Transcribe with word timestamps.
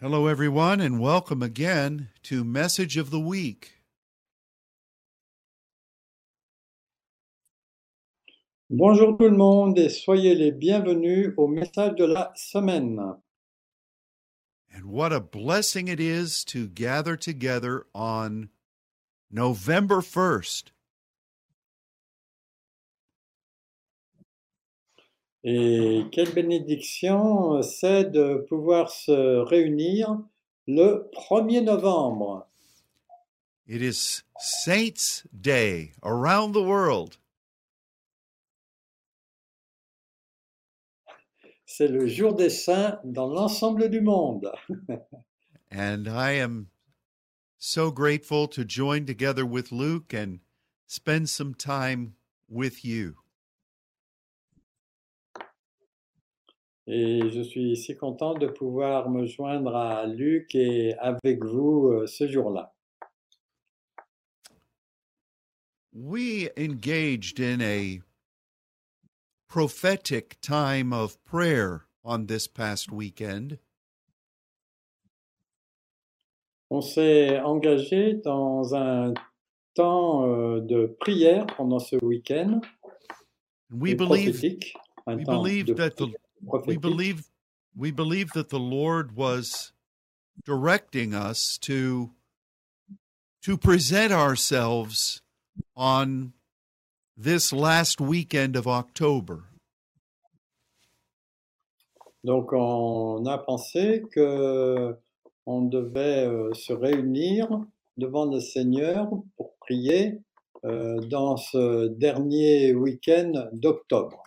Hello, 0.00 0.26
everyone, 0.26 0.80
and 0.80 0.98
welcome 0.98 1.40
again 1.40 2.08
to 2.24 2.42
Message 2.42 2.96
of 2.96 3.10
the 3.10 3.20
Week. 3.20 3.74
Bonjour 8.68 9.16
tout 9.16 9.30
le 9.30 9.36
monde 9.36 9.78
et 9.78 9.88
soyez 9.88 10.34
les 10.34 10.50
bienvenus 10.50 11.32
au 11.36 11.46
message 11.46 11.94
de 11.94 12.06
la 12.06 12.32
semaine. 12.34 12.98
And 14.74 14.86
what 14.86 15.12
a 15.12 15.20
blessing 15.20 15.86
it 15.86 16.00
is 16.00 16.44
to 16.46 16.66
gather 16.66 17.16
together 17.16 17.86
on 17.94 18.48
November 19.30 20.00
1st. 20.00 20.72
Et 25.46 26.04
quelle 26.10 26.32
bénédiction 26.32 27.60
c'est 27.60 28.04
de 28.04 28.46
pouvoir 28.48 28.90
se 28.90 29.40
réunir 29.44 30.18
le 30.66 31.10
1er 31.12 31.62
novembre. 31.62 32.48
It 33.66 33.82
is 33.82 34.22
Saints' 34.38 35.26
Day 35.32 35.92
around 36.02 36.54
the 36.54 36.62
world. 36.62 37.18
C'est 41.66 41.88
le 41.88 42.06
jour 42.06 42.34
des 42.34 42.50
saints 42.50 42.98
dans 43.04 43.26
l'ensemble 43.26 43.90
du 43.90 44.00
monde. 44.00 44.50
And 45.70 46.06
I 46.08 46.38
am 46.40 46.68
so 47.58 47.90
grateful 47.90 48.46
to 48.48 48.64
join 48.64 49.04
together 49.04 49.44
with 49.44 49.72
Luke 49.72 50.14
and 50.14 50.38
spend 50.86 51.28
some 51.28 51.54
time 51.54 52.14
with 52.48 52.84
you. 52.84 53.23
Et 56.86 57.30
je 57.30 57.40
suis 57.40 57.76
si 57.76 57.96
content 57.96 58.34
de 58.34 58.46
pouvoir 58.46 59.08
me 59.08 59.24
joindre 59.24 59.74
à 59.74 60.06
Luc 60.06 60.54
et 60.54 60.94
avec 60.98 61.42
vous 61.42 61.88
euh, 61.88 62.06
ce 62.06 62.28
jour-là. 62.28 62.74
We 65.94 66.50
engaged 66.58 67.40
in 67.40 67.60
a 67.60 68.02
prophetic 69.48 70.40
time 70.40 70.92
of 70.92 71.16
prayer 71.24 71.86
on 72.04 72.26
this 72.26 72.46
past 72.48 72.90
weekend. 72.92 73.58
On 76.70 76.80
s'est 76.80 77.38
engagé 77.40 78.14
dans 78.14 78.74
un 78.74 79.14
temps 79.74 80.26
euh, 80.26 80.60
de 80.60 80.86
prière 80.98 81.46
pendant 81.56 81.78
ce 81.78 81.96
week-end. 82.04 82.60
We 83.70 83.94
believe 83.94 84.42
we 85.06 85.24
believe 85.24 85.74
that 85.76 85.96
the 85.96 86.12
prière 86.46 86.66
we 86.66 86.76
believe 86.76 87.28
we 87.76 87.90
believe 87.90 88.32
that 88.32 88.50
the 88.50 88.58
Lord 88.58 89.16
was 89.16 89.72
directing 90.44 91.14
us 91.14 91.58
to 91.62 92.10
to 93.42 93.58
present 93.58 94.12
ourselves 94.12 95.22
on 95.76 96.32
this 97.16 97.52
last 97.52 98.00
weekend 98.00 98.56
of 98.56 98.66
October. 98.66 99.44
Donc 102.24 102.52
on 102.52 103.26
a 103.26 103.38
pensé 103.38 104.02
que 104.10 104.96
on 105.46 105.62
devait 105.62 106.26
euh, 106.26 106.54
se 106.54 106.72
réunir 106.72 107.48
devant 107.98 108.24
le 108.24 108.40
Seigneur 108.40 109.10
pour 109.36 109.54
prier 109.58 110.20
euh, 110.64 111.00
dans 111.00 111.36
ce 111.36 111.88
dernier 111.88 112.74
week-end 112.74 113.50
d'octobre. 113.52 114.22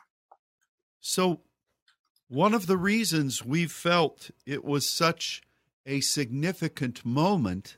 So 1.00 1.40
one 2.28 2.54
of 2.54 2.68
the 2.68 2.78
reasons 2.78 3.46
we 3.46 3.66
felt 3.68 4.32
it 4.46 4.64
was 4.64 4.90
such 4.90 5.42
a 5.86 6.02
significant 6.02 7.06
moment 7.06 7.78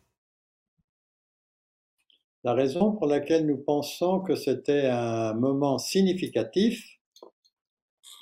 La 2.44 2.54
raison 2.54 2.94
pour 2.94 3.08
laquelle 3.08 3.46
nous 3.46 3.58
pensons 3.58 4.22
que 4.22 4.34
c'était 4.34 4.88
un 4.90 5.34
moment 5.34 5.78
significatif, 5.78 6.82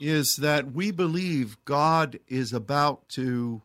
is 0.02 0.38
that 0.38 0.74
we 0.74 0.91
believe 0.91 1.57
God 1.66 2.19
is 2.28 2.52
about 2.52 3.09
to 3.09 3.62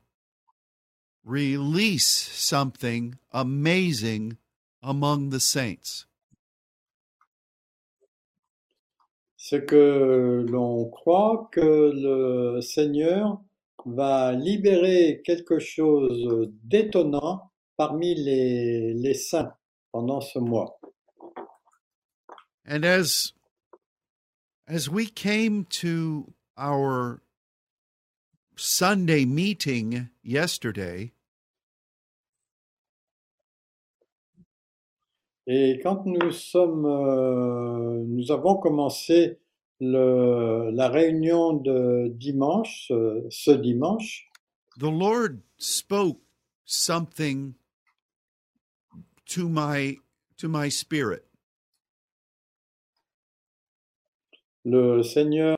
release 1.25 2.07
something 2.07 3.19
amazing 3.33 4.37
among 4.83 5.31
the 5.31 5.41
saints. 5.41 6.05
C'est 9.53 9.67
que 9.67 10.47
l'on 10.49 10.89
croit 10.89 11.51
que 11.53 11.61
le 11.61 12.63
Seigneur 12.63 13.39
va 13.85 14.33
libérer 14.33 15.21
quelque 15.27 15.59
chose 15.59 16.49
d'étonnant 16.65 17.53
parmi 17.77 18.15
les, 18.15 19.13
saints 19.13 19.53
pendant 19.91 20.23
ce 20.23 20.39
mois. 20.39 20.81
And 22.67 22.83
as 22.87 23.35
we 24.91 25.11
came 25.11 25.67
to 25.83 26.33
our 26.57 27.21
Sunday 28.57 29.27
meeting 29.27 30.09
yesterday, 30.25 31.13
Et 35.47 35.81
quand 35.83 36.07
nous 36.07 36.31
sommes, 36.31 36.87
euh, 36.87 38.05
nous 38.07 38.31
avons 38.31 38.57
commencé 38.57 39.41
le, 39.81 40.71
la 40.71 40.89
réunion 40.89 41.55
de 41.55 42.09
dimanche, 42.15 42.91
euh, 42.93 43.23
ce 43.31 43.51
dimanche, 43.51 44.31
the 44.79 44.85
Lord 44.85 45.39
spoke 45.59 46.21
something 46.65 47.55
to 49.27 49.49
my 49.49 49.99
to 50.37 50.49
my 50.49 50.71
spirit. 50.71 51.25
le 54.65 55.03
Seigneur 55.03 55.57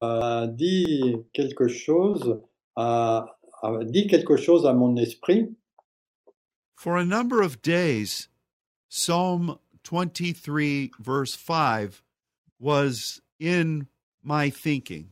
a 0.00 0.46
dit 0.46 1.16
quelque 1.32 1.68
chose, 1.68 2.40
a, 2.76 3.38
a 3.62 3.84
dit 3.84 4.06
quelque 4.06 4.36
chose 4.36 4.66
à 4.66 4.72
mon 4.72 4.96
esprit. 4.96 5.54
For 6.76 6.96
a 6.96 7.04
number 7.04 7.42
of 7.42 7.60
days, 7.62 8.28
Psalm 8.88 9.58
23, 9.84 10.92
verse 10.98 11.34
5, 11.34 12.02
was 12.58 13.20
in 13.38 13.86
my 14.22 14.50
thinking. 14.50 15.10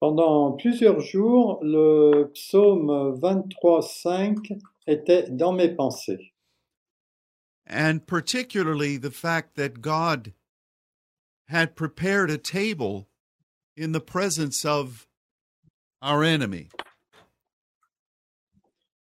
Pendant 0.00 0.56
plusieurs 0.58 1.00
jours, 1.00 1.58
le 1.62 2.30
psaume 2.32 3.18
23.5 3.20 4.60
était 4.86 5.28
dans 5.28 5.52
mes 5.52 5.74
pensées. 5.74 6.32
And 7.66 8.06
particularly 8.06 8.96
the 8.96 9.10
fact 9.10 9.56
that 9.56 9.82
God 9.82 10.32
had 11.48 11.74
prepared 11.74 12.30
a 12.30 12.38
table 12.38 13.08
in 13.76 13.92
the 13.92 14.00
presence 14.00 14.64
of 14.64 15.06
our 16.00 16.22
enemy. 16.22 16.68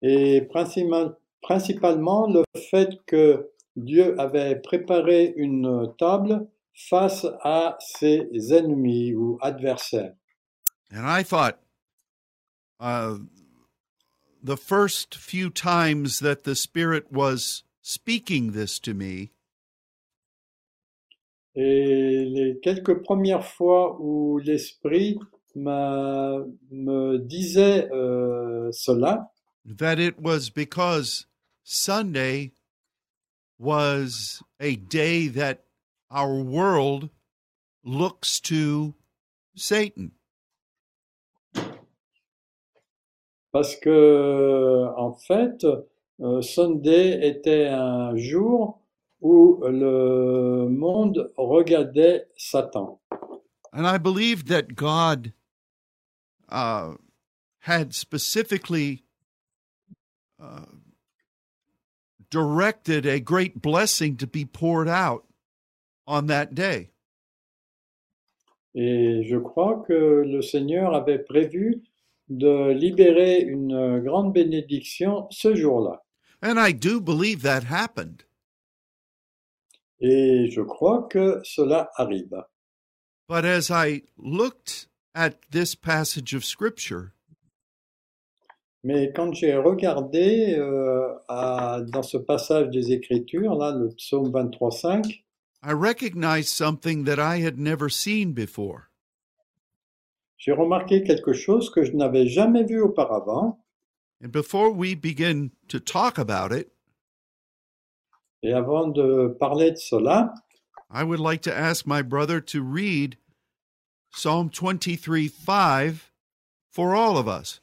Et 0.03 0.41
principal- 0.51 1.17
principalement 1.43 2.27
le 2.27 2.43
fait 2.71 2.89
que 3.05 3.49
Dieu 3.75 4.19
avait 4.19 4.55
préparé 4.55 5.33
une 5.35 5.93
table 5.97 6.47
face 6.73 7.27
à 7.41 7.77
ses 7.79 8.27
ennemis 8.51 9.13
ou 9.13 9.37
adversaires. 9.41 10.15
And 10.91 11.05
I 11.05 11.23
thought 11.23 11.59
uh, 12.79 13.17
the 14.43 14.57
first 14.57 15.15
few 15.15 15.49
times 15.49 16.19
that 16.19 16.43
the 16.43 16.55
Spirit 16.55 17.11
was 17.11 17.63
speaking 17.81 18.51
this 18.51 18.79
to 18.79 18.93
me, 18.93 19.31
Et 21.55 22.25
les 22.25 22.59
quelques 22.63 23.03
premières 23.03 23.45
fois 23.45 23.97
où 24.01 24.39
l'Esprit 24.39 25.19
me 25.55 27.17
disait 27.17 27.87
euh, 27.91 28.71
cela, 28.71 29.31
that 29.65 29.99
it 29.99 30.19
was 30.19 30.49
because 30.49 31.27
Sunday 31.63 32.51
was 33.57 34.43
a 34.59 34.75
day 34.75 35.27
that 35.27 35.63
our 36.11 36.35
world 36.35 37.09
looks 37.83 38.39
to 38.41 38.93
Satan. 39.55 40.11
parce 43.53 43.75
que 43.75 44.87
en 44.97 45.13
fait, 45.13 45.65
euh, 46.19 46.41
Sunday 46.41 47.25
était 47.29 47.67
un 47.67 48.17
jour 48.17 48.81
où 49.21 49.61
le 49.63 50.67
monde 50.67 51.31
regardait 51.37 52.25
Satan. 52.35 52.99
And 53.71 53.87
I 53.87 53.97
believe 53.97 54.45
that 54.47 54.75
God 54.75 55.33
uh, 56.49 56.95
had 57.59 57.93
specifically 57.93 59.03
uh, 60.41 60.65
directed 62.33 63.05
a 63.05 63.19
great 63.19 63.61
blessing 63.61 64.17
to 64.17 64.25
be 64.25 64.43
poured 64.43 64.89
out 64.89 65.23
on 66.07 66.25
that 66.27 66.55
day. 66.55 66.89
Et 68.75 69.23
je 69.29 69.37
crois 69.37 69.83
que 69.87 70.23
le 70.25 70.41
Seigneur 70.41 70.95
avait 70.95 71.19
prévu 71.19 71.83
de 72.29 72.71
libérer 72.71 73.41
une 73.41 73.99
grande 73.99 74.33
bénédiction 74.33 75.27
ce 75.29 75.53
jour-là. 75.53 76.03
And 76.41 76.57
I 76.57 76.73
do 76.73 76.99
believe 76.99 77.43
that 77.43 77.65
happened. 77.69 78.23
Et 79.99 80.49
je 80.49 80.61
crois 80.61 81.07
que 81.07 81.39
cela 81.43 81.91
arrive. 81.97 82.43
But 83.29 83.45
as 83.45 83.69
I 83.69 84.01
looked 84.17 84.87
at 85.13 85.35
this 85.51 85.75
passage 85.75 86.33
of 86.33 86.43
Scripture, 86.43 87.13
Mais 88.83 89.11
quand 89.15 89.33
j'ai 89.33 89.55
regardé 89.55 90.55
euh, 90.57 91.07
à- 91.29 91.81
dans 91.87 92.03
ce 92.03 92.17
passage 92.17 92.69
des 92.69 92.91
Écritures, 92.91 93.55
là, 93.55 93.71
le 93.71 93.89
psaume 93.95 94.29
23.5, 94.31 95.23
I 95.65 95.71
recognized 95.71 96.49
something 96.49 97.05
that 97.05 97.17
I 97.19 97.41
had 97.45 97.57
never 97.57 97.89
seen 97.89 98.33
before. 98.33 98.89
j'ai 100.37 100.51
remarqué 100.51 101.03
quelque 101.03 101.31
chose 101.31 101.69
que 101.69 101.85
je 101.85 101.93
n'avais 101.93 102.27
jamais 102.27 102.63
vu 102.65 102.81
auparavant. 102.81 103.59
And 104.21 104.29
before 104.29 104.71
we 104.71 104.93
begin 104.95 105.51
to 105.69 105.79
talk 105.79 106.17
about 106.19 106.51
it, 106.51 106.69
Et 108.41 108.51
avant 108.51 108.89
de 108.89 109.29
parler 109.39 109.71
de 109.71 109.77
cela, 109.77 110.33
I 110.91 111.03
would 111.05 111.21
like 111.21 111.41
to 111.43 111.53
ask 111.57 111.87
my 111.87 112.01
brother 112.01 112.41
to 112.41 112.61
read 112.61 113.15
Psalm 114.11 114.49
23 114.49 115.29
5 115.29 116.11
for 116.69 116.93
all 116.93 117.17
of 117.17 117.25
us. 117.29 117.61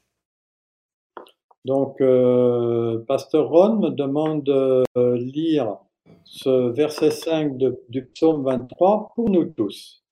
Donc 1.65 2.01
euh, 2.01 3.05
Pasteur 3.07 3.49
Ron 3.49 3.77
me 3.81 3.91
demande 3.91 4.45
de 4.45 4.83
euh, 4.97 5.17
lire 5.19 5.79
ce 6.25 6.71
verset 6.71 7.11
5 7.11 7.57
de- 7.59 7.81
du 7.89 8.07
psaume 8.07 8.45
23 8.45 9.13
pour 9.15 9.31
nous 9.31 9.45
tous. 9.45 10.03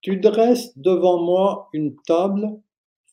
Tu 0.00 0.16
dresses 0.18 0.76
devant 0.76 1.22
moi 1.22 1.68
une 1.72 1.94
table 2.06 2.60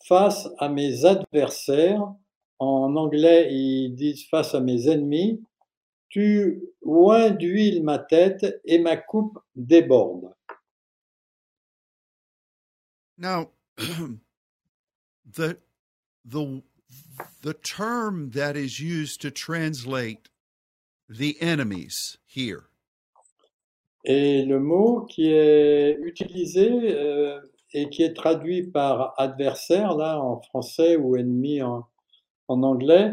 face 0.06 0.50
à 0.57 0.69
mes 0.69 1.06
adversaires. 1.06 2.13
En 2.57 2.95
anglais, 2.95 3.53
ils 3.53 3.94
disent 3.95 4.25
face 4.27 4.56
à 4.56 4.59
mes 4.59 4.89
ennemis. 4.89 5.41
Tu 6.09 6.63
oins 6.81 7.30
d'huile 7.30 7.83
ma 7.83 8.00
tête 8.00 8.59
et 8.65 8.80
ma 8.80 8.97
coupe 8.97 9.38
déborde. 9.56 10.33
the 17.42 17.54
term 17.54 18.31
that 18.31 18.56
is 18.56 18.80
used 18.80 19.21
to 19.21 19.31
translate 19.31 20.30
the 21.07 21.38
enemies 21.42 22.18
here 22.25 22.66
Et 24.06 24.45
le 24.45 24.60
mot 24.60 25.06
qui 25.10 25.31
est 25.31 25.98
utilisé 26.01 26.69
euh, 26.71 27.42
et 27.74 27.89
qui 27.89 28.04
est 28.04 28.13
traduit 28.13 28.63
par 28.63 29.13
adversaire, 29.18 29.95
là, 29.95 30.19
en 30.19 30.39
français 30.42 30.95
ou 30.95 31.18
ennemi 31.18 31.62
en, 31.62 31.86
en 32.48 32.63
anglais, 32.63 33.12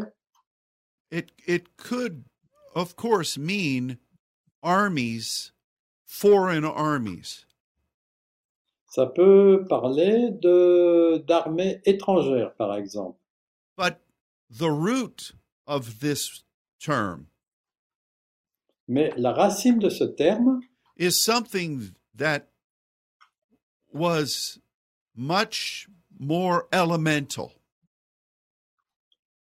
it 1.11 1.31
it 1.45 1.75
could 1.77 2.23
of 2.73 2.95
course 2.95 3.37
mean 3.37 3.97
armies 4.63 5.51
foreign 6.05 6.63
armies 6.63 7.45
ça 8.97 9.05
peut 9.05 9.63
parler 9.69 10.31
de 10.31 11.23
d'armées 11.27 11.81
étrangères, 11.85 12.55
par 12.55 12.75
exemple. 12.75 13.16
But 13.77 14.01
the 14.49 14.71
root 14.71 15.31
of 15.65 15.99
this 16.01 16.43
term 16.81 17.27
Mais 18.89 19.13
la 19.17 19.33
racine 19.33 19.79
de 19.79 19.89
ce 19.89 20.05
terme, 20.17 20.61
is 20.97 21.21
something 21.23 21.93
that 22.15 22.47
was 23.91 24.59
much 25.15 25.87
more 26.19 26.67
elemental 26.71 27.53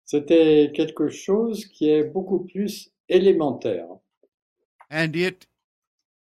c'était 0.05 0.73
quelque 0.75 1.09
chose 1.09 1.65
qui 1.67 1.89
est 1.91 2.05
beaucoup 2.05 2.45
plus 2.47 2.91
élémentaire. 3.09 3.99
and 4.91 5.15
it 5.17 5.47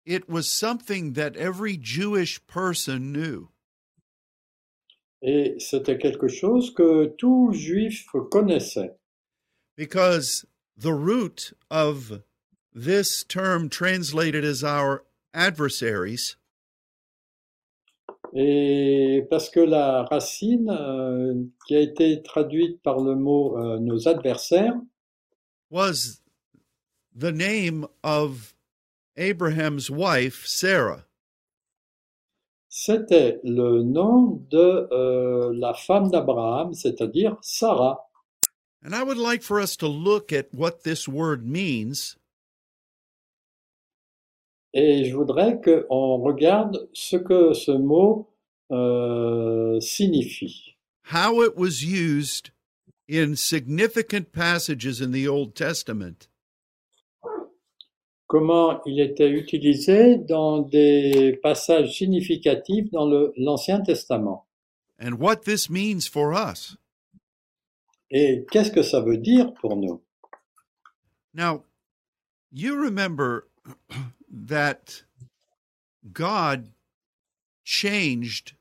it 0.05 0.29
was 0.29 0.49
something 0.51 1.13
that 1.15 1.37
every 1.37 1.77
jewish 1.77 2.45
person 2.47 3.13
knew 3.13 3.49
Et 5.23 5.55
c'était 5.59 5.99
quelque 5.99 6.29
chose 6.29 6.75
que 6.75 7.07
tout 7.17 7.53
juif 7.53 8.07
connaissait. 8.31 8.97
because 9.77 10.45
the 10.77 10.93
root 10.93 11.53
of 11.71 12.23
this 12.75 13.25
term 13.25 13.69
translated 13.69 14.45
as 14.45 14.63
our 14.63 15.05
adversaries 15.35 16.37
Et 18.35 19.27
parce 19.29 19.51
que 19.51 19.61
la 19.61 20.05
racine 20.05 20.71
euh, 20.71 21.35
qui 21.67 21.77
a 21.77 21.81
été 21.81 22.23
traduite 22.23 22.81
par 22.83 22.99
le 22.99 23.15
mot 23.15 23.59
euh, 23.59 23.79
nos 23.79 24.09
adversaires, 24.09 24.75
was 25.69 26.23
the 27.15 27.31
name 27.31 27.87
of 28.03 28.55
Abraham's 29.19 29.91
wife, 29.91 30.47
Sarah. 30.47 31.05
C'était 32.75 33.39
le 33.45 33.83
nom 33.83 34.43
de 34.51 34.89
euh, 34.93 35.53
la 35.55 35.75
femme 35.75 36.11
d'Abraham, 36.11 36.73
c'est-à-dire 36.73 37.37
Sarah. 37.43 38.09
And 38.83 38.95
I 38.95 39.03
would 39.03 39.19
like 39.19 39.43
for 39.43 39.61
us 39.61 39.77
to 39.77 39.87
look 39.87 40.33
at 40.33 40.47
what 40.55 40.83
this 40.83 41.07
word 41.07 41.45
means 41.47 42.17
Et 44.73 45.05
je 45.05 45.15
voudrais 45.15 45.61
qu'on 45.61 46.17
regarde 46.23 46.89
ce 46.95 47.17
que 47.19 47.53
ce 47.53 47.73
mot 47.73 48.31
euh, 48.71 49.79
signifie. 49.81 50.75
how 51.11 51.43
it 51.43 51.55
was 51.55 51.85
used 51.85 52.53
in 53.07 53.37
significant 53.37 54.33
passages 54.33 55.03
in 55.03 55.11
the 55.13 55.29
Old 55.29 55.55
Testament, 55.55 56.27
Comment 58.33 58.83
il 58.87 58.99
était 58.99 59.29
utilisé 59.29 60.17
dans 60.17 60.61
des 60.61 61.39
passages 61.43 61.93
significatifs 61.93 62.91
dans 62.91 63.05
l'Ancien 63.37 63.83
Testament. 63.83 64.47
and 64.99 65.19
what 65.19 65.43
this 65.45 65.69
means 65.69 66.07
for 66.07 66.33
us. 66.33 66.79
Et 68.11 68.47
qu'est-ce 68.51 68.71
que 68.71 68.83
ça 68.83 69.01
veut 69.01 69.19
dire 69.19 69.53
pour 69.61 69.77
nous? 69.77 70.01
Now, 71.35 71.65
you 72.51 72.75
remember 72.75 73.49
that 74.31 75.03
God 76.11 76.71
changed 77.65 78.55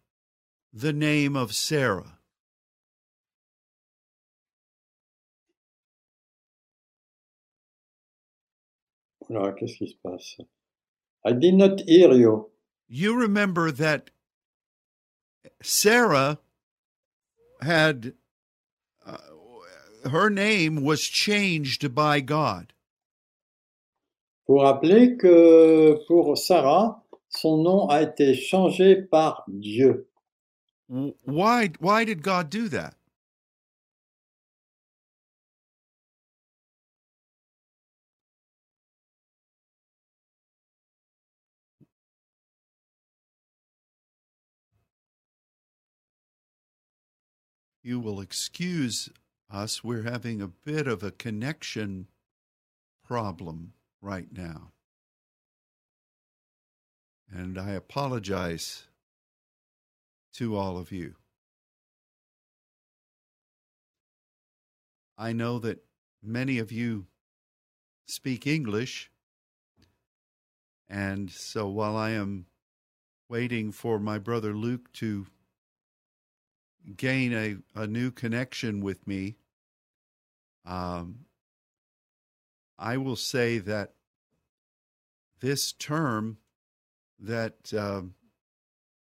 the 0.74 0.92
name 0.92 1.38
of 1.38 1.54
Sarah. 1.54 2.18
Alors, 9.32 9.56
qu'est-ce 9.56 9.78
qui 9.78 9.88
se 9.88 9.96
passe 10.04 10.38
I 11.24 11.34
did 11.34 11.54
not 11.54 11.82
hear 11.88 12.12
you. 12.14 12.50
You 12.90 13.16
remember 13.16 13.72
that 13.72 14.10
Sarah 15.62 16.40
had 17.62 18.14
uh, 19.06 19.18
her 20.10 20.30
name 20.30 20.84
was 20.84 21.02
changed 21.02 21.94
by 21.96 22.20
God. 22.22 22.74
Vous 24.48 24.58
rappelez 24.58 25.18
que 25.18 26.04
pour 26.08 26.36
Sarah, 26.38 27.02
son 27.30 27.64
nom 27.64 27.88
a 27.88 28.02
été 28.02 28.34
changé 28.34 29.08
par 29.10 29.44
Dieu. 29.48 30.08
Why 30.90 31.70
why 31.80 32.04
did 32.04 32.22
God 32.22 32.50
do 32.50 32.68
that? 32.70 32.96
You 47.84 48.00
will 48.00 48.22
excuse 48.22 49.10
us. 49.50 49.84
We're 49.84 50.04
having 50.04 50.42
a 50.42 50.48
bit 50.48 50.88
of 50.88 51.02
a 51.04 51.12
connection 51.12 52.08
problem 53.04 53.74
right 54.02 54.28
now. 54.32 54.72
And 57.30 57.58
I 57.58 57.72
apologize 57.72 58.84
to 60.34 60.56
all 60.56 60.78
of 60.78 60.92
you. 60.92 61.16
I 65.18 65.34
know 65.34 65.60
that 65.60 65.84
many 66.24 66.58
of 66.58 66.72
you 66.72 67.06
speak 68.08 68.48
English, 68.48 69.10
and 70.90 71.32
so 71.32 71.68
while 71.68 71.96
I 71.96 72.12
am 72.12 72.48
waiting 73.30 73.72
for 73.72 74.00
my 74.00 74.18
brother 74.18 74.54
Luke 74.54 74.92
to 74.94 75.28
gain 76.96 77.34
a, 77.34 77.58
a 77.76 77.88
new 77.88 78.12
connection 78.12 78.82
with 78.82 79.08
me, 79.08 79.36
um, 80.66 81.26
I 82.78 82.98
will 82.98 83.16
say 83.16 83.60
that 83.60 83.94
this 85.40 85.72
term 85.72 86.38
that 87.20 87.74
um, 87.74 88.16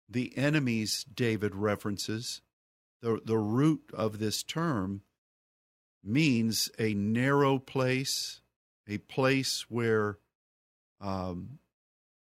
the 0.09 0.37
enemies 0.37 1.05
David 1.13 1.55
references, 1.55 2.41
the 3.01 3.19
the 3.23 3.37
root 3.37 3.83
of 3.93 4.19
this 4.19 4.43
term 4.43 5.01
means 6.03 6.69
a 6.77 6.93
narrow 6.93 7.57
place, 7.57 8.41
a 8.87 8.99
place 8.99 9.65
where 9.69 10.19
um, 11.01 11.59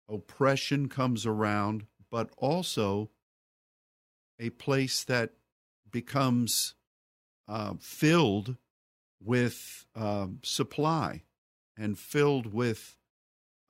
oppression 0.08 0.88
comes 0.88 1.26
around, 1.26 1.86
but 2.10 2.30
also 2.36 3.10
a 4.38 4.50
place 4.50 5.04
that 5.04 5.32
becomes 5.92 6.74
uh, 7.48 7.74
filled 7.78 8.56
with 9.22 9.86
um, 9.94 10.38
supply 10.42 11.22
and 11.76 11.98
filled 11.98 12.52
with 12.52 12.96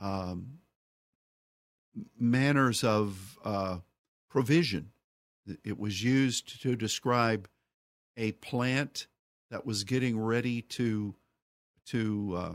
um, 0.01 0.59
manners 2.19 2.83
of 2.83 3.39
uh, 3.45 3.79
provision. 4.29 4.93
It 5.65 5.79
was 5.79 6.03
used 6.03 6.63
to 6.63 6.77
describe 6.77 7.49
a 8.17 8.33
plant 8.33 9.09
that 9.51 9.67
was 9.67 9.85
getting 9.85 10.19
ready 10.19 10.63
to 10.63 11.15
to 11.87 12.35
uh, 12.37 12.53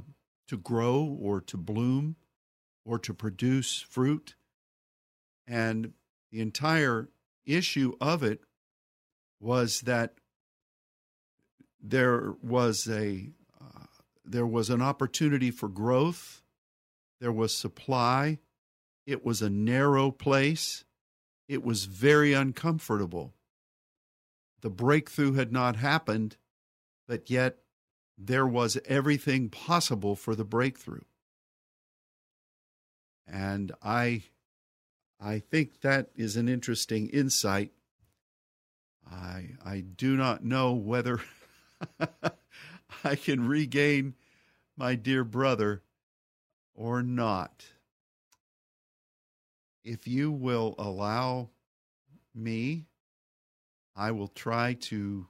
to 0.47 0.57
grow 0.57 1.17
or 1.21 1.41
to 1.41 1.57
bloom 1.57 2.15
or 2.85 2.97
to 2.99 3.13
produce 3.13 3.81
fruit, 3.81 4.35
and 5.45 5.93
the 6.31 6.39
entire 6.39 7.09
issue 7.45 7.93
of 7.99 8.23
it 8.23 8.41
was 9.39 9.81
that 9.81 10.15
there 11.81 12.33
was 12.41 12.87
a 12.87 13.29
uh, 13.61 13.85
there 14.25 14.47
was 14.47 14.69
an 14.69 14.81
opportunity 14.81 15.51
for 15.51 15.67
growth. 15.67 16.41
There 17.19 17.31
was 17.31 17.53
supply. 17.53 18.39
It 19.05 19.25
was 19.25 19.41
a 19.41 19.49
narrow 19.49 20.11
place. 20.11 20.83
It 21.47 21.63
was 21.63 21.85
very 21.85 22.33
uncomfortable. 22.33 23.33
The 24.61 24.69
breakthrough 24.69 25.33
had 25.33 25.51
not 25.51 25.77
happened 25.77 26.37
but 27.07 27.29
yet 27.29 27.59
there 28.17 28.45
was 28.45 28.77
everything 28.85 29.49
possible 29.49 30.15
for 30.15 30.35
the 30.35 30.45
breakthrough. 30.45 31.05
And 33.25 33.71
i 33.81 34.23
i 35.19 35.39
think 35.39 35.81
that 35.81 36.09
is 36.15 36.37
an 36.37 36.47
interesting 36.47 37.09
insight 37.09 37.71
i 39.11 39.49
i 39.65 39.79
do 39.81 40.15
not 40.15 40.43
know 40.43 40.73
whether 40.73 41.21
I 43.03 43.15
can 43.15 43.47
regain 43.47 44.15
my 44.75 44.95
dear 44.95 45.23
brother 45.23 45.83
or 46.73 47.01
not. 47.01 47.65
If 49.83 50.07
you 50.07 50.31
will 50.31 50.75
allow 50.77 51.49
me, 52.35 52.85
I 53.95 54.11
will 54.11 54.27
try 54.27 54.73
to 54.73 55.27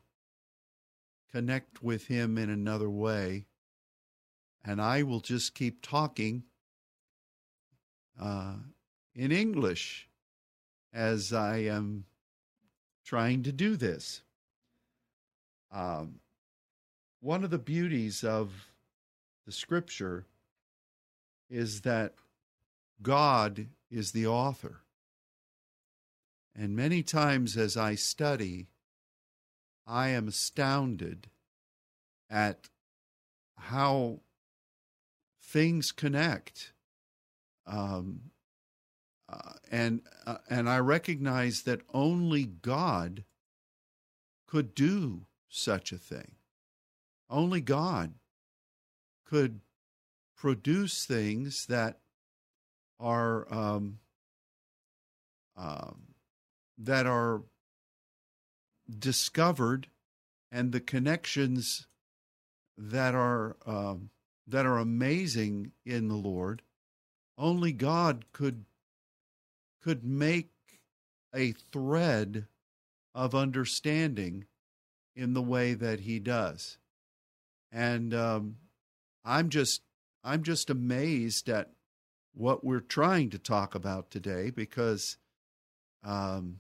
connect 1.32 1.84
with 1.84 2.08
him 2.08 2.38
in 2.38 2.50
another 2.50 2.90
way, 2.90 3.46
and 4.66 4.82
I 4.82 5.04
will 5.04 5.20
just 5.20 5.54
keep 5.54 5.82
talking 5.82 6.44
uh, 8.20 8.56
in 9.14 9.32
English 9.32 10.10
as 10.92 11.32
I 11.32 11.58
am 11.58 12.06
trying 13.08 13.42
to 13.42 13.54
do 13.54 13.78
this. 13.78 14.22
Um, 15.72 16.20
one 17.22 17.46
of 17.46 17.52
the 17.52 17.58
beauties 17.58 18.22
of 18.22 18.68
the 19.46 19.52
scripture 19.54 20.26
is 21.50 21.82
that 21.82 22.16
God 23.02 23.68
is 23.90 24.12
the 24.12 24.28
author. 24.28 24.82
And 26.54 26.76
many 26.76 27.02
times 27.02 27.56
as 27.56 27.78
I 27.78 27.96
study, 27.96 28.68
I 29.86 30.10
am 30.10 30.28
astounded 30.28 31.28
at 32.30 32.68
how 33.58 34.20
things 35.42 35.94
connect. 35.94 36.74
Um, 37.66 38.32
uh, 39.30 39.54
and 39.72 40.02
uh, 40.26 40.38
and 40.50 40.70
I 40.70 40.80
recognize 40.80 41.64
that 41.64 41.82
only 41.94 42.46
God 42.46 43.24
could 44.48 44.74
do 44.74 45.26
such 45.50 45.92
a 45.92 45.98
thing. 45.98 46.36
Only 47.30 47.62
God 47.62 48.14
could 49.26 49.60
produce 50.36 51.06
things 51.06 51.66
that 51.68 52.00
are 53.00 53.52
um, 53.54 54.00
um, 55.56 56.14
that 56.78 57.06
are 57.06 57.42
discovered 59.00 59.88
and 60.52 60.72
the 60.72 60.80
connections 60.80 61.88
that 62.78 63.16
are 63.16 63.58
um, 63.66 64.10
that 64.48 64.66
are 64.66 64.78
amazing 64.78 65.72
in 65.86 66.08
the 66.08 66.16
Lord. 66.16 66.62
Only 67.38 67.72
God 67.72 68.26
could 68.32 68.66
could 69.84 70.04
make 70.04 70.52
a 71.34 71.52
thread 71.52 72.48
of 73.14 73.36
understanding 73.36 74.46
in 75.16 75.34
the 75.34 75.42
way 75.42 75.74
that 75.74 76.02
He 76.02 76.20
does. 76.20 76.78
And 77.72 78.14
um, 78.14 78.58
I'm 79.26 79.50
just 79.50 79.82
I'm 80.24 80.44
just 80.44 80.70
amazed 80.70 81.50
at 81.50 81.72
what 82.34 82.64
we're 82.64 82.80
trying 82.80 83.30
to 83.32 83.40
talk 83.40 83.76
about 83.76 84.12
today 84.12 84.50
because 84.52 85.18
um, 86.04 86.60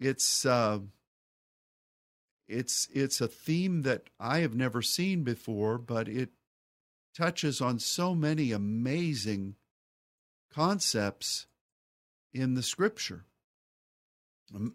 it's 0.00 0.46
uh, 0.46 0.80
it's 2.48 2.88
it's 2.92 3.20
a 3.20 3.28
theme 3.28 3.82
that 3.82 4.08
I 4.18 4.38
have 4.38 4.54
never 4.54 4.82
seen 4.82 5.22
before, 5.22 5.78
but 5.78 6.08
it 6.08 6.30
touches 7.16 7.60
on 7.60 7.78
so 7.78 8.14
many 8.14 8.52
amazing 8.52 9.54
concepts 10.52 11.46
in 12.34 12.54
the 12.54 12.62
Scripture, 12.62 13.24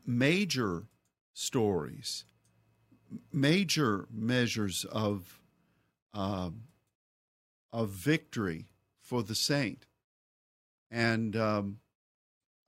major 0.05 0.87
stories 1.33 2.25
major 3.31 4.07
measures 4.11 4.85
of 4.85 5.39
uh, 6.13 6.49
of 7.71 7.89
victory 7.89 8.65
for 9.01 9.23
the 9.23 9.35
saint, 9.35 9.85
and 10.91 11.35
um, 11.35 11.79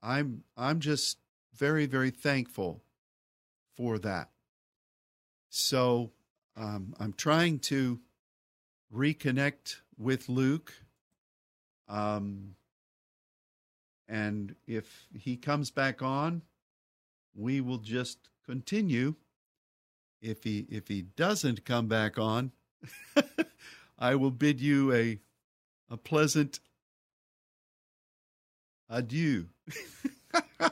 I'm 0.01 0.43
I'm 0.57 0.79
just 0.79 1.17
very 1.53 1.85
very 1.85 2.11
thankful 2.11 2.81
for 3.75 3.99
that. 3.99 4.29
So 5.49 6.11
um, 6.55 6.93
I'm 6.99 7.13
trying 7.13 7.59
to 7.59 7.99
reconnect 8.93 9.77
with 9.97 10.29
Luke. 10.29 10.73
Um, 11.87 12.55
and 14.11 14.55
if 14.67 15.07
he 15.17 15.37
comes 15.37 15.71
back 15.71 16.01
on, 16.01 16.41
we 17.33 17.61
will 17.61 17.77
just 17.77 18.27
continue 18.45 19.15
if 20.21 20.43
he 20.43 20.67
if 20.69 20.89
he 20.89 21.01
doesn't 21.01 21.63
come 21.63 21.87
back 21.87 22.19
on, 22.19 22.51
I 23.97 24.15
will 24.15 24.31
bid 24.31 24.59
you 24.59 24.93
a 24.93 25.19
a 25.89 25.95
pleasant 25.95 26.59
adieu. 28.89 29.47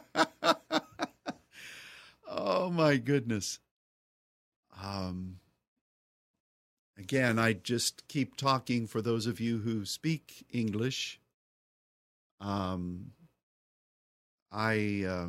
oh 2.28 2.70
my 2.70 2.98
goodness. 2.98 3.60
Um 4.84 5.40
again, 6.98 7.40
I 7.40 7.54
just 7.54 8.06
keep 8.10 8.36
talking 8.36 8.86
for 8.86 9.02
those 9.02 9.26
of 9.26 9.40
you 9.40 9.60
who 9.60 9.86
speak 9.86 10.46
English. 10.52 11.22
Um 12.42 13.14
I 14.52 15.06
uh, 15.08 15.28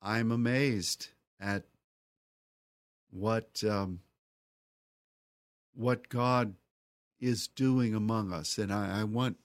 I'm 0.00 0.30
amazed 0.30 1.08
at 1.40 1.64
what 3.10 3.62
um, 3.68 4.00
what 5.74 6.08
God 6.08 6.54
is 7.20 7.48
doing 7.48 7.94
among 7.94 8.32
us, 8.32 8.58
and 8.58 8.72
I, 8.72 9.00
I 9.00 9.04
want 9.04 9.36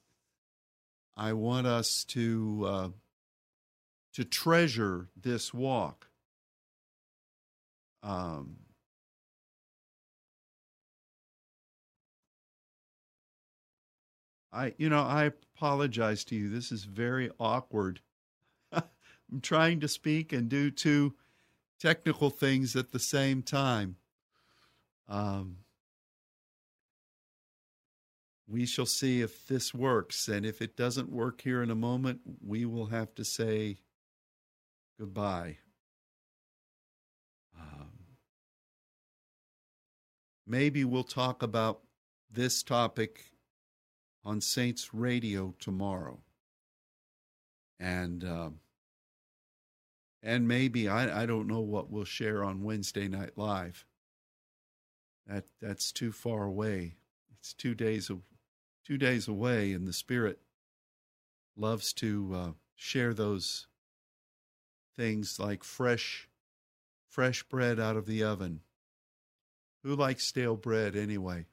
I 1.18 1.34
want 1.34 1.68
us 1.68 2.04
to 2.06 2.64
uh, 2.66 2.90
to 4.14 4.24
treasure 4.24 5.10
this 5.20 5.54
walk. 5.54 6.08
Um, 8.04 8.58
I, 14.52 14.74
you 14.78 14.90
know, 14.90 15.02
I 15.02 15.32
apologize 15.62 16.24
to 16.26 16.36
you. 16.36 16.50
This 16.50 16.72
is 16.72 16.86
very 16.86 17.30
awkward. 17.40 18.00
I'm 18.74 19.42
trying 19.44 19.80
to 19.82 19.88
speak 19.88 20.34
and 20.34 20.50
do 20.50 20.72
two 20.72 21.14
technical 21.80 22.32
things 22.32 22.76
at 22.76 22.92
the 22.92 22.98
same 22.98 23.44
time. 23.44 23.98
Um, 25.08 25.58
we 28.48 28.66
shall 28.66 28.88
see 28.88 29.22
if 29.22 29.46
this 29.48 29.72
works. 29.72 30.28
And 30.28 30.48
if 30.48 30.64
it 30.64 30.76
doesn't 30.76 31.12
work 31.12 31.42
here 31.42 31.62
in 31.62 31.70
a 31.70 31.76
moment, 31.76 32.22
we 32.44 32.66
will 32.66 32.88
have 32.88 33.14
to 33.14 33.24
say 33.24 33.78
goodbye. 35.00 35.58
Um, 37.56 37.92
maybe 40.48 40.84
we'll 40.84 41.04
talk 41.04 41.44
about 41.44 41.82
this 42.32 42.64
topic 42.64 43.31
on 44.24 44.42
Saints 44.42 44.94
Radio 44.94 45.56
tomorrow. 45.60 46.20
And 47.80 48.24
um, 48.24 48.60
and 50.24 50.48
maybe 50.48 50.88
I, 50.88 51.24
I 51.24 51.26
don't 51.26 51.48
know 51.48 51.62
what 51.62 51.90
we'll 51.90 52.04
share 52.06 52.44
on 52.44 52.64
Wednesday 52.64 53.08
Night 53.08 53.32
Live. 53.36 53.86
That 55.28 55.46
that's 55.62 55.92
too 55.92 56.12
far 56.12 56.44
away. 56.44 56.96
It's 57.40 57.54
two 57.54 57.74
days 57.74 58.10
of 58.10 58.22
two 58.86 58.98
days 58.98 59.28
away, 59.28 59.74
and 59.74 59.88
the 59.88 59.94
Spirit 59.94 60.40
loves 61.56 61.94
to 61.94 62.32
uh, 62.36 62.52
share 62.76 63.14
those 63.14 63.68
things 64.96 65.40
like 65.40 65.64
fresh 65.64 66.30
fresh 67.10 67.44
bread 67.44 67.80
out 67.80 67.98
of 67.98 68.06
the 68.06 68.24
oven. 68.24 68.62
Who 69.84 69.96
likes 69.96 70.26
stale 70.26 70.56
bread 70.56 70.96
anyway? 70.96 71.48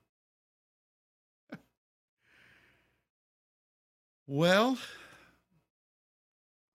Well, 4.28 4.78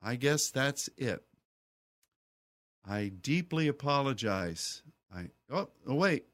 I 0.01 0.15
guess 0.15 0.49
that's 0.49 0.89
it. 0.97 1.23
I 2.85 3.11
deeply 3.21 3.69
apologize. 3.69 4.83
I 5.13 5.29
oh, 5.49 5.69
oh 5.87 5.95
wait. 5.95 6.25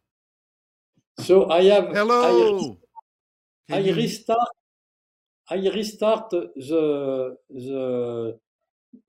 So 1.19 1.51
I 1.51 1.63
have 1.65 1.89
Hello. 1.89 2.79
I, 3.69 3.75
I 3.75 3.91
restart 3.91 4.49
I 5.49 5.55
restart 5.57 6.29
the 6.31 6.49
the 7.49 8.39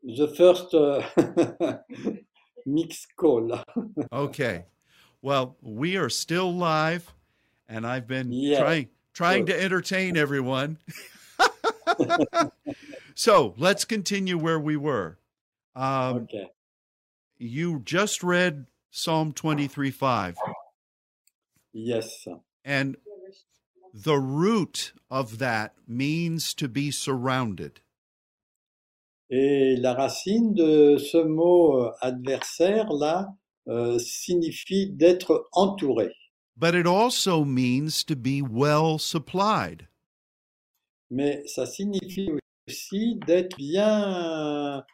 the 0.03 0.29
first 0.37 0.75
uh, 0.75 1.03
mix 2.67 3.07
call. 3.17 3.63
Okay. 4.13 4.65
Well, 5.23 5.57
we 5.63 5.97
are 5.97 6.09
still 6.09 6.53
live, 6.53 7.13
and 7.69 7.87
I've 7.87 8.07
been 8.09 8.33
Yeah. 8.33 8.59
trying 8.59 8.89
trying 9.13 9.45
Good. 9.45 9.55
to 9.55 9.63
entertain 9.63 10.17
everyone. 10.17 10.79
so 13.15 13.55
let's 13.59 13.85
continue 13.85 14.39
where 14.39 14.59
we 14.61 14.77
were. 14.77 15.19
Um, 15.75 16.17
Okay. 16.23 16.47
You 17.39 17.81
just 17.85 18.23
read 18.23 18.67
Psalm 18.91 19.33
twenty 19.33 19.67
three 19.67 19.91
five, 19.91 20.37
Yes. 21.73 22.27
and 22.65 22.97
the 23.95 24.19
root 24.19 24.93
of 25.11 25.39
that 25.39 25.75
means 25.89 26.53
to 26.55 26.69
be 26.69 26.91
surrounded. 26.91 27.81
Et 29.31 29.77
la 29.79 29.95
racine 29.95 30.55
de 30.55 30.99
ce 30.99 31.25
mot 31.25 31.81
euh, 31.87 31.93
adversaire 32.03 32.91
là 32.93 33.29
euh, 33.69 33.99
signifie 33.99 34.91
d'être 34.91 35.47
entouré. 35.55 36.11
But 36.57 36.75
it 36.75 36.87
also 36.87 37.45
means 37.45 38.05
to 38.05 38.17
be 38.17 38.43
well 38.43 38.99
supplied. 38.99 39.87
Mais 41.11 41.43
ça 41.47 41.67
signifie 41.67 42.31
aussi 42.69 43.19
d'être 43.27 43.57
bien 43.57 44.85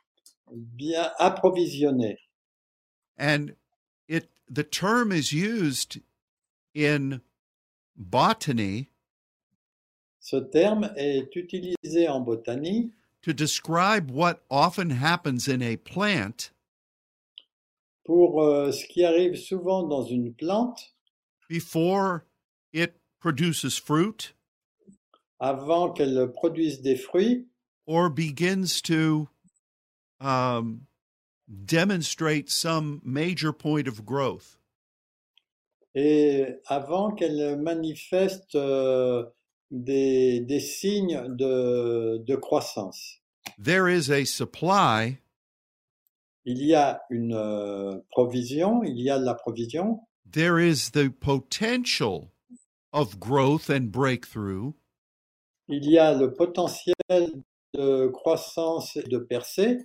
bien 0.50 1.10
approvisionné. 1.18 2.18
and 3.18 3.54
it 4.08 4.28
the 4.48 4.62
term 4.62 5.10
is 5.12 5.32
used 5.32 6.00
in 6.74 7.20
botany. 7.96 8.90
Ce 10.20 10.36
terme 10.36 10.90
est 10.96 11.34
utilisé 11.36 12.08
en 12.08 12.20
botanie. 12.20 12.92
To 13.22 13.32
describe 13.32 14.10
what 14.10 14.44
often 14.50 14.90
happens 14.90 15.48
in 15.48 15.62
a 15.62 15.76
plant. 15.76 16.50
Pour 18.04 18.42
euh, 18.42 18.70
ce 18.70 18.84
qui 18.86 19.04
arrive 19.04 19.36
souvent 19.36 19.82
dans 19.82 20.04
une 20.04 20.32
plante. 20.32 20.94
Before 21.48 22.24
it 22.72 22.94
produces 23.20 23.78
fruit 23.78 24.32
avant 25.40 25.90
qu'elle 25.92 26.30
produise 26.32 26.80
des 26.82 26.96
fruits 26.96 27.46
or 27.86 28.08
begins 28.10 28.80
to 28.82 29.28
um, 30.20 30.86
demonstrate 31.48 32.50
some 32.50 33.00
major 33.04 33.52
point 33.52 33.86
of 33.86 34.04
growth. 34.04 34.58
et 35.94 36.60
avant 36.68 37.12
qu'elle 37.12 37.56
manifeste 37.58 38.54
euh, 38.54 39.24
des, 39.70 40.40
des 40.40 40.60
signes 40.60 41.22
de, 41.28 42.18
de 42.18 42.36
croissance. 42.36 43.22
There 43.58 43.88
is 43.88 44.10
a 44.10 44.24
supply, 44.24 45.18
Il 46.44 46.62
y 46.62 46.74
a 46.74 47.00
une 47.10 47.32
euh, 47.34 47.98
provision, 48.10 48.82
il 48.84 49.00
y 49.00 49.10
a 49.10 49.18
de 49.18 49.24
la 49.24 49.34
provision, 49.34 50.00
there 50.30 50.58
is 50.60 50.90
the 50.92 51.08
potential 51.08 52.30
of 52.92 53.18
growth 53.18 53.70
and 53.70 53.90
breakthrough, 53.90 54.74
il 55.68 55.88
y 55.90 55.98
a 55.98 56.14
le 56.14 56.32
potentiel 56.32 56.94
de 57.74 58.08
croissance 58.08 58.96
et 58.96 59.02
de 59.02 59.18
percée, 59.18 59.78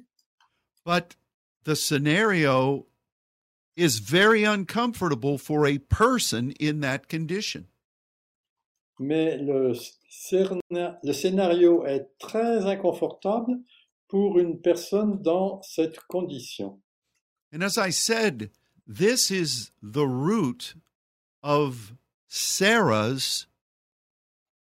but 0.86 1.16
the 1.64 1.76
scenario 1.76 2.88
is 3.76 4.00
very 4.00 4.44
uncomfortable 4.44 5.38
for 5.38 5.66
a 5.66 5.78
person 5.78 6.54
in 6.60 6.82
that 6.82 7.08
condition. 7.08 7.66
mais 9.02 9.38
le 9.38 9.74
scénario 11.14 11.86
est 11.86 12.08
très 12.20 12.66
inconfortable 12.66 13.60
pour 14.08 14.40
une 14.40 14.60
personne 14.62 15.22
dans 15.22 15.62
cette 15.64 16.00
condition. 16.02 16.80
And 17.54 17.62
as 17.64 17.78
I 17.78 17.92
said, 17.92 18.52
this 18.88 19.32
is 19.32 19.72
the 19.82 20.06
root 20.06 20.76
of 21.44 21.94
Sarah's 22.28 23.48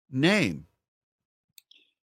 name. 0.09 0.65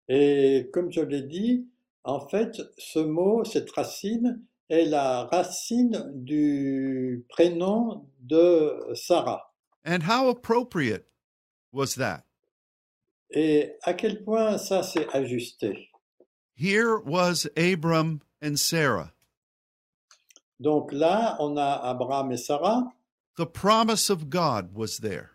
Et 0.07 0.69
comme 0.73 0.91
je 0.91 1.01
l'ai 1.01 1.23
dit, 1.23 1.67
en 2.03 2.19
fait, 2.27 2.61
ce 2.77 2.99
mot, 2.99 3.43
cette 3.43 3.71
racine, 3.71 4.41
est 4.69 4.85
la 4.85 5.25
racine 5.25 6.11
du 6.13 7.25
prénom 7.29 8.07
de 8.19 8.93
Sarah. 8.95 9.53
And 9.85 10.01
how 10.03 10.29
appropriate 10.29 11.05
was 11.71 11.95
that? 11.95 12.23
Et 13.31 13.73
à 13.83 13.93
quel 13.93 14.23
point 14.23 14.57
ça 14.57 14.81
s'est 14.83 15.07
ajusté? 15.13 15.89
Here 16.55 16.97
was 17.05 17.47
Abram 17.57 18.21
and 18.41 18.57
Sarah. 18.57 19.11
Donc 20.59 20.91
là, 20.91 21.35
on 21.39 21.57
a 21.57 21.81
Abraham 21.83 22.31
et 22.31 22.37
Sarah. 22.37 22.93
The 23.37 23.45
promise 23.45 24.09
of 24.09 24.29
God 24.29 24.73
was 24.73 24.99
there. 24.99 25.31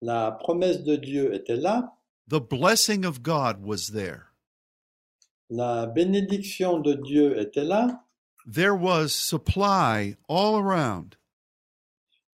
La 0.00 0.30
promesse 0.30 0.84
de 0.84 0.96
Dieu 0.96 1.34
était 1.34 1.60
là. 1.60 1.92
The 2.30 2.40
blessing 2.40 3.04
of 3.04 3.24
God 3.24 3.64
was 3.64 3.88
there. 3.88 4.30
La 5.50 5.86
bénédiction 5.88 6.80
de 6.80 6.94
Dieu 6.94 7.36
était 7.36 7.64
là. 7.64 8.04
There 8.46 8.76
was 8.76 9.12
supply 9.12 10.14
all 10.28 10.56
around. 10.56 11.16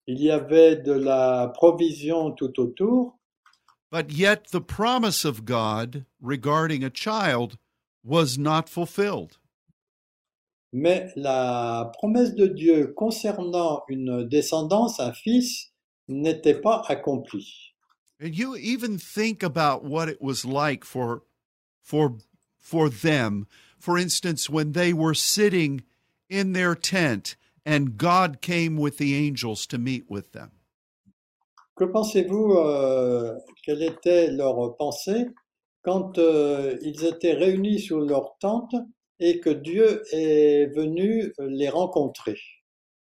Il 0.05 0.21
y 0.21 0.29
avait 0.29 0.75
de 0.75 0.93
la 0.93 1.47
provision 1.47 2.31
tout 2.31 2.59
autour. 2.59 3.15
But 3.89 4.11
yet 4.11 4.51
the 4.51 4.61
promise 4.61 5.25
of 5.25 5.45
God 5.45 6.05
regarding 6.21 6.83
a 6.83 6.91
child 6.91 7.57
was 8.03 8.37
not 8.37 8.69
fulfilled. 8.69 9.39
Mais 10.71 11.11
la 11.15 11.91
promesse 11.97 12.35
de 12.35 12.45
Dieu 12.45 12.93
concernant 12.95 13.81
une 13.89 14.27
descendance, 14.29 14.99
un 14.99 15.11
fils, 15.11 15.71
n'était 16.07 16.61
pas 16.61 16.83
accomplie. 16.87 17.73
And 18.19 18.35
you 18.35 18.55
even 18.55 18.97
think 18.97 19.43
about 19.43 19.83
what 19.83 20.09
it 20.09 20.21
was 20.21 20.43
like 20.43 20.83
for 20.83 21.23
for 21.81 22.17
for 22.57 22.89
them. 22.89 23.47
For 23.79 23.97
instance, 23.97 24.49
when 24.49 24.71
they 24.71 24.91
were 24.91 25.13
sitting 25.13 25.83
in 26.29 26.53
their 26.53 26.75
tent 26.75 27.35
and 27.65 27.97
God 27.97 28.41
came 28.41 28.77
with 28.77 28.97
the 28.97 29.15
angels 29.15 29.67
to 29.67 29.77
meet 29.77 30.09
with 30.09 30.31
them. 30.31 30.51
Que 31.77 31.85
pensez-vous, 31.85 32.57
euh, 32.57 33.37
quelle 33.63 33.83
était 33.83 34.31
leur 34.31 34.75
pensée 34.77 35.25
quand 35.83 36.17
euh, 36.17 36.77
ils 36.81 37.05
étaient 37.05 37.33
réunis 37.33 37.79
sur 37.79 37.99
leur 37.99 38.37
tente 38.39 38.73
et 39.19 39.39
que 39.39 39.49
Dieu 39.51 40.01
est 40.11 40.73
venu 40.75 41.31
les 41.39 41.69
rencontrer 41.69 42.37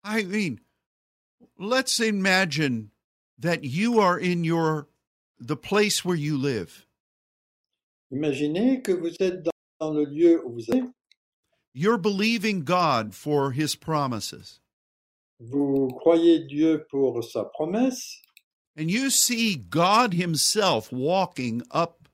I 0.03 0.23
mean, 0.23 0.59
let's 1.59 1.99
imagine 1.99 2.89
that 3.37 3.63
you 3.63 3.99
are 3.99 4.17
in 4.17 4.43
your 4.43 4.87
the 5.45 5.55
place 5.55 6.05
where 6.05 6.15
you 6.15 6.37
live. 6.37 6.85
Imaginez 8.11 8.81
que 8.81 8.91
vous 8.91 9.15
êtes 9.19 9.41
dans, 9.43 9.51
dans 9.79 9.93
le 9.93 10.05
lieu 10.05 10.45
où 10.45 10.53
vous 10.53 10.69
êtes, 10.71 10.83
You're 11.73 11.97
believing 11.97 12.63
God 12.63 13.13
for 13.13 13.51
his 13.51 13.75
promises. 13.75 14.59
vous 15.39 15.87
croyez 15.87 16.39
Dieu 16.45 16.85
pour 16.89 17.23
sa 17.23 17.45
promesse 17.45 18.21
And 18.77 18.89
you 18.91 19.09
see 19.09 19.55
God 19.57 20.13
himself 20.13 20.91
walking 20.91 21.61
up 21.71 22.07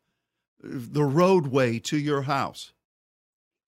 the 0.63 1.03
roadway 1.03 1.79
to 1.79 1.97
your 1.97 2.21
house. 2.23 2.73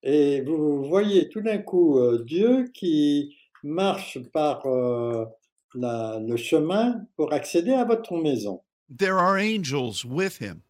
et 0.02 0.40
vous 0.42 0.84
voyez 0.88 1.28
tout 1.28 1.42
d'un 1.42 1.58
coup 1.58 1.98
euh, 1.98 2.24
Dieu 2.24 2.68
qui 2.72 3.36
marche 3.62 4.18
par, 4.32 4.64
euh, 4.66 5.26
la- 5.74 6.18
le 6.20 6.36
chemin 6.36 7.04
pour 7.16 7.32
accéder 7.34 7.72
à 7.72 7.84
votre 7.84 8.16
maison. 8.16 8.62
There 8.90 9.18
are 9.18 9.38
angels 9.38 10.04
with 10.04 10.38
him. 10.40 10.62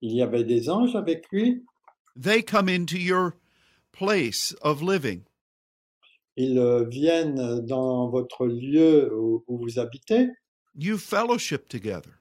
Il 0.00 0.12
y 0.12 0.22
avait 0.22 0.44
des 0.44 0.68
anges 0.68 0.94
avec 0.94 1.26
lui. 1.32 1.64
They 2.16 2.42
come 2.42 2.68
into 2.68 2.96
your 2.96 3.34
place 3.92 4.54
of 4.62 4.82
living. 4.82 5.24
Ils 6.36 6.58
euh, 6.58 6.84
viennent 6.84 7.60
dans 7.66 8.08
votre 8.08 8.46
lieu 8.46 9.12
où, 9.14 9.44
où 9.46 9.58
vous 9.58 9.78
habitez. 9.78 10.28
You 10.76 10.98
fellowship 10.98 11.68
together. 11.68 12.20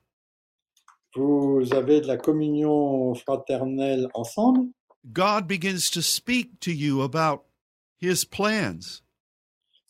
Vous 1.16 1.74
avez 1.74 2.02
de 2.02 2.08
la 2.08 2.18
communion 2.18 3.14
fraternelle 3.16 4.08
ensemble. 4.16 4.70
God 5.12 5.48
begins 5.48 5.92
to 5.92 6.02
speak 6.02 6.60
to 6.62 6.72
you 6.72 7.02
about 7.02 7.46
his 8.00 8.26
plans. 8.26 9.02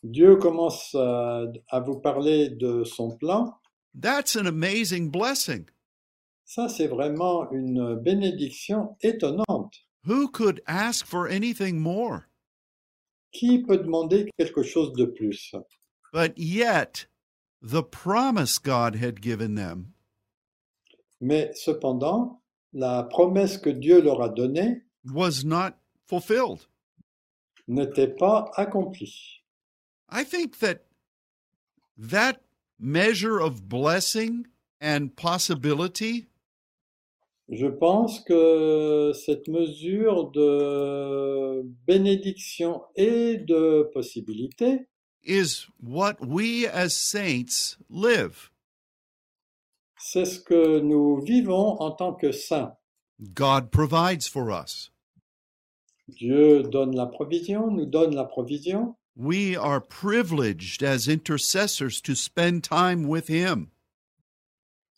Dieu 0.03 0.35
commence 0.35 0.93
à, 0.95 1.43
à 1.69 1.79
vous 1.79 1.99
parler 1.99 2.49
de 2.49 2.83
son 2.83 3.15
plan. 3.15 3.53
That's 3.93 4.35
an 4.35 4.47
amazing 4.47 5.09
blessing. 5.09 5.67
Ça, 6.45 6.67
c'est 6.69 6.87
vraiment 6.87 7.49
une 7.51 7.95
bénédiction 7.95 8.95
étonnante. 9.01 9.73
Who 10.05 10.27
could 10.29 10.61
ask 10.67 11.05
for 11.05 11.27
anything 11.27 11.79
more? 11.79 12.27
Qui 13.31 13.63
peut 13.63 13.77
demander 13.77 14.29
quelque 14.37 14.63
chose 14.63 14.93
de 14.93 15.05
plus? 15.05 15.53
But 16.11 16.37
yet, 16.37 17.07
the 17.61 17.81
promise 17.81 18.59
God 18.59 18.95
had 18.95 19.21
given 19.21 19.55
them 19.55 19.93
Mais 21.21 21.51
cependant, 21.55 22.41
la 22.73 23.03
promesse 23.03 23.57
que 23.57 23.69
Dieu 23.69 24.01
leur 24.01 24.21
a 24.21 24.29
donnée 24.29 24.81
was 25.05 25.43
not 25.45 25.77
fulfilled. 26.05 26.67
n'était 27.67 28.07
pas 28.17 28.51
accomplie. 28.57 29.41
I 30.09 30.23
think 30.25 30.59
that 30.59 30.85
that 31.97 32.41
measure 32.83 33.39
of 33.39 33.67
blessing 33.67 34.45
and 34.81 35.15
possibility? 35.15 36.27
Je 37.49 37.67
pense 37.67 38.19
que 38.19 39.11
cette 39.13 39.47
mesure 39.47 40.31
de 40.31 41.63
bénédiction 41.87 42.83
et 42.95 43.37
de 43.37 43.89
possibilité, 43.93 44.87
is 45.23 45.67
what 45.81 46.15
we 46.21 46.65
as 46.65 46.89
saints 46.89 47.77
live. 47.89 48.49
c'est 50.03 50.25
ce 50.25 50.39
que 50.39 50.79
nous 50.79 51.21
vivons 51.21 51.79
en 51.79 51.91
tant 51.91 52.13
que 52.13 52.33
saints. 52.33 52.75
God 53.33 53.71
provides 53.71 54.27
for 54.27 54.51
us. 54.51 54.91
Dieu 56.09 56.63
donne 56.63 56.93
la 56.93 57.05
provision, 57.05 57.71
nous 57.71 57.85
donne 57.85 58.13
la 58.13 58.25
provision. 58.25 58.95
We 59.15 59.55
are 59.55 59.79
privileged 59.79 60.81
as 60.81 61.07
intercessors 61.07 62.01
to 62.01 62.15
spend 62.15 62.63
time 62.63 63.07
with 63.07 63.27
Him. 63.27 63.71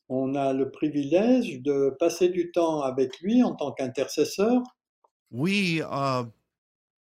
On 0.08 0.36
a 0.36 0.54
le 0.54 0.70
privilège 0.70 1.62
de 1.62 1.90
passer 2.00 2.30
du 2.30 2.52
temps 2.52 2.82
avec 2.82 3.20
lui 3.22 3.42
en 3.44 3.56
tant 3.56 3.72
qu'intercesseur. 3.72 4.62
We, 5.32 5.82
uh, 5.82 6.26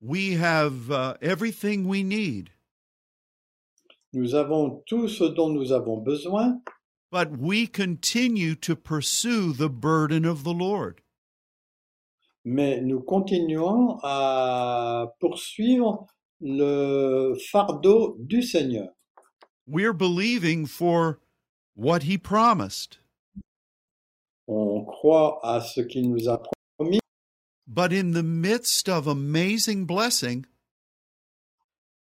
we 0.00 0.32
have 0.32 0.90
uh, 0.90 1.14
everything 1.20 1.86
we 1.86 2.02
need, 2.02 2.50
Nous 4.12 4.34
avons 4.34 4.82
tout 4.86 5.08
ce 5.08 5.24
dont 5.24 5.50
nous 5.50 5.72
avons 5.72 5.98
besoin, 5.98 6.62
but 7.10 7.36
we 7.36 7.66
continue 7.66 8.54
to 8.54 8.76
pursue 8.76 9.52
the 9.52 9.68
burden 9.68 10.24
of 10.24 10.44
the 10.44 10.54
Lord. 10.54 11.00
mais 12.44 12.80
nous 12.80 13.00
continuons 13.00 13.98
à 14.02 15.14
poursuivre 15.18 16.06
le 16.40 17.34
fardeau 17.50 18.16
du 18.18 18.42
Seigneur. 18.42 18.88
We're 19.66 19.94
believing 19.94 20.66
for 20.66 21.20
what 21.74 22.02
He 22.02 22.18
promised, 22.18 22.98
On 24.46 24.84
croit 24.84 25.40
à 25.42 25.62
ce 25.62 25.80
qu'il 25.80 26.10
nous 26.10 26.28
a 26.28 26.42
promis, 26.78 27.00
but 27.66 27.92
in 27.92 28.12
the 28.12 28.22
midst 28.22 28.88
of 28.88 29.06
amazing 29.08 29.86
blessing, 29.86 30.44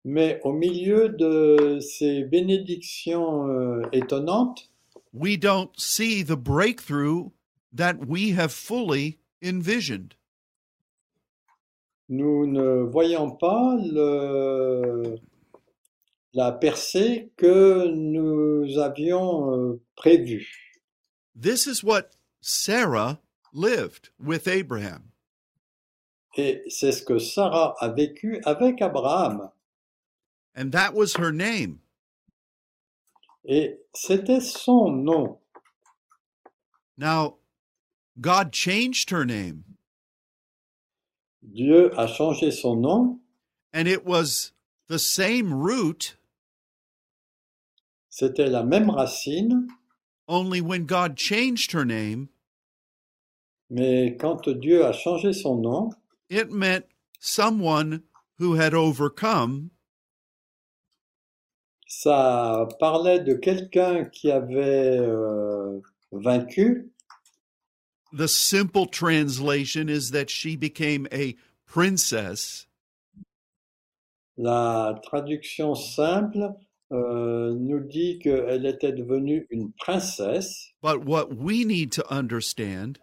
mais 0.05 0.41
au 0.45 0.53
milieu 0.53 1.11
de 1.11 1.79
ces 1.81 2.25
bénédictions 2.25 3.49
euh, 3.49 3.83
étonnantes, 3.93 4.71
we 5.13 5.37
don't 5.37 5.79
see 5.79 6.23
the 6.23 6.37
breakthrough 6.37 7.31
that 7.73 8.07
we 8.07 8.33
have 8.33 8.53
fully 8.53 9.19
envisioned. 9.43 10.15
Nous 12.13 12.47
ne 12.47 12.83
voyons 12.83 13.31
pas 13.31 13.75
le- 13.81 15.17
la 16.35 16.53
percée 16.53 17.31
que 17.39 17.87
nous 17.89 18.79
avions 18.79 19.51
euh, 19.57 19.81
prévue. 19.97 20.47
This 21.35 21.67
is 21.67 21.83
what 21.83 22.11
Sarah 22.43 23.19
lived 23.55 24.11
with 24.19 24.47
Abraham. 24.47 25.05
Et 26.37 26.63
c'est 26.69 26.93
ce 26.93 27.03
que 27.03 27.19
Sarah 27.19 27.75
a 27.81 27.89
vécu 27.89 28.41
avec 28.45 28.83
Abraham. 28.83 29.51
And 30.55 30.71
that 30.73 30.93
was 30.95 31.17
her 31.19 31.33
name. 31.33 31.79
Et 33.47 33.79
c'était 33.95 34.41
son 34.43 34.91
nom. 34.91 35.39
Now, 36.99 37.39
God 38.21 38.53
changed 38.53 39.11
her 39.11 39.25
name, 39.25 39.65
Dieu 41.43 41.91
a 41.97 42.07
changé 42.07 42.53
son 42.53 42.81
nom. 42.81 43.21
and 43.73 43.89
it 43.89 44.05
was 44.05 44.53
the 44.89 44.99
same 44.99 45.53
root, 45.53 46.17
C'était 48.11 48.51
la 48.51 48.63
même 48.63 48.91
racine, 48.91 49.69
only 50.29 50.61
when 50.61 50.85
God 50.85 51.17
changed 51.17 51.73
her 51.73 51.85
name, 51.85 52.29
mais 53.71 54.17
quand 54.19 54.49
Dieu 54.61 54.85
a 54.85 54.93
changé 54.93 55.33
son 55.33 55.57
nom, 55.63 55.91
it 56.29 56.51
meant 56.51 56.85
someone 57.19 58.03
who 58.39 58.55
had 58.55 58.75
overcome 58.75 59.71
ça 61.93 62.67
parlait 62.81 63.21
de 63.21 63.35
quelqu'un 63.35 64.07
qui 64.07 64.31
avait 64.31 64.97
euh, 64.99 65.81
vaincu. 66.11 66.91
The 68.13 68.29
simple 68.29 68.87
translation 68.87 69.89
is 69.89 70.11
that 70.11 70.31
she 70.31 70.57
became 70.57 71.07
a 71.13 71.37
princess, 71.67 72.67
La 74.39 74.95
traduction 75.05 75.75
simple 75.75 76.55
euh, 76.91 77.55
nous 77.55 77.81
dit 77.81 78.19
qu'elle 78.19 78.67
était 78.67 78.93
devenue 78.93 79.47
une 79.51 79.73
princesse, 79.79 80.73
but 80.81 81.05
what 81.05 81.37
we 81.37 81.65
need 81.65 81.93
to 81.93 82.03
understand 82.13 82.99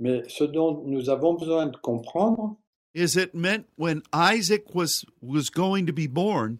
mais 0.00 0.24
ce 0.28 0.42
dont 0.42 0.82
nous 0.84 1.10
avons 1.10 1.34
besoin 1.34 1.66
de 1.66 1.76
comprendre, 1.76 2.56
is 2.92 3.16
it 3.16 3.34
meant 3.34 3.66
when 3.76 4.02
Isaac 4.12 4.74
was 4.74 5.04
was 5.20 5.48
going 5.48 5.86
to 5.86 5.92
be 5.92 6.08
born, 6.08 6.58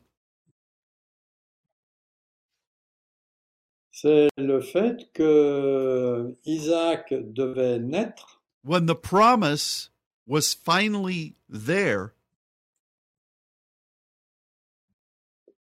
c'est 4.02 4.30
le 4.36 4.60
fait 4.60 5.12
que 5.12 6.36
Isaac 6.44 7.14
devait 7.14 7.78
naître 7.78 8.42
when 8.64 8.86
the 8.86 8.96
promise 8.96 9.90
was 10.26 10.54
finally 10.54 11.36
there, 11.48 12.14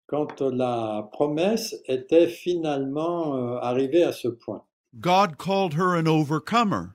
quand 0.08 0.40
la 0.40 1.08
promesse 1.12 1.76
était 1.86 2.26
finalement 2.26 3.36
euh, 3.36 3.58
arrivée 3.58 4.02
à 4.02 4.12
ce 4.12 4.26
point. 4.26 4.64
God 5.00 5.38
called 5.38 5.74
her 5.74 5.94
an 5.96 6.08
overcomer. 6.08 6.94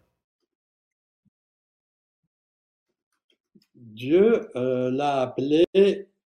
Dieu 3.75 4.49
euh, 4.57 4.91
l'a 4.91 5.21
appelé 5.21 5.65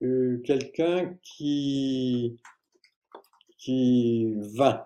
euh, 0.01 0.41
quelqu'un 0.43 1.15
qui, 1.21 2.39
qui 3.59 4.33
vint, 4.55 4.85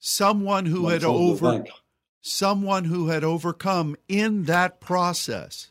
someone 0.00 0.66
who 0.66 0.88
had 0.88 1.04
over 1.04 1.62
someone 2.22 2.84
who 2.84 3.08
had 3.08 3.22
overcome 3.22 3.94
in 4.08 4.44
that 4.44 4.80
process 4.80 5.70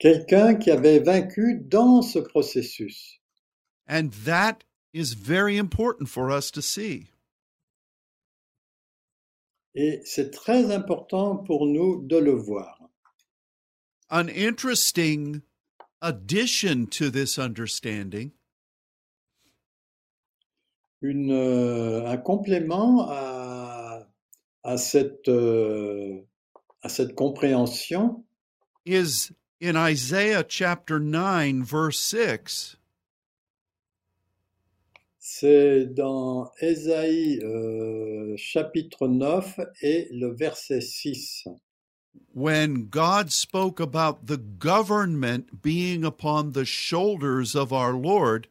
Quelqu'un 0.00 0.56
qui 0.60 0.70
avait 0.70 0.98
vaincu 0.98 1.54
dans 1.68 2.02
ce 2.02 2.18
processus. 2.20 3.18
and 3.86 4.12
that 4.24 4.64
is 4.92 5.12
very 5.14 5.56
important 5.58 6.08
for 6.08 6.30
us 6.30 6.50
to 6.50 6.60
see 6.62 7.08
Et 9.76 10.00
c'est 10.04 10.30
très 10.32 10.70
important 10.70 11.44
pour 11.44 11.66
nous 11.66 12.06
de 12.06 12.18
le 12.18 12.32
voir. 12.36 12.78
an 14.10 14.28
interesting 14.28 15.42
addition 16.00 16.86
to 16.86 17.10
this 17.10 17.38
understanding 17.38 18.32
Une, 21.06 21.32
euh, 21.32 22.06
un 22.06 22.16
complément 22.16 23.06
à, 23.10 24.08
à, 24.62 24.78
cette, 24.78 25.28
euh, 25.28 26.22
à 26.80 26.88
cette 26.88 27.14
compréhension, 27.14 28.24
is 28.86 29.30
In 29.60 29.76
Isaiah 29.76 30.44
chapter 30.48 30.98
9, 30.98 31.62
verse 31.62 31.98
6, 31.98 32.78
C'est 35.18 35.84
dans 35.84 36.50
Ésaïe 36.62 37.38
euh, 37.42 38.34
chapitre 38.38 39.06
9 39.06 39.60
et 39.82 40.08
le 40.10 40.34
verset 40.34 40.80
6. 40.80 41.44
when 42.32 42.86
God 42.86 43.30
spoke 43.30 43.78
about 43.78 44.26
the 44.26 44.38
government 44.38 45.60
being 45.60 46.02
upon 46.02 46.52
the 46.52 46.64
shoulders 46.64 47.54
of 47.54 47.72
our 47.74 47.92
Lord, 47.92 48.48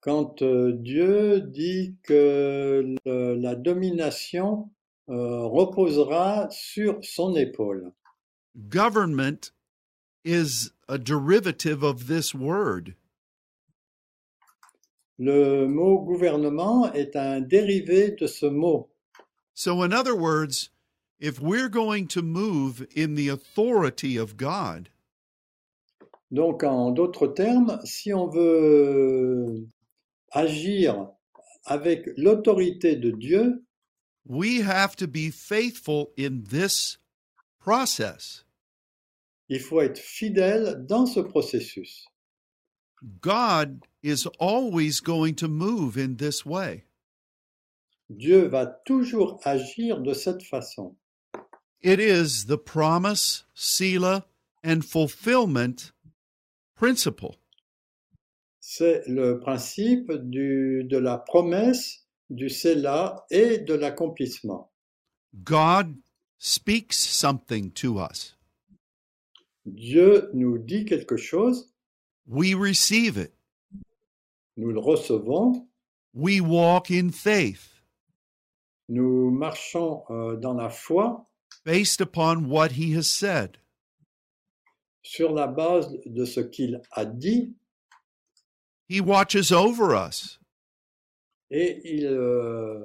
Quand 0.00 0.40
euh, 0.42 0.72
Dieu 0.72 1.40
dit 1.42 1.94
que 2.02 2.96
le- 3.04 3.34
la 3.34 3.54
domination 3.54 4.70
euh, 5.08 5.44
reposera 5.44 6.48
sur 6.50 6.98
son 7.02 7.34
épaule. 7.36 7.92
government 8.68 9.52
is 10.24 10.70
a 10.88 10.98
derivative 10.98 11.82
of 11.84 12.06
this 12.06 12.34
word. 12.34 12.94
Le 15.18 15.66
mot 15.66 15.98
gouvernement 16.04 16.90
est 16.94 17.14
un 17.14 17.40
dérivé 17.40 18.12
de 18.18 18.26
ce 18.26 18.46
mot. 18.46 18.88
So, 19.54 19.82
in 19.82 19.92
other 19.92 20.16
words, 20.16 20.70
if 21.20 21.40
we're 21.40 21.68
going 21.68 22.06
to 22.08 22.22
move 22.22 22.86
in 22.96 23.14
the 23.16 23.28
authority 23.28 24.16
of 24.16 24.36
God, 24.38 24.88
Donc, 26.30 26.62
en 26.64 26.92
d'autres 26.92 27.26
termes, 27.26 27.80
si 27.84 28.14
on 28.14 28.28
veut 28.28 29.66
agir 30.30 31.08
avec 31.64 32.08
l'autorité 32.16 32.96
de 32.96 33.10
Dieu, 33.10 33.64
we 34.26 34.60
have 34.60 34.96
to 34.96 35.06
be 35.06 35.30
faithful 35.30 36.12
in 36.18 36.42
this 36.48 36.98
process. 37.58 38.44
il 39.50 39.58
faut 39.60 39.80
être 39.80 39.98
fidèle 39.98 40.86
dans 40.86 41.06
ce 41.06 41.20
processus. 41.20 42.06
God 43.20 43.80
is 44.02 44.26
always 44.38 45.00
going 45.00 45.34
to 45.34 45.48
move 45.48 45.98
in 45.98 46.16
this 46.16 46.46
way. 46.46 46.84
Dieu 48.08 48.46
va 48.46 48.66
toujours 48.66 49.40
agir 49.44 50.00
de 50.00 50.14
cette 50.14 50.42
façon. 50.42 50.94
It 51.82 51.98
is 51.98 52.46
the 52.46 52.58
promise, 52.58 53.44
Selah, 53.54 54.24
and 54.62 54.84
fulfillment 54.84 55.92
principle. 56.76 57.39
C'est 58.72 59.02
le 59.08 59.40
principe 59.40 60.12
du- 60.12 60.84
de 60.84 60.96
la 60.96 61.18
promesse, 61.18 62.06
du 62.30 62.48
cela 62.48 63.26
et 63.28 63.58
de 63.58 63.74
l'accomplissement. 63.74 64.70
God 65.42 65.96
speaks 66.38 66.92
something 66.92 67.72
to 67.72 67.98
us. 68.00 68.36
Dieu 69.66 70.30
nous 70.34 70.56
dit 70.58 70.84
quelque 70.84 71.16
chose, 71.16 71.74
We 72.28 72.54
receive 72.54 73.18
it. 73.18 73.32
nous 74.56 74.70
le 74.70 74.78
recevons, 74.78 75.66
We 76.14 76.40
walk 76.40 76.92
in 76.92 77.10
faith 77.10 77.66
nous 78.88 79.30
marchons 79.32 80.04
euh, 80.10 80.36
dans 80.36 80.54
la 80.54 80.70
foi 80.70 81.28
based 81.64 82.00
upon 82.00 82.44
what 82.48 82.68
He 82.78 82.94
has 82.96 83.08
said. 83.10 83.56
sur 85.02 85.32
la 85.32 85.48
base 85.48 85.92
de 86.06 86.24
ce 86.24 86.38
qu'il 86.40 86.80
a 86.92 87.04
dit 87.04 87.56
He 88.90 89.00
watches 89.00 89.52
over 89.52 89.94
us. 89.94 90.36
et 91.48 91.80
il, 91.96 92.06
euh, 92.06 92.84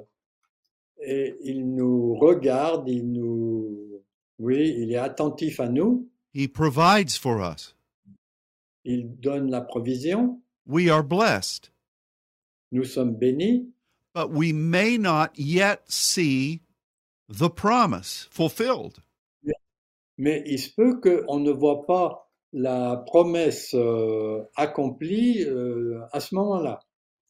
et 1.04 1.34
il 1.42 1.74
nous 1.74 2.14
regarde, 2.14 2.88
il 2.88 3.10
nous, 3.12 4.02
oui, 4.38 4.72
il 4.78 4.92
est 4.92 4.96
attentif 4.96 5.58
à 5.58 5.68
nous, 5.68 6.08
He 6.32 6.46
provides 6.46 7.10
for 7.10 7.40
us. 7.40 7.74
il 8.84 9.18
donne 9.20 9.50
la 9.50 9.60
provision, 9.62 10.40
We 10.64 10.88
are 10.88 11.02
blessed, 11.02 11.70
nous 12.70 12.84
sommes 12.84 13.16
bénis, 13.16 13.66
but 14.14 14.30
we 14.30 14.52
may 14.52 14.98
not 14.98 15.30
yet 15.36 15.82
see 15.90 16.60
the 17.28 17.48
promise 17.50 18.28
fulfilled. 18.30 18.98
mais 20.18 20.42
il 20.46 20.58
se 20.60 20.70
peut 20.70 21.00
qu'on 21.00 21.40
ne 21.40 21.50
voit 21.50 21.84
pas 21.84 22.25
la 22.56 22.96
promesse 22.96 23.74
euh, 23.74 24.42
accomplie 24.56 25.44
euh, 25.44 26.00
à 26.12 26.20
ce 26.20 26.34
moment-là. 26.34 26.80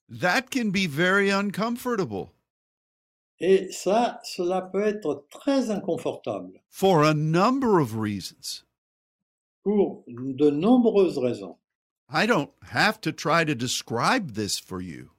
That 0.08 0.50
can 0.52 0.70
be 0.70 0.86
very 0.88 1.30
uncomfortable 1.32 2.30
Et 3.40 3.68
ça, 3.72 4.20
cela 4.22 4.62
peut 4.62 4.86
être 4.86 5.26
très 5.30 5.70
inconfortable 5.70 6.62
for 6.70 7.02
a 7.02 7.12
number 7.12 7.80
of 7.80 7.96
reasons. 7.96 8.64
pour 9.64 10.04
de 10.06 10.48
nombreuses 10.48 11.18
raisons. 11.18 11.56
I 12.08 12.24
don't 12.24 12.52
have 12.70 13.00
to 13.00 13.10
try 13.10 13.44
to 13.44 13.52
describe 13.52 14.34
this 14.34 14.60
for 14.60 14.80
you. 14.80 15.10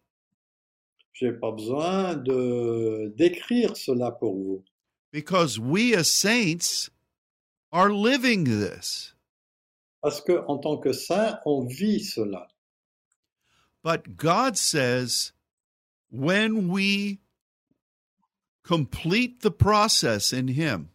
J'ai 1.11 1.33
pas 1.33 1.51
besoin 1.51 2.15
de 2.15 3.13
d'écrire 3.17 3.75
cela 3.75 4.11
pour 4.11 4.35
vous, 4.35 4.63
because 5.11 5.59
we 5.59 5.93
as 5.93 6.09
saints 6.09 6.89
are 7.73 7.89
living 7.89 8.45
this. 8.45 9.16
Parce 10.01 10.21
que 10.21 10.43
en 10.47 10.57
tant 10.57 10.77
que 10.77 10.93
saint, 10.93 11.39
on 11.45 11.65
vit 11.65 11.99
cela. 11.99 12.47
But 13.83 14.17
God 14.17 14.57
says 14.57 15.31
when 16.09 16.69
we 16.69 17.19
complete 18.63 19.41
the 19.41 19.51
process 19.51 20.33
in 20.33 20.49
Him, 20.49 20.89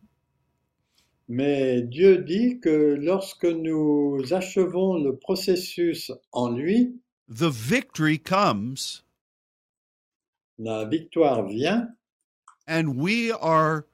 Mais 1.28 1.80
Dieu 1.82 2.18
dit 2.18 2.60
que 2.60 2.96
lorsque 3.00 3.46
nous 3.46 4.20
achevons 4.32 5.02
le 5.02 5.16
processus 5.16 6.10
en 6.32 6.50
lui, 6.50 7.00
the 7.28 7.48
victory 7.50 8.18
comes 8.18 9.02
la 10.58 10.84
victoire 10.84 11.46
vient 11.46 11.88
and 12.66 12.96
we 12.96 13.32
are 13.32 13.86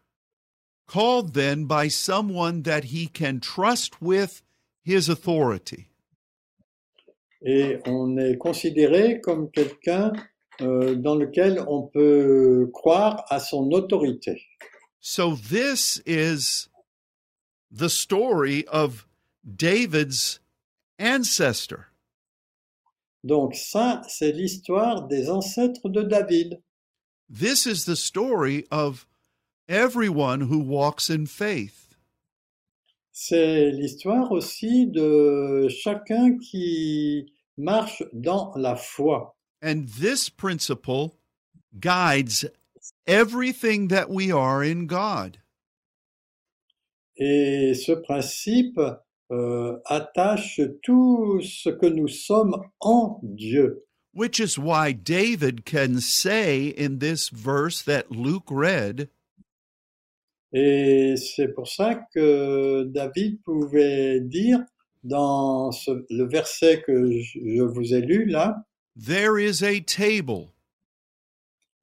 called 0.86 1.34
then 1.34 1.66
by 1.66 1.88
someone 1.88 2.62
that 2.62 2.84
He 2.84 3.06
can 3.06 3.40
trust 3.40 4.02
with 4.02 4.42
His 4.88 5.10
authority. 5.10 5.88
et 7.42 7.78
on 7.86 8.16
est 8.16 8.36
considéré 8.36 9.20
comme 9.20 9.50
quelqu'un 9.50 10.12
euh, 10.60 10.94
dans 10.96 11.14
lequel 11.14 11.64
on 11.68 11.82
peut 11.82 12.68
croire 12.72 13.24
à 13.28 13.38
son 13.38 13.70
autorité. 13.70 14.42
So, 15.00 15.36
this 15.36 16.02
is 16.04 16.68
the 17.70 17.88
story 17.88 18.66
of 18.68 19.06
David's 19.44 20.40
ancestor. 20.98 21.86
Donc 23.24 23.54
ça, 23.54 24.02
c'est 24.08 24.32
l'histoire 24.32 25.06
des 25.06 25.28
ancêtres 25.28 25.88
de 25.88 26.02
David. 26.02 26.60
This 27.28 27.66
is 27.66 27.84
the 27.84 27.96
story 27.96 28.66
of 28.70 29.06
everyone 29.68 30.42
who 30.42 30.58
walks 30.58 31.10
in 31.10 31.26
faith. 31.26 31.87
C'est 33.20 33.72
l'histoire 33.72 34.30
aussi 34.30 34.86
de 34.86 35.66
chacun 35.68 36.38
qui 36.38 37.26
marche 37.56 38.04
dans 38.12 38.52
la 38.54 38.76
foi. 38.76 39.36
And 39.60 39.88
this 39.88 40.30
principle 40.30 41.16
guides 41.80 42.48
everything 43.08 43.88
that 43.88 44.08
we 44.08 44.30
are 44.30 44.62
in 44.62 44.86
God. 44.86 45.38
Et 47.16 47.74
ce 47.74 47.90
principe 47.90 48.80
euh, 49.32 49.78
attache 49.86 50.60
tout 50.84 51.40
ce 51.42 51.70
que 51.70 51.86
nous 51.86 52.06
sommes 52.06 52.54
en 52.78 53.18
Dieu. 53.24 53.84
Which 54.14 54.38
is 54.38 54.60
why 54.60 54.92
David 54.92 55.64
can 55.64 55.98
say 55.98 56.68
in 56.68 57.00
this 57.00 57.30
verse 57.30 57.82
that 57.82 58.12
Luke 58.12 58.48
read, 58.48 59.08
Et 60.52 61.14
c'est 61.16 61.48
pour 61.48 61.68
ça 61.68 61.94
que 62.14 62.84
David 62.84 63.42
pouvait 63.42 64.20
dire 64.20 64.60
dans 65.04 65.70
ce- 65.72 66.04
le 66.10 66.24
verset 66.24 66.82
que 66.82 67.10
je 67.20 67.38
je 67.44 67.62
vous 67.62 67.94
ai 67.94 68.00
lu 68.00 68.24
là, 68.26 68.64
There 68.98 69.38
is 69.38 69.62
a 69.62 69.80
table. 69.80 70.48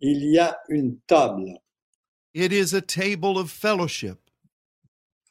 il 0.01 0.25
y 0.31 0.39
a 0.39 0.57
une 0.69 0.97
table. 1.07 1.59
It 2.33 2.51
is 2.51 2.75
a 2.75 2.81
table 2.81 3.37
of 3.37 3.49
fellowship. 3.51 4.17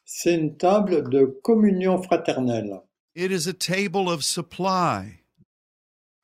C'est 0.05 0.35
une 0.35 0.55
table 0.57 1.09
de 1.09 1.25
communion 1.43 2.01
fraternelle. 2.01 2.81
It 3.15 3.31
is 3.31 3.47
a 3.47 3.53
table 3.53 4.07
of 4.09 4.23
supply. 4.23 5.21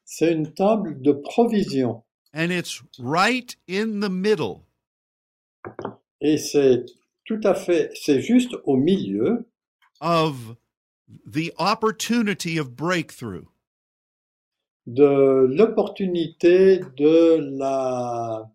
C'est 0.06 0.32
une 0.34 0.54
table 0.54 1.02
de 1.02 1.12
provision. 1.12 2.04
And 2.34 2.50
it's 2.52 2.82
right 3.00 3.56
in 3.70 4.00
the 4.00 4.10
middle. 4.10 4.62
Et 6.22 6.38
c'est 6.38 6.86
tout 7.40 7.48
à 7.48 7.54
fait, 7.56 7.92
c'est 7.96 8.22
juste 8.22 8.56
au 8.66 8.76
milieu 8.76 9.46
of 10.02 10.56
the 11.26 11.52
opportunity 11.60 12.60
of 12.60 12.72
breakthrough. 12.72 13.48
de 14.88 15.46
l'opportunité 15.50 16.80
de 16.98 17.38
la, 17.58 18.50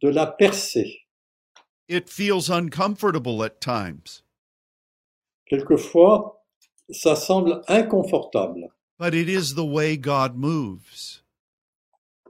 de 0.00 0.08
la 0.08 0.26
percée. 0.26 1.02
It 1.88 2.08
feels 2.08 2.48
uncomfortable 2.50 3.42
at 3.42 3.60
times, 3.60 4.22
Quelquefois, 5.46 6.42
ça 6.90 7.14
semble 7.16 7.60
inconfortable, 7.68 8.70
but 8.98 9.14
it 9.14 9.28
is 9.28 9.54
the 9.54 9.64
way 9.64 9.96
God 9.98 10.34
moves. 10.36 11.20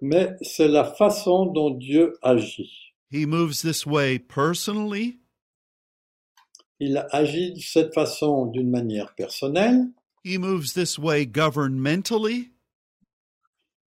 mais 0.02 0.34
c'est 0.42 0.68
la 0.68 0.84
façon 0.84 1.46
dont 1.46 1.70
Dieu 1.70 2.18
agit. 2.22 2.93
He 3.14 3.26
moves 3.26 3.62
this 3.62 3.86
way 3.86 4.18
personally, 4.18 5.20
Il 6.80 7.06
agit 7.12 7.52
de 7.52 7.60
cette 7.60 7.94
façon 7.94 8.46
d'une 8.46 8.68
manière 8.68 9.14
personnelle, 9.14 9.92
he 10.24 10.36
moves 10.36 10.72
this 10.74 10.98
way 10.98 11.24
governmentally, 11.24 12.50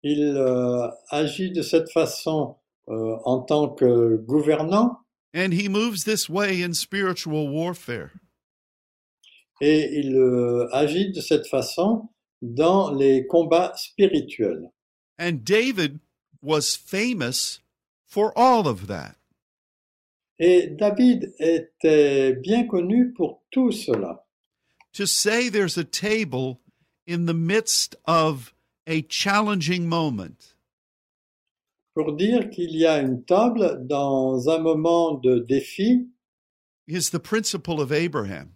il 0.02 0.35
euh, 0.37 0.88
agit 1.11 1.52
de 1.52 1.62
cette 1.62 1.88
façon 1.92 2.56
euh, 2.88 3.16
en 3.24 3.42
tant 3.42 3.68
que 3.68 4.16
gouvernant, 4.16 4.98
and 5.32 5.52
he 5.52 5.68
moves 5.68 6.02
this 6.02 6.28
way 6.28 6.61
in 6.61 6.72
spiritual 6.72 7.48
warfare. 7.48 8.11
et 9.61 10.00
il 10.00 10.16
euh, 10.16 10.66
agit 10.72 11.12
de 11.12 11.20
cette 11.20 11.46
façon 11.46 12.08
dans 12.42 12.92
les 12.92 13.28
combats 13.28 13.72
spirituels. 13.76 14.68
And 15.20 15.44
David 15.44 16.00
was 16.42 16.74
famous 16.74 17.62
for 18.12 18.31
all 18.37 18.68
of 18.68 18.88
that. 18.88 19.16
Et 20.38 20.66
David 20.77 21.33
était 21.38 22.35
bien 22.42 22.66
connu 22.66 23.14
pour 23.14 23.42
tout 23.51 23.72
cela. 23.72 24.27
To 24.92 25.07
say 25.07 25.48
there's 25.48 25.79
a 25.79 25.85
table 25.85 26.61
in 27.07 27.25
the 27.25 27.33
midst 27.33 27.96
of 28.05 28.53
a 28.87 29.03
challenging 29.09 29.88
moment 29.88 30.55
Pour 31.94 32.12
dire 32.16 32.51
qu'il 32.51 32.77
y 32.77 32.85
a 32.87 33.01
une 33.01 33.25
table 33.25 33.87
dans 33.87 34.48
un 34.48 34.59
moment 34.59 35.14
de 35.14 35.38
défi, 35.38 36.09
is 36.87 37.11
the 37.11 37.18
principle 37.18 37.81
of 37.81 37.90
Abraham. 37.92 38.51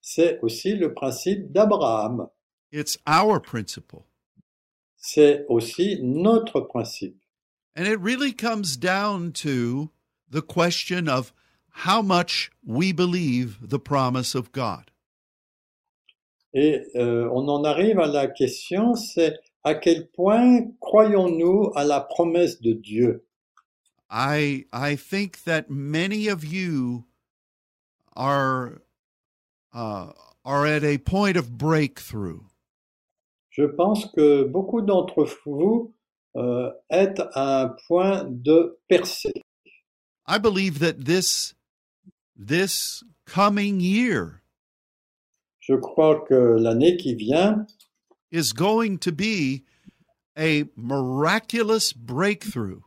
c'est 0.00 0.40
aussi 0.40 0.74
le 0.74 0.92
principe 0.92 1.52
d'Abraham. 1.52 2.28
It's 2.72 2.98
our 3.06 3.40
principle. 3.40 4.06
C'est 4.96 5.44
aussi 5.48 6.00
notre 6.02 6.60
principe. 6.60 7.20
And 7.74 7.86
it 7.86 8.00
really 8.00 8.32
comes 8.32 8.76
down 8.76 9.32
to 9.32 9.90
the 10.28 10.42
question 10.42 11.08
of 11.08 11.32
how 11.70 12.02
much 12.02 12.50
we 12.64 12.92
believe 12.92 13.58
the 13.60 13.78
promise 13.78 14.34
of 14.34 14.52
God. 14.52 14.90
Et 16.52 16.82
euh, 16.96 17.28
on 17.32 17.48
en 17.48 17.64
arrive 17.64 18.00
à 18.00 18.08
la 18.08 18.26
question, 18.26 18.96
c'est 18.96 19.38
à 19.62 19.74
quel 19.74 20.08
point 20.08 20.66
croyons-nous 20.80 21.70
à 21.76 21.84
la 21.84 22.00
promesse 22.00 22.60
de 22.60 22.72
Dieu? 22.72 23.24
I 24.10 24.66
I 24.72 24.96
think 24.96 25.44
that 25.44 25.70
many 25.70 26.26
of 26.26 26.44
you 26.44 27.04
are 28.16 28.82
uh, 29.72 30.12
are 30.44 30.66
at 30.66 30.82
a 30.82 30.98
point 30.98 31.36
of 31.36 31.56
breakthrough. 31.56 32.40
Je 33.50 33.64
pense 33.64 34.06
que 34.06 34.44
beaucoup 34.44 34.80
d'entre 34.80 35.24
vous 35.44 35.94
euh, 36.36 36.70
à 36.90 37.62
un 37.62 37.68
point 37.88 38.24
de 38.24 38.78
percée. 38.88 39.32
I 40.28 40.38
believe 40.38 40.78
that 40.80 41.04
this 41.04 41.54
this 42.36 43.02
coming 43.26 43.80
year 43.80 44.42
Je 45.60 45.74
crois 45.74 46.24
que 46.26 46.34
l'année 46.58 46.96
qui 46.96 47.14
vient 47.14 47.66
is 48.32 48.52
going 48.52 48.98
to 48.98 49.10
be 49.12 49.64
a 50.36 50.64
miraculous 50.76 51.92
breakthrough. 51.92 52.80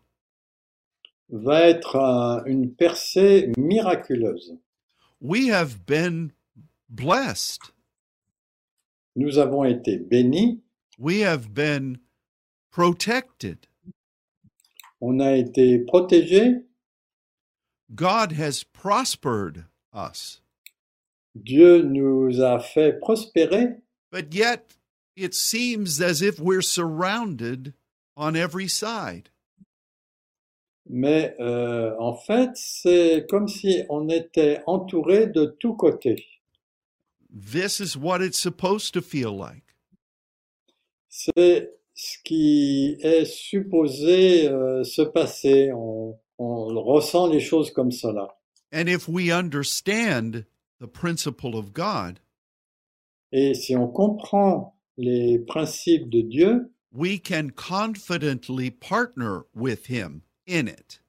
va 1.29 1.61
être 1.69 1.95
un- 1.97 2.43
une 2.45 2.73
percée 2.73 3.51
miraculeuse. 3.57 4.57
We 5.19 5.49
have 5.49 5.85
been 5.85 6.31
blessed. 6.89 7.71
Nous 9.15 9.37
avons 9.37 9.63
été 9.63 9.97
bénis, 9.97 10.61
We 10.99 11.21
have 11.23 11.53
been 11.53 11.99
protected. 12.73 13.67
on 14.99 15.19
a 15.19 15.35
été 15.37 15.79
protégés, 15.85 16.63
God 17.93 18.31
has 18.33 18.63
prospered 18.63 19.65
us. 19.93 20.41
Dieu 21.35 21.81
nous 21.83 22.41
a 22.41 22.59
fait 22.59 22.99
prospérer, 22.99 23.75
But 24.11 24.33
yet 24.33 24.75
it 25.15 25.33
seems 25.35 26.01
as 26.01 26.21
if 26.21 26.39
we're 26.39 26.61
surrounded 26.63 27.73
on 28.17 28.35
every 28.35 28.67
side. 28.67 29.29
mais 30.89 31.33
euh, 31.39 31.95
en 31.99 32.13
fait, 32.15 32.49
c'est 32.55 33.25
comme 33.29 33.47
si 33.47 33.83
on 33.89 34.09
était 34.09 34.61
entouré 34.67 35.27
de 35.27 35.45
tous 35.59 35.75
côtés. 35.75 36.25
This 37.29 37.79
is 37.79 37.95
what 37.97 38.21
it's 38.21 38.37
supposed 38.39 38.93
to 38.93 39.01
feel 39.01 39.31
like. 39.35 39.63
C'est 41.09 41.69
ce 41.95 42.17
qui 42.23 42.97
est 43.01 43.25
supposé 43.25 44.47
euh, 44.49 44.83
se 44.83 45.01
passer. 45.01 45.71
On, 45.73 46.17
on 46.39 46.65
ressent 46.83 47.27
les 47.27 47.39
choses 47.39 47.71
comme 47.71 47.91
cela. 47.91 48.35
And 48.73 48.87
if 48.87 49.07
we 49.07 49.31
understand 49.31 50.45
the 50.79 50.87
principle 50.87 51.55
of 51.55 51.73
God, 51.73 52.19
Et 53.31 53.53
si 53.55 53.75
on 53.75 53.87
comprend 53.87 54.75
les 54.97 55.39
principes 55.39 56.09
de 56.09 56.21
Dieu, 56.21 56.71
we 56.91 57.19
can 57.19 57.49
confidently 57.55 58.69
partner 58.69 59.41
with 59.55 59.87
Him 59.89 60.21
in 60.47 60.67
it. 60.67 61.01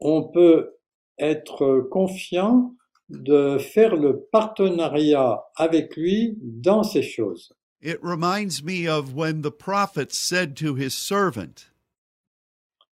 on 0.00 0.24
peut 0.24 0.76
être 1.18 1.80
confiant 1.90 2.74
de 3.08 3.58
faire 3.58 3.96
le 3.96 4.20
partenariat 4.32 5.42
avec 5.56 5.96
lui 5.96 6.36
dans 6.40 6.82
ces 6.82 7.02
choses. 7.02 7.52
It 7.84 8.02
reminds 8.02 8.64
me 8.64 8.88
of 8.88 9.12
when 9.14 9.42
the 9.42 9.50
prophet 9.50 10.10
said 10.14 10.56
to 10.56 10.74
his 10.74 10.96
servant, 10.96 11.66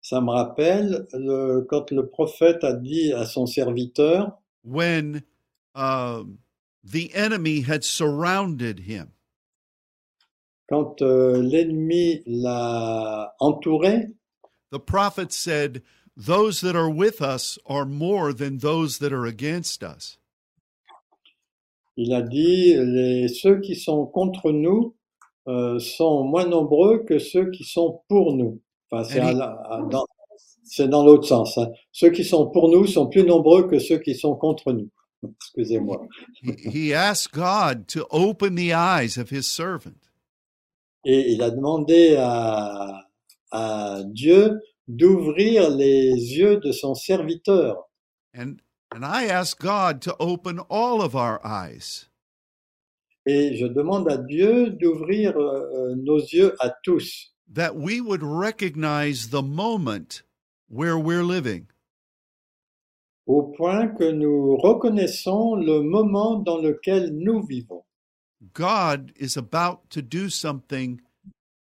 Ça 0.01 0.22
me 0.22 0.31
rappelle 0.31 1.09
le- 1.12 1.66
quand 1.68 1.90
le 1.90 2.07
prophète 2.07 2.62
a 2.62 2.75
dit 2.75 3.12
à 3.12 3.27
son 3.27 3.46
serviteur, 3.49 4.38
when 4.62 5.25
um, 5.75 6.38
the 6.85 7.12
enemy 7.16 7.62
had 7.62 7.83
surrounded 7.83 8.79
him, 8.79 9.11
quand 10.70 11.03
euh, 11.03 11.42
l'ennemi 11.42 12.22
l'a 12.25 13.33
entouré, 13.40 14.14
the 14.70 14.79
prophet 14.79 15.33
said, 15.33 15.83
Those 16.16 16.61
that 16.61 16.77
are 16.77 16.88
with 16.88 17.20
us 17.20 17.59
are 17.66 17.85
more 17.85 18.33
than 18.33 18.59
those 18.59 18.99
that 18.99 19.12
are 19.12 19.27
against 19.27 19.83
us. 19.83 20.16
Il 21.96 22.12
a 22.12 22.22
dit, 22.22 22.74
les, 22.76 23.28
ceux 23.28 23.61
qui 23.61 23.74
sont 23.76 24.06
contre 24.06 24.50
nous 24.52 24.94
euh, 25.48 25.78
sont 25.78 26.24
moins 26.24 26.46
nombreux 26.46 27.04
que 27.04 27.18
ceux 27.18 27.50
qui 27.50 27.64
sont 27.64 28.00
pour 28.09 28.35
nous. 28.35 28.61
Enfin, 28.90 29.04
c'est 29.04 29.18
Elle 29.18 29.24
est- 29.24 29.28
à 29.28 29.32
la- 29.32 29.61
à- 29.70 29.82
dans, 29.90 30.04
c'est 30.64 30.88
dans 30.88 31.04
l'autre 31.04 31.26
sens. 31.26 31.56
hein. 31.59 31.70
Ceux 31.92 32.11
qui 32.11 32.24
sont 32.24 32.50
pour 32.50 32.68
nous 32.68 32.87
sont 32.87 33.06
plus 33.09 33.22
nombreux 33.24 33.68
que 33.68 33.78
ceux 33.78 33.98
qui 33.98 34.14
sont 34.14 34.35
contre 34.35 34.72
nous. 34.72 34.88
Excusez-moi. 35.40 36.06
He, 36.42 36.88
he 36.88 36.92
asked 36.94 37.32
God 37.32 37.87
to 37.88 38.06
open 38.11 38.56
the 38.56 38.72
eyes 38.74 39.16
of 39.18 39.30
his 39.30 39.44
servant. 39.44 39.94
Et 41.04 41.32
il 41.32 41.42
a 41.42 41.50
demandé 41.50 42.16
à, 42.18 43.04
à 43.52 44.02
Dieu 44.06 44.61
d'ouvrir 44.88 45.70
les 45.70 46.11
yeux 46.37 46.59
de 46.59 46.72
son 46.72 46.94
serviteur. 46.94 47.88
And, 48.37 48.56
and 48.96 49.04
I 49.04 49.26
ask 49.26 49.59
God 49.59 50.00
to 50.02 50.16
open 50.18 50.59
all 50.70 51.02
of 51.02 51.14
our 51.14 51.38
eyes 51.44 52.09
Et 53.26 53.56
je 53.56 53.66
demande 53.66 54.09
à 54.09 54.16
Dieu 54.16 54.70
d'ouvrir 54.70 55.37
euh, 55.37 55.94
nos 55.96 56.18
yeux 56.18 56.56
à 56.61 56.70
tous, 56.82 57.35
that 57.52 57.76
we 57.76 58.00
would 58.00 58.22
recognize 58.22 59.28
the 59.28 59.42
moment 59.42 60.22
where 60.70 60.97
we're 60.99 61.24
living. 61.24 61.66
au 63.26 63.42
point 63.42 63.88
que 63.88 64.11
nous 64.11 64.57
reconnaissons 64.57 65.57
le 65.57 65.82
moment 65.82 66.38
dans 66.38 66.59
lequel 66.59 67.11
nous 67.12 67.42
vivons. 67.42 67.84
God 68.55 69.12
is 69.16 69.36
about 69.36 69.90
to 69.90 70.01
do 70.01 70.30
something 70.30 71.03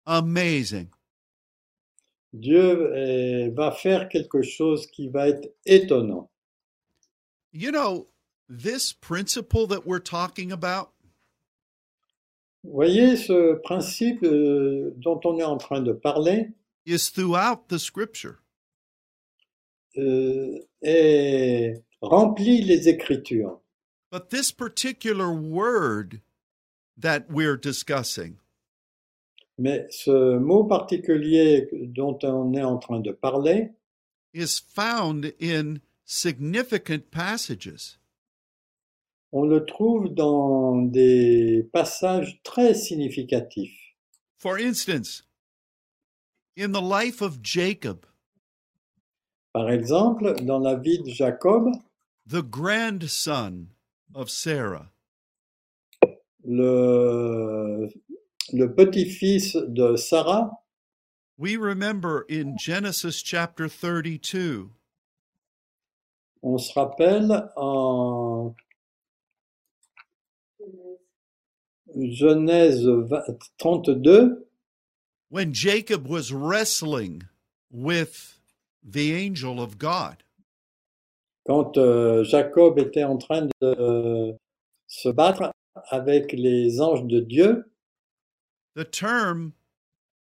amazing. 0.06 0.88
Dieu 2.32 2.92
eh, 2.94 3.50
va 3.50 3.72
faire 3.72 4.08
quelque 4.08 4.40
chose 4.40 4.86
qui 4.86 5.08
va 5.08 5.28
être 5.28 5.52
étonnant. 5.66 6.29
You 7.52 7.72
know, 7.72 8.06
this 8.48 8.92
principle 8.92 9.66
that 9.68 9.86
we're 9.86 9.98
talking 9.98 10.52
about, 10.52 10.92
voyez, 12.62 13.16
ce 13.26 13.54
principe 13.64 14.22
euh, 14.22 14.94
dont 14.98 15.20
on 15.24 15.38
est 15.38 15.44
en 15.44 15.58
train 15.58 15.80
de 15.80 15.92
parler? 15.92 16.52
Is 16.86 17.10
throughout 17.10 17.68
the 17.68 17.78
scripture. 17.78 18.40
euh, 19.96 20.58
est 20.82 21.82
rempli 22.00 22.62
les 22.62 22.88
Écritures. 22.88 23.60
But 24.10 24.30
this 24.30 24.50
particular 24.52 25.32
word 25.32 26.20
that 26.96 27.30
we're 27.30 27.56
discussing 27.56 28.36
Mais 29.58 29.86
ce 29.90 30.38
mot 30.38 30.64
particulier 30.64 31.68
dont 31.72 32.18
on 32.22 32.54
est 32.54 32.62
en 32.62 32.78
train 32.78 33.00
de 33.00 33.12
parler 33.12 33.70
is 34.32 34.58
found 34.58 35.34
in 35.38 35.80
significant 36.10 37.08
passages. 37.12 38.00
on 39.32 39.44
le 39.44 39.64
trouve 39.64 40.12
dans 40.12 40.74
des 40.74 41.62
passages 41.72 42.40
très 42.42 42.74
significatifs. 42.74 43.78
For 44.36 44.58
instance, 44.58 45.22
in 46.56 46.72
the 46.72 46.80
life 46.80 47.22
of 47.22 47.40
Jacob, 47.40 48.06
Par 49.52 49.70
exemple, 49.70 50.34
dans 50.44 50.58
la 50.58 50.74
vie 50.74 50.98
de 50.98 51.10
Jacob, 51.10 51.70
the 52.26 52.42
grandson 52.42 53.68
of 54.12 54.30
Sarah, 54.30 54.90
le, 56.44 57.88
le 58.52 58.74
petit-fils 58.74 59.54
de 59.54 59.94
Sarah, 59.96 60.50
we 61.38 61.56
remember 61.56 62.26
in 62.28 62.56
Genesis 62.58 63.22
chapter 63.22 63.68
32 63.68 64.70
on 66.42 66.58
se 66.58 66.72
rappelle 66.72 67.50
en 67.56 68.54
Genèse 71.94 72.86
20 72.86 73.22
32, 73.58 74.48
when 75.30 75.52
Jacob 75.52 76.06
was 76.06 76.32
wrestling 76.32 77.22
with 77.70 78.38
the 78.82 79.12
angel 79.12 79.60
of 79.60 79.78
God. 79.78 80.22
quand 81.46 81.78
euh, 81.78 82.22
Jacob 82.24 82.78
était 82.78 83.04
en 83.04 83.16
train 83.18 83.46
de 83.46 83.50
euh, 83.62 84.32
se 84.86 85.08
battre 85.08 85.50
avec 85.88 86.32
les 86.32 86.80
anges 86.80 87.04
de 87.04 87.20
Dieu, 87.20 87.66
The 88.76 88.84
term 88.84 89.54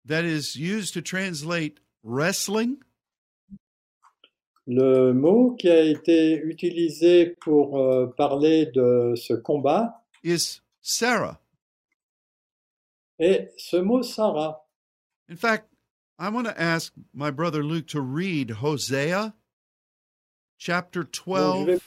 that 0.05 0.25
is 0.25 0.57
used 0.57 0.93
to 0.95 1.01
translate 1.01 1.79
wrestling 2.03 2.79
le 4.67 5.11
mot 5.13 5.55
qui 5.55 5.69
a 5.69 5.81
été 5.81 6.35
utilisé 6.37 7.27
pour 7.41 7.77
euh, 7.79 8.07
parler 8.07 8.67
de 8.67 9.13
ce 9.15 9.33
combat 9.33 10.03
is 10.23 10.61
Sarah. 10.81 11.39
est 13.19 13.51
ce 13.57 13.77
mot 13.77 14.01
Sarah. 14.03 14.65
In 15.29 15.35
fact, 15.35 15.67
I 16.19 16.29
want 16.29 16.45
to 16.45 16.53
ask 16.57 16.93
my 17.13 17.31
brother 17.31 17.63
Luke 17.63 17.87
to 17.87 18.01
read 18.01 18.51
Hosea 18.61 19.33
chapter 20.57 21.03
Donc 21.03 21.13
je, 21.15 21.65
12, 21.65 21.65
vais, 21.65 21.79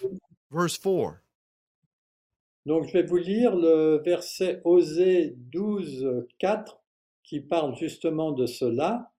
verse 0.50 0.78
4. 0.78 1.20
donc 2.66 2.86
je 2.88 2.92
vais 2.92 3.02
vous 3.04 3.16
lire 3.16 3.54
le 3.56 4.02
verset 4.04 4.60
Osée 4.64 5.34
12, 5.36 6.26
4 6.38 6.78
qui 7.22 7.40
parle 7.40 7.74
justement 7.76 8.32
de 8.32 8.46
cela. 8.46 9.12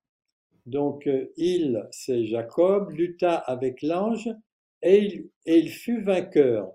Donc 0.67 1.07
euh, 1.07 1.31
il, 1.37 1.87
c'est 1.91 2.25
Jacob, 2.25 2.91
lutta 2.91 3.35
avec 3.35 3.81
l'ange 3.81 4.29
et 4.83 4.97
il, 4.97 5.29
et 5.45 5.57
il 5.57 5.71
fut 5.71 6.01
vainqueur. 6.01 6.71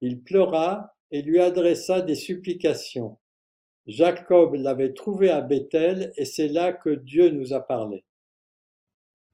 Il 0.00 0.20
pleura 0.20 0.94
et 1.10 1.22
lui 1.22 1.40
adressa 1.40 2.02
des 2.02 2.16
supplications. 2.16 3.18
Jacob 3.86 4.54
l'avait 4.54 4.92
trouvé 4.92 5.30
à 5.30 5.40
Bethel 5.40 6.12
et 6.16 6.24
c'est 6.24 6.48
là 6.48 6.72
que 6.72 6.90
Dieu 6.90 7.30
nous 7.30 7.54
a 7.54 7.60
parlé. 7.60 8.04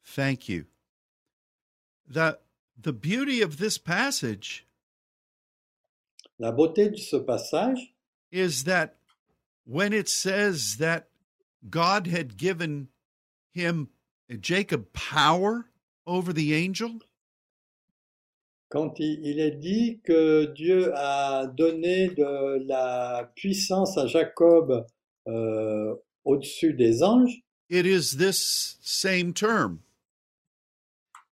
Thank 0.05 0.49
you. 0.49 0.67
The, 2.07 2.39
the 2.81 2.93
beauty 2.93 3.43
of 3.43 3.57
this 3.57 3.79
passage 3.79 4.67
La 6.39 6.51
beauté 6.53 6.91
de 6.91 6.97
ce 6.97 7.17
passage, 7.17 7.95
is 8.31 8.65
that 8.65 8.97
when 9.65 9.93
it 9.93 10.09
says 10.09 10.77
that 10.79 11.09
God 11.71 12.09
had 12.09 12.37
given 12.37 12.89
him, 13.53 13.89
Jacob, 14.41 14.87
power 14.93 15.67
over 16.07 16.33
the 16.33 16.55
angel, 16.55 17.01
quand 18.69 18.99
il, 18.99 19.21
il 19.25 19.39
est 19.39 19.57
dit 19.59 20.01
que 20.03 20.47
Dieu 20.55 20.93
a 20.97 21.47
donné 21.47 22.09
de 22.09 22.67
la 22.67 23.31
puissance 23.37 23.99
à 23.99 24.07
Jacob 24.07 24.87
euh, 25.29 25.95
au-dessus 26.25 26.73
des 26.73 27.03
anges, 27.03 27.43
it 27.69 27.85
is 27.85 28.17
this 28.17 28.79
same 28.81 29.33
term. 29.35 29.81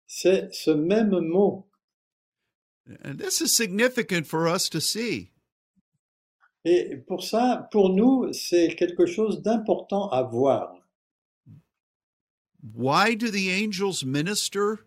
c'est 0.07 0.51
ce 0.51 0.71
même 0.71 1.19
mot. 1.19 1.67
And 3.03 3.19
this 3.19 3.41
is 3.41 3.53
significant 3.55 4.25
for 4.25 4.47
us 4.47 4.69
to 4.69 4.79
see. 4.79 5.31
Et 6.65 6.97
pour 7.07 7.23
ça, 7.23 7.67
pour 7.71 7.89
nous, 7.89 8.33
c'est 8.33 8.75
quelque 8.75 9.05
chose 9.05 9.41
d'important 9.41 10.09
à 10.09 10.23
voir. 10.23 10.76
Why 12.73 13.13
do 13.13 13.29
the 13.29 13.49
angels 13.51 14.03
minister 14.03 14.79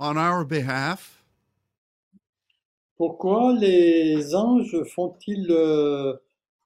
on 0.00 0.16
our 0.16 0.44
behalf? 0.44 1.22
Pourquoi 2.96 3.52
les 3.52 4.34
anges 4.34 4.82
font-ils 4.94 5.46
le 5.46 6.20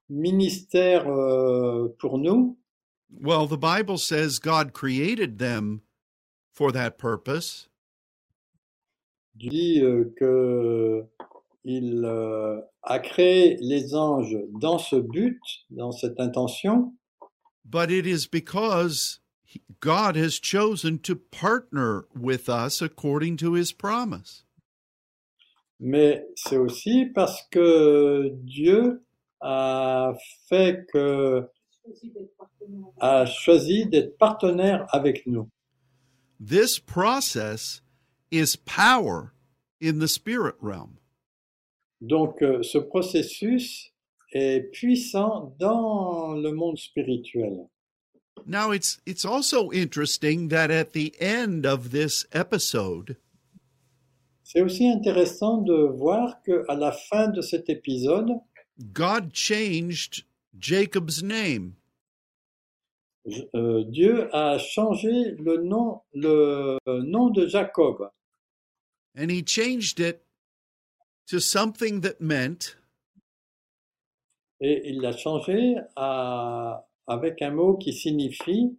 ministère 0.09 1.07
euh, 1.07 1.95
pour 1.99 2.17
nous? 2.17 2.57
Well, 3.11 3.45
the 3.45 3.57
Bible 3.57 3.97
says 3.99 4.39
God 4.39 4.73
created 4.73 5.37
them 5.37 5.81
for 6.51 6.71
that 6.71 6.97
purpose. 6.97 7.69
Dit 9.35 9.81
euh, 9.81 10.11
que 10.17 11.05
il 11.63 12.03
euh, 12.03 12.61
a 12.81 12.99
créé 12.99 13.57
les 13.61 13.95
anges 13.95 14.37
dans 14.59 14.79
ce 14.79 14.95
but, 14.95 15.39
dans 15.69 15.91
cette 15.91 16.19
intention, 16.19 16.93
but 17.63 17.89
it 17.89 18.05
is 18.05 18.27
because 18.27 19.19
God 19.79 20.15
has 20.15 20.39
chosen 20.39 20.99
to 20.99 21.15
partner 21.15 22.05
with 22.15 22.49
us 22.49 22.81
according 22.81 23.37
to 23.37 23.53
his 23.53 23.71
promise. 23.71 24.43
mais 25.83 26.25
c'est 26.35 26.57
aussi 26.57 27.05
parce 27.07 27.43
que 27.51 28.29
Dieu 28.43 29.03
a 29.41 30.13
fait 30.47 30.85
que 30.91 31.45
a 33.01 33.25
choisi 33.25 33.85
d'être 33.85 34.17
partenaire 34.17 34.85
avec 34.93 35.27
nous. 35.27 35.49
This 36.39 36.79
process 36.79 37.81
is 38.31 38.55
power 38.55 39.33
in 39.81 39.99
the 39.99 40.07
spirit 40.07 40.55
realm. 40.61 40.97
Donc 41.99 42.41
euh, 42.41 42.63
ce 42.63 42.77
processus 42.77 43.91
est 44.31 44.71
puissant 44.71 45.53
dans 45.59 46.33
le 46.33 46.51
monde 46.53 46.77
spirituel. 46.77 47.67
Now 48.45 48.71
it's 48.71 48.99
it's 49.05 49.25
also 49.25 49.71
interesting 49.71 50.49
that 50.49 50.69
at 50.71 50.91
the 50.93 51.13
end 51.19 51.65
of 51.65 51.91
this 51.91 52.25
episode 52.33 53.17
C'est 54.43 54.61
aussi 54.61 54.87
intéressant 54.87 55.57
de 55.63 55.73
voir 55.97 56.41
que 56.43 56.63
à 56.69 56.75
la 56.75 56.91
fin 56.91 57.27
de 57.29 57.41
cet 57.41 57.69
épisode, 57.69 58.29
God 58.93 59.33
changed 59.33 60.25
Jacob's 60.59 61.23
name. 61.23 61.73
Euh, 63.55 63.83
Dieu 63.85 64.27
a 64.35 64.57
changé 64.59 65.31
le 65.39 65.63
nom, 65.63 66.01
le 66.13 66.77
nom 67.03 67.29
de 67.29 67.47
Jacob 67.47 68.09
and 69.15 69.29
he 69.31 69.41
changed 69.41 69.99
it 69.99 70.21
to 71.27 71.39
something 71.39 72.01
that 72.01 72.19
meant 72.19 72.75
et 74.59 74.81
il 74.89 74.99
l'a 75.01 75.15
changé 75.15 75.75
à- 75.95 76.85
avec 77.07 77.41
un 77.41 77.51
mot 77.51 77.77
qui 77.77 77.93
signifie 77.93 78.77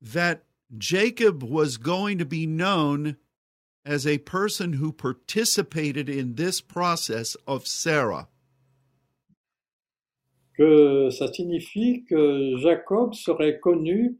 that 0.00 0.44
Jacob 0.76 1.42
was 1.42 1.76
going 1.76 2.18
to 2.18 2.24
be 2.24 2.46
known 2.46 3.16
as 3.84 4.06
a 4.06 4.18
person 4.18 4.74
who 4.74 4.92
participated 4.92 6.08
in 6.08 6.34
this 6.34 6.60
process 6.60 7.36
of 7.46 7.66
Sarah. 7.66 8.28
que 10.58 11.08
ça 11.10 11.32
signifie 11.32 12.04
que 12.04 12.56
Jacob 12.58 13.14
serait 13.14 13.60
connu 13.60 14.18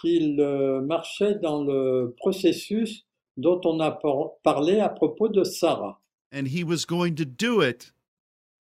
qu'il 0.00 0.40
euh, 0.40 0.82
marchait 0.82 1.36
dans 1.36 1.62
le 1.62 2.14
processus 2.18 3.06
dont 3.36 3.60
on 3.64 3.78
a 3.80 3.92
par- 3.92 4.32
parlé 4.42 4.80
à 4.80 4.88
propos 4.88 5.28
de 5.28 5.44
Sarah. 5.44 6.00
And 6.32 6.48
he 6.48 6.64
was 6.64 6.84
going 6.84 7.14
to 7.14 7.24
do 7.24 7.60
it 7.60 7.92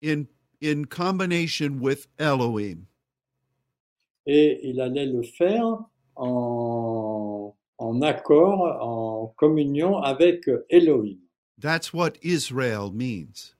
in, 0.01 0.27
in 0.61 0.85
combination 0.85 1.79
with 1.81 2.07
Elohim. 2.19 2.87
Et 4.25 4.69
il 4.69 4.79
allait 4.81 5.05
le 5.05 5.23
faire 5.23 5.79
en, 6.15 7.55
en 7.77 8.01
accord, 8.01 8.61
en 8.81 9.33
communion 9.37 9.97
avec 9.97 10.49
Elohim. 10.69 11.17
That's 11.59 11.93
what 11.93 12.13
Israel 12.21 12.91
means. 12.91 13.55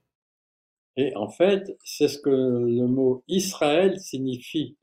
Et 0.97 1.15
en 1.15 1.29
fait, 1.29 1.77
c'est 1.83 2.07
ce 2.07 2.19
que 2.19 2.29
le 2.29 2.87
mot 2.87 3.23
Israël 3.27 3.99
signifie. 3.99 4.75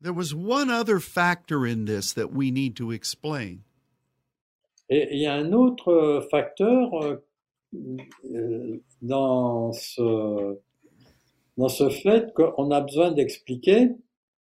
There 0.00 0.14
was 0.14 0.34
one 0.34 0.70
other 0.70 0.98
factor 0.98 1.66
in 1.66 1.84
this 1.84 2.14
that 2.14 2.32
we 2.32 2.50
need 2.50 2.74
to 2.76 2.90
explain. 2.90 3.60
Et 4.88 5.08
il 5.12 5.20
y 5.20 5.26
a 5.26 5.34
un 5.34 5.52
autre 5.52 6.26
facteur 6.30 6.94
euh, 6.94 7.16
euh, 8.34 8.82
dans 9.02 9.72
ce, 9.72 10.58
dans 11.56 11.68
ce 11.68 11.90
fait 11.90 12.32
qu'on 12.34 12.70
a 12.70 12.80
besoin 12.80 13.12
d'expliquer. 13.12 13.90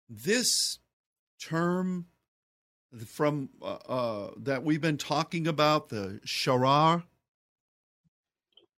This 0.09 0.78
term 1.40 2.07
from 3.07 3.48
uh, 3.62 3.78
uh, 3.88 4.30
that 4.36 4.64
we've 4.64 4.80
been 4.80 4.98
talking 4.98 5.46
about, 5.46 5.88
the 5.88 6.20
sharar, 6.26 7.05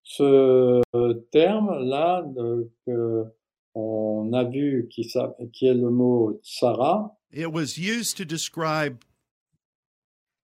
Ce 0.06 0.82
terme-là 1.32 2.22
que 2.84 3.24
on 3.74 4.32
a 4.34 4.44
vu 4.44 4.86
qui, 4.90 5.10
qui 5.52 5.66
est 5.66 5.74
le 5.74 5.90
mot 5.90 6.38
Sarah, 6.42 7.10
it 7.32 7.50
was 7.50 7.78
used 7.78 8.16
to 8.18 8.24
describe 8.24 9.04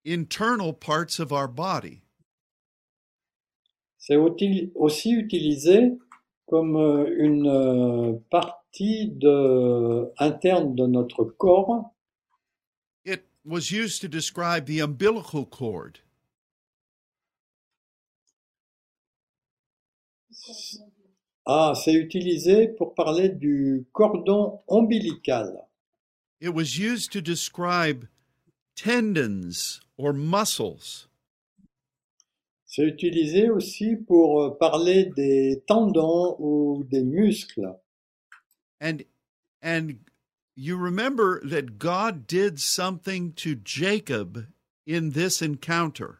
internal 0.03 0.73
parts 0.73 1.19
of 1.19 1.31
our 1.31 1.47
body. 1.47 2.01
c'est 4.01 4.15
aussi 4.15 5.11
utilisé 5.11 5.91
comme 6.47 6.75
euh, 6.75 7.05
une 7.19 7.47
euh, 7.47 8.13
partie 8.71 9.11
de, 9.11 10.11
interne 10.17 10.75
de 10.75 10.87
notre 10.87 11.25
corps. 11.25 11.93
It 13.05 13.23
was 13.45 13.71
used 13.71 14.01
to 14.01 14.07
describe 14.07 14.65
the 14.65 14.81
umbilical 14.81 15.45
cord. 15.45 15.99
Ah, 21.45 21.73
c'est 21.75 21.93
utilisé 21.93 22.67
pour 22.67 22.95
parler 22.95 23.29
du 23.29 23.85
cordon 23.93 24.61
ombilical. 24.67 25.67
It 26.39 26.53
was 26.53 26.77
used 26.77 27.11
to 27.11 27.21
describe 27.21 28.07
tendons 28.75 29.81
or 29.97 30.13
muscles. 30.13 31.07
C'est 32.65 32.83
utilisé 32.83 33.49
aussi 33.49 33.97
pour 33.97 34.41
euh, 34.41 34.57
parler 34.57 35.05
des 35.17 35.61
tendons 35.67 36.37
ou 36.39 36.85
des 36.89 37.03
muscles. 37.03 37.67
And 38.81 39.05
and 39.61 39.99
you 40.55 40.75
remember 40.75 41.39
that 41.45 41.79
God 41.79 42.27
did 42.27 42.59
something 42.59 43.31
to 43.33 43.55
Jacob 43.55 44.47
in 44.85 45.11
this 45.11 45.41
encounter. 45.41 46.17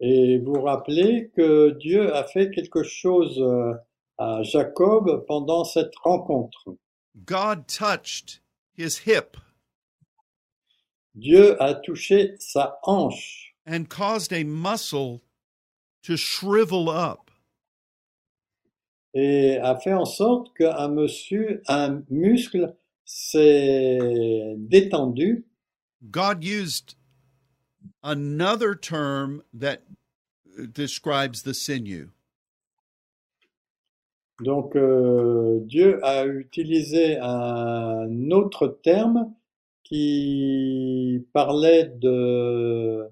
Et 0.00 0.38
vous 0.38 0.60
rappelez 0.60 1.30
que 1.34 1.76
Dieu 1.80 2.14
a 2.14 2.22
fait 2.22 2.54
quelque 2.54 2.84
chose 2.84 3.36
euh, 3.40 3.74
à 4.16 4.44
Jacob 4.44 5.24
pendant 5.26 5.64
cette 5.64 5.96
rencontre. 6.04 6.76
God 7.24 7.66
touched 7.66 8.40
his 8.76 8.98
hip 8.98 9.36
Dieu 11.18 11.56
a 11.60 11.74
touché 11.74 12.40
sa 12.40 12.76
hanche 12.84 13.54
and 13.66 13.88
caused 13.88 14.32
a 14.32 14.44
muscle 14.44 15.22
to 16.04 16.16
shrivel 16.16 16.88
up. 16.88 17.27
Et 19.14 19.58
a 19.58 19.76
fait 19.78 19.94
en 19.94 20.04
sorte 20.04 20.54
qu'un 20.54 20.88
monsieur, 20.88 21.62
un 21.68 22.02
muscle 22.10 22.74
s'est 23.04 24.54
détendu. 24.58 25.46
God 26.10 26.44
used 26.44 26.94
another 28.02 28.74
term 28.74 29.42
that 29.52 29.82
describes 30.72 31.42
the 31.42 31.54
sinew. 31.54 32.10
Donc 34.40 34.76
euh, 34.76 35.58
Dieu 35.64 36.04
a 36.04 36.24
utilisé 36.26 37.18
un 37.18 38.30
autre 38.30 38.78
terme 38.82 39.34
qui 39.82 41.26
parlait 41.32 41.86
de, 41.86 43.08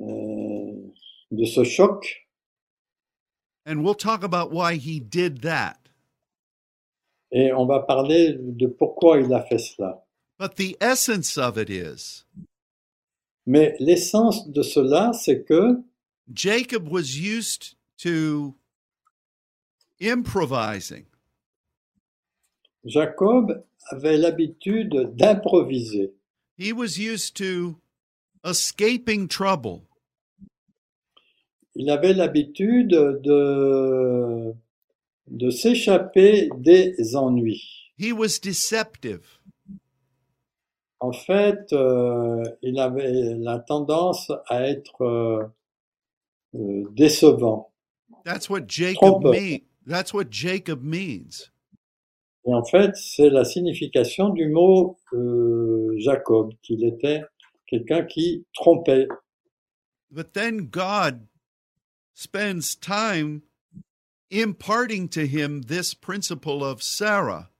euh, 0.00 0.72
de 1.32 1.44
ce 1.44 1.64
choc. 1.64 2.25
And 3.66 3.82
we'll 3.82 3.94
talk 3.94 4.22
about 4.22 4.52
why 4.52 4.76
he 4.76 5.00
did 5.00 5.42
that. 5.42 5.88
Et 7.32 7.52
on 7.52 7.66
va 7.66 7.80
parler 7.80 8.38
de 8.38 8.68
pourquoi 8.68 9.20
il 9.20 9.34
a 9.34 9.42
fait 9.42 9.58
cela. 9.58 9.98
But 10.38 10.56
the 10.56 10.76
essence 10.80 11.36
of 11.36 11.58
it 11.58 11.68
is 11.68 12.24
Mais 13.46 13.74
l'essence 13.80 14.46
de 14.48 14.62
cela, 14.62 15.12
c'est 15.12 15.44
que 15.44 15.82
Jacob 16.32 16.88
was 16.88 17.16
used 17.16 17.74
to 17.98 18.54
improvising. 20.00 21.06
Jacob 22.84 23.64
avait 23.90 24.16
l'habitude 24.16 25.16
d'improviser. 25.16 26.12
He 26.56 26.72
was 26.72 26.98
used 26.98 27.36
to 27.36 27.76
escaping 28.44 29.28
trouble. 29.28 29.82
Il 31.78 31.90
avait 31.90 32.14
l'habitude 32.14 32.88
de, 32.88 34.54
de 35.28 35.50
s'échapper 35.50 36.48
des 36.56 37.14
ennuis. 37.14 37.92
He 37.98 38.12
was 38.12 38.38
deceptive. 38.42 39.38
En 41.00 41.12
fait, 41.12 41.72
euh, 41.72 42.42
il 42.62 42.78
avait 42.78 43.34
la 43.36 43.58
tendance 43.58 44.32
à 44.48 44.62
être 44.62 45.02
euh, 45.02 45.44
euh, 46.54 46.84
décevant. 46.92 47.70
That's 48.24 48.48
what 48.48 48.62
Jacob 48.66 49.20
Trompeur. 49.20 49.32
mean. 49.32 49.60
That's 49.86 50.14
what 50.14 50.26
Jacob 50.30 50.82
means. 50.82 51.50
Et 52.46 52.54
en 52.54 52.64
fait, 52.64 52.96
c'est 52.96 53.28
la 53.28 53.44
signification 53.44 54.30
du 54.30 54.48
mot 54.48 54.98
Jacob, 55.98 56.52
qu'il 56.62 56.84
était 56.84 57.22
quelqu'un 57.66 58.04
qui 58.04 58.46
trompait. 58.54 59.08
But 60.10 60.32
then 60.32 60.68
God 60.70 61.26
spends 62.16 62.74
time 62.74 63.42
imparting 64.30 65.06
to 65.06 65.26
him 65.26 65.60
this 65.62 65.92
principle 65.92 66.64
of 66.64 66.82
Sarah. 66.82 67.50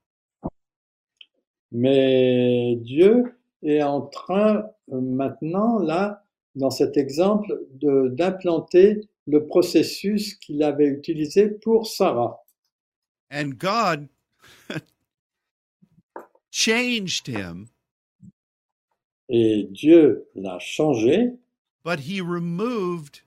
Mais 1.70 2.76
Dieu 2.76 3.36
est 3.62 3.82
en 3.82 4.00
train 4.06 4.64
euh, 4.92 5.00
maintenant, 5.00 5.78
là, 5.78 6.24
dans 6.54 6.70
cet 6.70 6.96
exemple, 6.96 7.66
d'implanter 7.74 9.06
le 9.26 9.46
processus 9.46 10.34
qu'il 10.36 10.62
avait 10.62 10.86
utilisé 10.86 11.50
pour 11.50 11.86
Sarah. 11.86 12.42
And 13.30 13.58
God 13.58 14.08
changed 16.50 17.26
him, 17.26 17.68
Et 19.28 19.64
Dieu 19.70 20.28
l'a 20.34 20.58
changé, 20.60 21.32
but 21.82 22.00
he 22.00 22.20
removed 22.20 23.25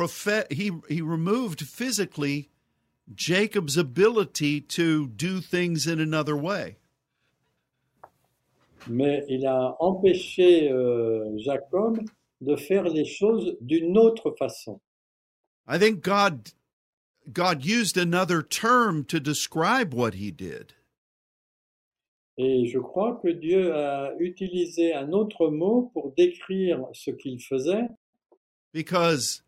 prophet 0.00 0.52
he 0.52 0.70
he 0.88 1.02
removed 1.02 1.66
physically 1.66 2.48
Jacob's 3.14 3.76
ability 3.76 4.60
to 4.60 5.08
do 5.08 5.40
things 5.40 5.86
in 5.86 6.00
another 6.00 6.36
way. 6.36 6.76
mais 8.88 9.24
il 9.28 9.46
a 9.46 9.76
empêché 9.80 10.70
euh, 10.70 11.36
Jacob 11.38 12.00
de 12.40 12.56
faire 12.56 12.84
les 12.84 13.04
choses 13.04 13.56
d'une 13.60 13.98
autre 13.98 14.34
façon. 14.38 14.80
I 15.68 15.78
think 15.78 16.02
God 16.02 16.52
God 17.32 17.64
used 17.64 17.96
another 17.98 18.42
term 18.42 19.04
to 19.04 19.20
describe 19.20 19.92
what 19.92 20.14
he 20.14 20.30
did. 20.30 20.72
Et 22.38 22.66
je 22.66 22.78
crois 22.78 23.20
que 23.22 23.28
Dieu 23.28 23.74
a 23.74 24.14
utilisé 24.18 24.94
un 24.94 25.12
autre 25.12 25.48
mot 25.48 25.90
pour 25.92 26.14
décrire 26.16 26.86
ce 26.94 27.10
qu'il 27.10 27.38
faisait, 27.38 27.86
because 28.72 29.42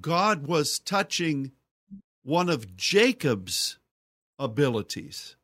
God 0.00 0.46
was 0.46 0.78
touching 0.78 1.52
one 2.24 2.48
of 2.48 2.76
Jacob's 2.76 3.78
abilities. 4.38 5.36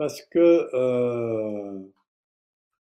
parce 0.00 0.22
que 0.30 0.68
euh, 0.72 1.78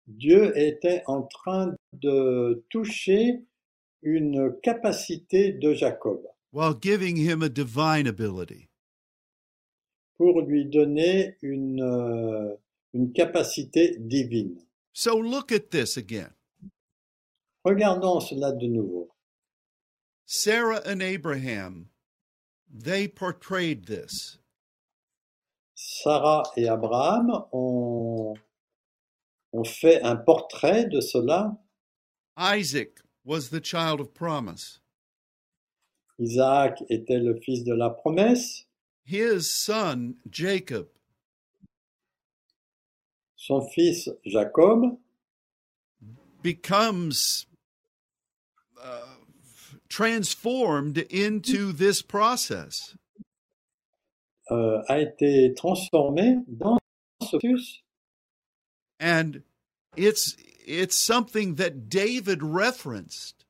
Dieu 0.08 0.58
était 0.58 1.04
en 1.06 1.24
train 1.24 1.76
de 1.92 2.64
toucher 2.70 3.44
une 4.02 4.56
capacité 4.62 5.52
de 5.52 5.74
Jacob 5.74 6.26
while 6.54 6.74
giving 6.74 7.18
him 7.18 7.42
a 7.42 7.50
divine 7.50 8.08
ability. 8.08 8.70
pour 10.18 10.42
lui 10.42 10.66
donner 10.66 11.36
une, 11.42 11.82
euh, 11.82 12.56
une 12.94 13.12
capacité 13.12 13.98
divine. 14.00 14.58
So 14.94 15.20
look 15.20 15.52
at 15.52 15.72
this 15.72 15.98
again. 15.98 16.30
Regardons 17.66 18.22
cela 18.22 18.54
de 18.54 18.68
nouveau. 18.68 19.10
Sarah 20.36 20.82
and 20.84 21.04
Abraham, 21.04 21.90
they 22.68 23.08
portrayed 23.08 23.86
this. 23.86 24.40
Sarah 25.76 26.42
et 26.58 26.64
Abraham 26.64 27.30
ont, 27.52 28.34
ont 29.54 29.64
fait 29.64 30.02
un 30.02 30.16
portrait 30.16 30.90
de 30.90 31.02
cela. 31.02 31.56
Isaac 32.36 33.00
was 33.24 33.50
the 33.50 33.62
child 33.62 34.00
of 34.00 34.16
promise. 34.16 34.80
Isaac 36.20 36.80
était 36.90 37.24
le 37.24 37.40
fils 37.40 37.64
de 37.64 37.76
la 37.76 37.92
promesse, 37.92 38.66
His 39.06 39.54
son, 39.54 40.16
Jacob, 40.32 40.88
son 43.36 43.62
fils 43.70 44.10
Jacob 44.26 44.98
becomes 46.42 47.46
transformed 49.94 50.98
into 51.12 51.72
this 51.72 52.02
process. 52.02 52.96
euh, 54.52 54.82
a 54.88 55.00
été 55.00 55.54
transformé 55.54 56.38
dans 56.48 56.78
ce 57.22 57.38
processus. 57.38 57.84
And 59.00 59.42
it's 59.98 60.36
it's 60.66 60.96
something 60.96 61.56
that 61.56 61.90
David 61.90 62.42
referenced. 62.42 63.46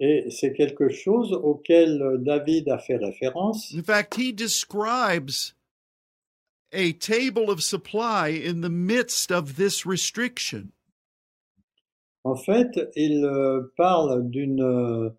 Et 0.00 0.30
c'est 0.30 0.52
quelque 0.52 0.88
chose 0.88 1.32
auquel 1.32 2.18
David 2.24 2.68
a 2.68 2.78
fait 2.78 2.96
référence. 2.96 3.72
In 3.72 3.82
fact, 3.82 4.16
he 4.16 4.32
describes 4.32 5.54
a 6.72 6.92
table 6.92 7.50
of 7.50 7.62
supply 7.62 8.28
in 8.28 8.62
the 8.62 8.70
midst 8.70 9.30
of 9.30 9.56
this 9.56 9.86
restriction. 9.86 10.72
En 12.24 12.36
fait, 12.36 12.80
il 12.96 13.24
euh, 13.24 13.72
parle 13.76 14.28
d'une 14.28 14.62
euh, 14.62 15.10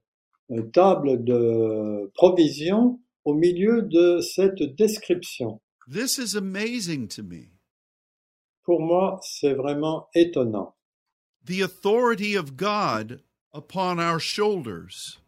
table 0.62 1.24
de 1.24 2.12
provision 2.16 3.00
au 3.26 3.34
milieu 3.34 3.82
de 3.82 4.20
cette 4.20 4.62
description. 4.76 5.62
This 5.88 6.18
is 6.18 6.36
amazing 6.36 7.08
to 7.10 7.24
me. 7.24 7.50
Pour 8.64 8.80
moi, 8.80 9.20
c'est 9.24 9.54
vraiment 9.54 10.08
étonnant. 10.16 10.76
The 11.46 11.62
authority 11.62 12.36
of 12.36 12.56
God 12.56 13.22
upon 13.54 14.00
our 14.00 14.20
shoulders 14.20 15.20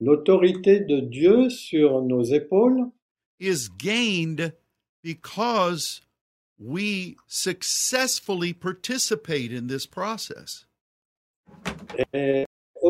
L'autorité 0.00 0.80
de 0.80 1.00
Dieu 1.00 1.48
sur 1.48 2.02
nos 2.02 2.24
épaules 2.24 2.90
is 3.38 3.68
gained 3.78 4.52
because 5.02 6.02
we 6.58 7.16
successfully 7.26 8.52
participate 8.52 9.52
in 9.52 9.68
this 9.68 9.86
process. 9.86 10.66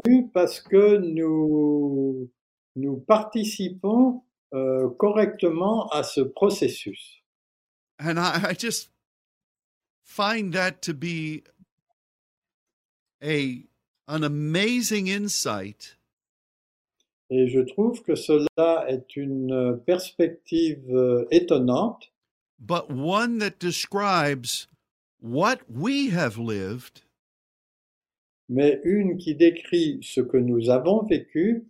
Obtenue 0.05 0.29
parce 0.33 0.61
que 0.61 0.99
nous, 0.99 2.31
nous 2.77 2.97
participons 2.99 4.23
euh, 4.53 4.89
correctement 4.99 5.89
à 5.89 6.03
ce 6.03 6.21
processus. 6.21 7.23
And 7.99 8.19
I, 8.19 8.51
I 8.51 8.55
just 8.55 8.91
find 10.03 10.53
that 10.55 10.83
to 10.83 10.95
be 10.95 11.45
a 13.23 13.67
an 14.07 14.23
amazing 14.23 15.09
insight 15.09 15.97
Et 17.31 17.49
je 17.49 17.61
trouve 17.61 18.03
que 18.03 18.15
cela 18.15 18.85
est 18.87 19.17
une 19.17 19.81
perspective 19.87 20.85
euh, 20.95 21.25
étonnante, 21.31 22.13
but 22.59 22.91
one 22.91 23.39
that 23.39 23.59
describes 23.59 24.69
what 25.21 25.61
we 25.69 26.11
have 26.11 26.37
lived 26.37 27.04
mais 28.49 28.81
une 28.85 29.17
qui 29.17 29.35
décrit 29.35 30.01
ce 30.03 30.21
que 30.21 30.37
nous 30.37 30.71
avons 30.71 31.03
vécu 31.03 31.67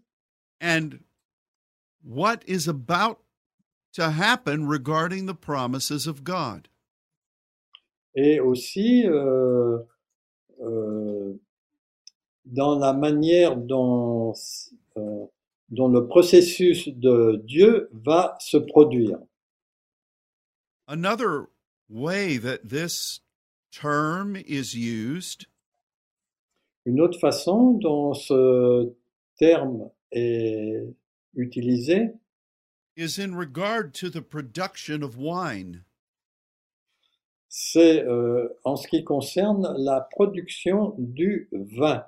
and 0.61 0.99
what 2.03 2.39
is 2.47 2.69
about 2.69 3.19
to 3.93 4.11
happen 4.11 4.67
regarding 4.67 5.27
the 5.27 5.35
promises 5.35 6.07
of 6.07 6.25
God. 6.25 6.69
et 8.15 8.41
aussi 8.41 9.07
euh, 9.07 9.79
euh, 10.61 11.35
dans 12.45 12.79
la 12.79 12.93
manière 12.93 13.57
dont, 13.57 14.35
euh, 14.97 15.27
dont 15.71 15.89
le 15.89 16.07
processus 16.07 16.89
de 16.89 17.41
Dieu 17.45 17.89
va 17.93 18.37
se 18.41 18.57
produire. 18.57 19.19
Another 20.87 21.49
way 21.89 22.37
that 22.37 22.69
this 22.69 23.21
term 23.73 24.37
is 24.37 24.75
used 24.75 25.47
Une 26.87 27.01
autre 27.01 27.19
façon 27.19 27.73
dont 27.73 28.15
ce 28.15 28.93
terme 29.37 29.91
est 30.13 30.87
utilisé, 31.35 32.13
is 32.97 33.19
in 33.19 33.35
regard 33.37 33.91
to 33.93 34.09
the 34.09 34.21
production 34.21 35.03
of 35.03 35.17
wine. 35.17 35.85
c'est 37.57 38.05
euh, 38.05 38.49
en 38.65 38.75
ce 38.75 38.89
qui 38.89 39.05
concerne 39.05 39.77
la 39.79 40.01
production 40.01 40.97
du 40.99 41.49
vin. 41.53 42.05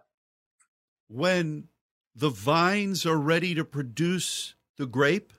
When 1.09 1.69
the 2.17 2.29
vines 2.29 3.07
are 3.07 3.17
ready 3.17 3.55
to 3.55 3.65
produce 3.65 4.57
the 4.77 4.87
grape, 4.87 5.33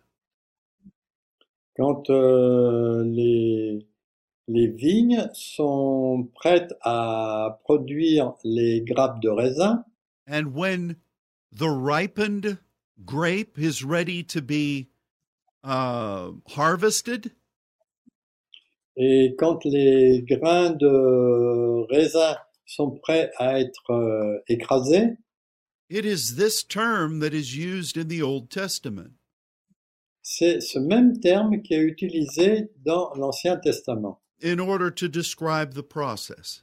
Quand 1.75 2.09
euh, 2.09 3.03
les, 3.03 3.85
les 4.48 4.68
vignes 4.68 5.30
sont 5.34 6.30
prêtes 6.36 6.74
à 6.82 7.60
produire 7.64 8.34
les 8.43 8.82
grappes 8.82 9.22
de 9.22 9.30
raisin. 9.30 9.84
And 10.28 10.54
when 10.54 10.98
the 11.52 11.70
ripened 11.70 12.58
grape 13.06 13.58
is 13.58 13.84
ready 13.84 14.24
to 14.24 14.41
be 14.41 14.88
uh, 15.64 16.32
harvested, 16.56 17.32
et 18.95 19.36
quand 19.38 19.64
les 19.64 20.24
grains 20.24 20.72
de 20.72 21.86
raisin 21.93 22.36
sont 22.66 22.91
prêts 22.91 23.32
à 23.38 23.60
être 23.60 23.91
euh, 23.91 24.39
écrasés, 24.48 25.18
it 25.89 26.06
is 26.06 26.36
this 26.36 26.64
term 26.64 27.20
that 27.20 27.34
is 27.34 27.56
used 27.56 27.98
in 27.98 28.08
the 28.08 28.22
Old 28.22 28.50
Testament. 28.50 29.14
c'est 30.30 30.60
ce 30.60 30.78
même 30.78 31.22
terme 31.22 31.62
qui 31.62 31.74
est 31.74 31.82
utilisé 31.82 32.70
dans 32.84 33.14
l'Ancien 33.14 33.56
Testament 33.56 34.20
in 34.39 34.59
order 34.59 34.91
to 34.91 35.07
describe 35.07 35.73
the 35.73 35.83
process. 35.83 36.61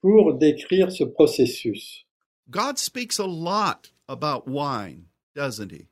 pour 0.00 0.38
décrire 0.38 0.90
ce 0.92 1.04
processus. 1.04 2.04
God 2.50 2.78
speaks 2.78 3.18
a 3.18 3.26
lot 3.26 3.90
about 4.08 4.48
wine, 4.48 5.06
doesn't 5.34 5.70
he? 5.72 5.88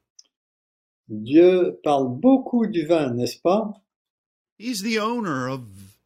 Dieu 1.08 1.78
parle 1.84 2.08
beaucoup 2.08 2.66
du 2.66 2.86
vin, 2.86 3.14
n'est-ce 3.14 3.38
pas 3.38 3.74
He's 4.58 4.82
the 4.82 4.98
owner 4.98 5.48
of 5.48 5.96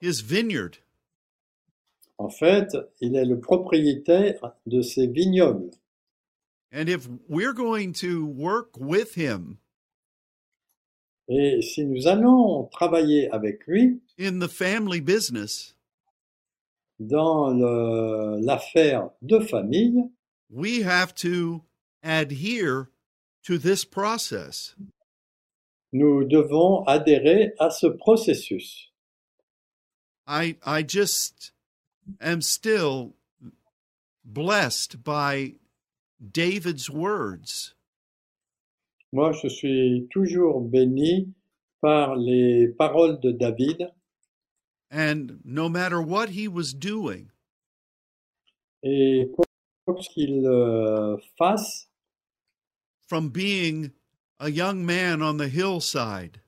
his 0.00 0.22
vineyard. 0.22 0.78
En 2.18 2.30
fait, 2.30 2.76
il 3.00 3.14
est 3.14 3.24
le 3.24 3.38
propriétaire 3.40 4.54
de 4.66 4.82
ces 4.82 5.06
vignobles. 5.06 5.70
And 6.72 6.88
if 6.88 7.08
we're 7.28 7.52
going 7.52 7.92
to 7.94 8.24
work 8.24 8.78
with 8.78 9.14
him 9.14 9.58
Et 11.32 11.62
si 11.62 11.86
nous 11.86 12.08
allons 12.08 12.64
travailler 12.72 13.30
avec 13.30 13.66
lui 13.66 14.00
in 14.18 14.40
the 14.40 14.48
family 14.48 15.00
business, 15.00 15.76
dans 16.98 17.50
l'affaire 18.40 19.10
de 19.22 19.38
famille, 19.38 20.10
we 20.50 20.82
have 20.82 21.14
to 21.14 21.62
adhere 22.02 22.90
to 23.44 23.56
this 23.58 23.84
process. 23.84 24.74
nous 25.92 26.24
devons 26.24 26.84
adhérer 26.86 27.52
à 27.58 27.70
ce 27.70 27.86
processus. 27.86 28.90
I 30.26 30.56
I 30.64 30.82
just 30.82 31.52
am 32.20 32.40
still 32.40 33.14
blessed 34.24 35.02
by 35.02 35.54
David's 36.20 36.88
words. 36.88 37.74
Moi, 39.12 39.32
je 39.32 39.48
suis 39.48 40.06
toujours 40.10 40.60
béni 40.60 41.32
par 41.80 42.14
les 42.16 42.68
paroles 42.68 43.18
de 43.20 43.32
David. 43.32 43.88
And 44.92 45.40
no 45.44 45.68
matter 45.68 46.00
what 46.00 46.30
he 46.30 46.48
was 46.48 46.72
doing, 46.72 47.30
et 48.82 49.28
quoi 49.34 49.94
qu'il 50.14 50.44
euh, 50.46 51.16
fasse, 51.38 51.88
from 53.08 53.30
being 53.30 53.90
a 54.40 54.48
young 54.50 54.84
man 54.84 55.22
on 55.22 55.36
the 55.36 55.48
hillside 55.48 56.40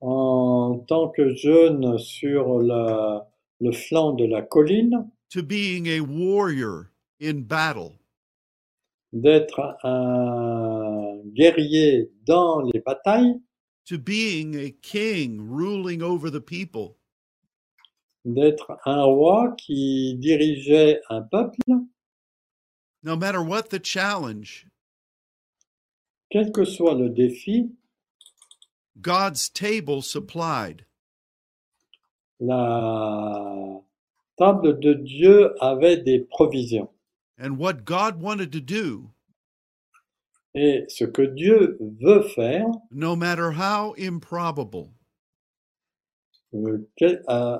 en 0.00 0.84
tant 0.88 1.08
que 1.10 1.34
jeune 1.34 1.96
sur 1.98 2.58
la- 2.60 3.28
le 3.60 3.72
flanc 3.72 4.12
de 4.14 4.24
la 4.26 4.42
colline, 4.42 5.10
to 5.30 5.42
being 5.42 5.86
a 5.88 6.00
warrior 6.00 6.90
in 7.20 7.42
battle, 7.42 7.98
d'être 9.12 9.76
un 9.84 11.18
guerrier 11.26 12.10
dans 12.24 12.60
les 12.62 12.80
batailles, 12.80 13.40
to 13.84 13.98
being 13.98 14.56
a 14.56 14.70
king 14.70 15.40
ruling 15.40 16.02
over 16.02 16.30
the 16.30 16.40
people, 16.40 16.96
d'être 18.24 18.78
un 18.84 19.02
roi 19.04 19.54
qui 19.58 20.16
dirigeait 20.18 21.00
un 21.10 21.22
peuple, 21.22 21.58
no 23.02 23.16
matter 23.16 23.38
what 23.38 23.64
the 23.70 23.84
challenge, 23.84 24.66
quel 26.30 26.52
que 26.52 26.64
soit 26.64 26.94
le 26.94 27.10
défi, 27.10 27.70
God's 28.96 29.50
table 29.50 30.02
supplied. 30.02 30.86
la 32.42 33.80
table 34.36 34.80
de 34.80 34.94
Dieu 34.94 35.54
avait 35.62 35.98
des 35.98 36.20
provisions. 36.20 36.90
And 37.42 37.58
what 37.58 37.84
God 37.84 38.22
wanted 38.22 38.52
to 38.52 38.60
do, 38.60 39.10
Et 40.54 40.84
ce 40.88 41.06
que 41.06 41.22
Dieu 41.22 41.76
veut 41.80 42.22
faire, 42.36 42.66
no 42.92 43.16
matter 43.16 43.50
how 43.50 43.94
improbable, 43.98 44.92
euh, 46.54 46.78
euh, 47.02 47.58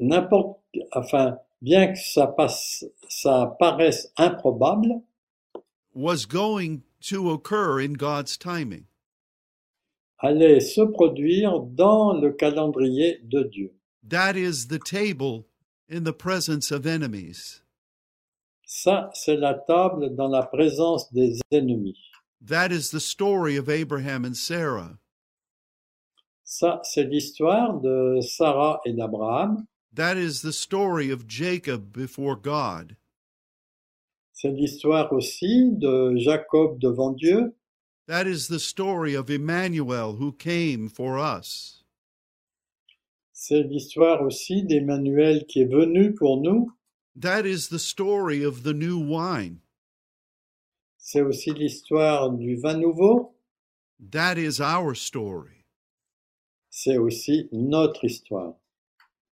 n'importe, 0.00 0.58
enfin, 0.96 1.38
bien 1.62 1.92
que 1.92 1.98
ça 1.98 2.26
passe, 2.26 2.84
ça 3.08 3.54
paraisse 3.60 4.08
improbable, 4.16 5.02
was 5.94 6.26
going 6.26 6.82
to 7.02 7.30
occur 7.30 7.78
in 7.78 7.92
God's 7.92 8.36
timing. 8.36 8.86
allait 10.18 10.58
se 10.58 10.80
produire 10.80 11.60
dans 11.60 12.14
le 12.14 12.32
calendrier 12.32 13.20
de 13.22 13.44
Dieu. 13.44 13.70
That 14.02 14.36
is 14.36 14.66
the 14.66 14.80
table 14.80 15.46
in 15.88 16.02
the 16.02 16.12
presence 16.12 16.72
of 16.72 16.84
enemies. 16.84 17.60
Ça, 18.66 19.10
c'est 19.14 19.36
la 19.36 19.54
table 19.54 20.14
dans 20.14 20.28
la 20.28 20.42
présence 20.42 21.12
des 21.12 21.38
ennemis. 21.50 21.98
That 22.46 22.70
is 22.70 22.90
the 22.90 23.00
story 23.00 23.56
of 23.56 23.68
Abraham 23.68 24.24
and 24.24 24.34
Sarah. 24.34 24.98
Ça, 26.44 26.80
c'est 26.84 27.04
l'histoire 27.04 27.80
de 27.80 28.20
Sarah 28.20 28.80
et 28.84 28.92
d'Abraham. 28.92 29.66
That 29.94 30.16
is 30.16 30.42
the 30.42 30.52
story 30.52 31.10
of 31.10 31.26
Jacob 31.26 31.92
before 31.92 32.36
God. 32.36 32.96
C'est 34.32 34.50
l'histoire 34.50 35.12
aussi 35.12 35.70
de 35.72 36.16
Jacob 36.16 36.78
devant 36.78 37.12
Dieu. 37.12 37.54
That 38.06 38.26
is 38.26 38.48
the 38.48 38.58
story 38.58 39.14
of 39.14 39.30
Emmanuel 39.30 40.16
who 40.16 40.32
came 40.32 40.88
for 40.88 41.18
us. 41.18 41.84
C'est 43.32 43.62
l'histoire 43.62 44.22
aussi 44.22 44.64
d'Emmanuel 44.64 45.46
qui 45.46 45.62
est 45.62 45.72
venu 45.72 46.14
pour 46.14 46.42
nous. 46.42 46.70
That 47.16 47.46
is 47.46 47.68
the 47.68 47.78
story 47.78 48.42
of 48.42 48.62
the 48.64 48.74
new 48.74 48.98
wine. 48.98 49.60
C'est 50.98 51.20
aussi 51.22 51.52
l'histoire 51.52 52.30
du 52.30 52.56
vin 52.56 52.78
nouveau. 52.80 53.34
That 54.10 54.36
is 54.38 54.60
our 54.60 54.94
story. 54.94 55.64
C'est 56.70 56.96
aussi 56.98 57.48
notre 57.52 58.04
histoire. 58.04 58.54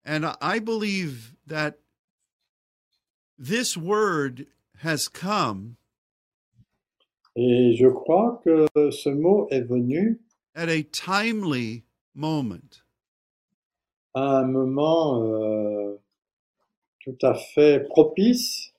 And 0.04 0.26
I 0.40 0.58
believe 0.58 1.34
that 1.46 1.78
this 3.38 3.76
word 3.76 4.46
has 4.82 5.08
come 5.08 5.76
Et 7.34 7.74
je 7.76 7.88
crois 7.88 8.40
que 8.44 8.66
ce 8.90 9.08
mot 9.08 9.48
est 9.50 9.62
venu 9.62 10.20
at 10.54 10.68
a 10.68 10.82
timely 10.82 11.84
moment. 12.14 12.82
à 14.14 14.40
un 14.40 14.46
moment 14.46 15.24
euh, 15.24 15.96
tout 17.04 17.16
à 17.22 17.34
fait 17.34 17.80
propice. 17.88 18.70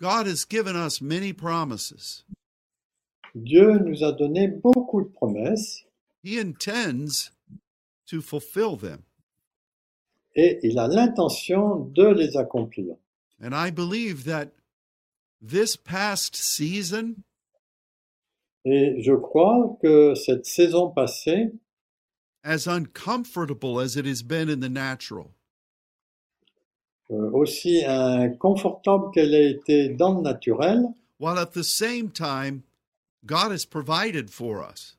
God 0.00 0.26
has 0.26 0.44
given 0.44 0.76
us 0.76 1.00
many 1.00 1.32
promises. 1.32 2.24
Dieu 3.34 3.78
nous 3.78 4.02
a 4.04 4.12
donné 4.12 4.48
beaucoup 4.48 5.02
de 5.02 5.08
promesses 5.08 5.84
He 6.22 6.38
intends 6.38 7.30
to 8.06 8.20
fulfill 8.20 8.76
them. 8.76 9.02
et 10.36 10.58
il 10.64 10.78
a 10.78 10.88
l'intention 10.88 11.78
de 11.94 12.06
les 12.08 12.36
accomplir. 12.36 12.96
And 13.40 13.54
I 13.54 13.70
believe 13.70 14.24
that 14.24 14.52
this 15.40 15.76
past 15.76 16.34
season 16.34 17.22
Et 18.64 19.02
je 19.02 19.12
crois 19.14 19.76
que 19.82 20.14
cette 20.14 20.46
saison 20.46 20.90
passée, 20.90 21.52
as 22.42 22.66
uncomfortable 22.66 23.78
as 23.78 23.96
it 23.96 24.06
has 24.06 24.22
been 24.22 24.48
in 24.48 24.60
the 24.60 24.70
natural, 24.70 25.34
aussi 27.10 27.84
inconfortable 27.84 29.10
qu'elle 29.12 29.34
ait 29.34 29.50
été 29.50 29.88
dans 29.90 30.14
le 30.16 30.22
naturel, 30.22 30.82
while 31.20 31.38
at 31.38 31.52
the 31.52 31.62
same 31.62 32.10
time, 32.10 32.62
God 33.26 33.52
has 33.52 33.64
provided 33.64 34.30
for 34.30 34.62
us. 34.62 34.96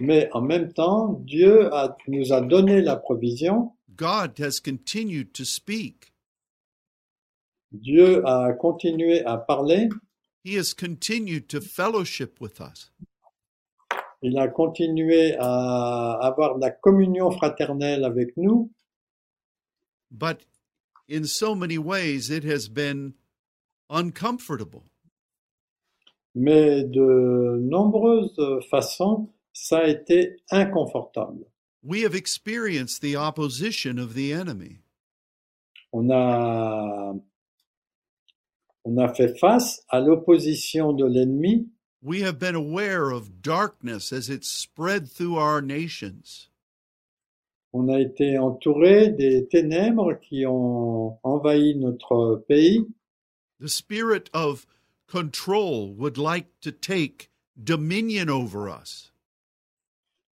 mais 0.00 0.28
en 0.32 0.42
même 0.42 0.72
temps, 0.72 1.12
Dieu 1.24 1.72
a- 1.72 1.96
nous 2.08 2.32
a 2.32 2.40
donné 2.40 2.80
la 2.82 2.96
provision, 2.96 3.72
God 3.96 4.32
has 4.40 4.58
continued 4.60 5.32
to 5.34 5.44
speak. 5.44 6.12
Dieu 7.72 8.22
a 8.26 8.52
continué 8.54 9.24
à 9.24 9.36
parler, 9.38 9.88
He 10.44 10.56
has 10.58 10.74
continued 10.74 11.48
to 11.48 11.60
fellowship 11.60 12.40
with 12.40 12.60
us. 12.60 12.90
il 14.22 14.36
a 14.38 14.48
continué 14.48 15.36
à 15.38 16.18
avoir 16.22 16.56
de 16.56 16.60
la 16.62 16.70
communion 16.70 17.30
fraternelle 17.30 18.04
avec 18.04 18.36
nous, 18.36 18.70
But 20.10 20.38
in 21.08 21.24
so 21.24 21.54
many 21.54 21.78
ways, 21.78 22.30
it 22.30 22.44
has 22.44 22.68
been 22.68 23.14
uncomfortable. 23.90 24.84
mais 26.34 26.82
de 26.84 27.58
nombreuses 27.60 28.36
façons, 28.70 29.28
ça 29.52 29.78
a 29.78 29.88
été 29.88 30.36
inconfortable. 30.50 31.46
We 31.82 32.02
have 32.02 32.14
experienced 32.14 33.02
the 33.02 33.14
opposition 33.16 33.98
of 33.98 34.14
the 34.14 34.32
enemy. 34.32 34.80
On 35.92 36.10
a, 36.10 37.14
on 38.84 38.98
a 38.98 39.14
fait 39.14 39.38
face 39.38 39.80
à 39.92 40.00
l'opposition 40.00 40.92
de 40.96 41.04
l'ennemi, 41.06 41.68
We 42.02 42.20
have 42.20 42.38
been 42.38 42.54
aware 42.54 43.10
of 43.10 43.40
darkness 43.40 44.12
as 44.12 44.28
it 44.28 44.44
spread 44.44 45.10
through 45.10 45.36
our 45.38 45.62
nations. 45.62 46.48
On 47.74 47.88
a 47.88 47.98
été 48.00 48.38
entouré 48.38 49.08
des 49.10 49.46
ténèbres 49.48 50.14
qui 50.20 50.46
ont 50.46 51.18
envahi 51.24 51.74
notre 51.76 52.44
pays. 52.48 52.86
The 53.60 53.68
spirit 53.68 54.30
of 54.32 54.64
control 55.08 55.92
would 55.98 56.16
like 56.16 56.46
to 56.62 56.70
take 56.70 57.30
dominion 57.56 58.28
over 58.30 58.68
us. 58.68 59.10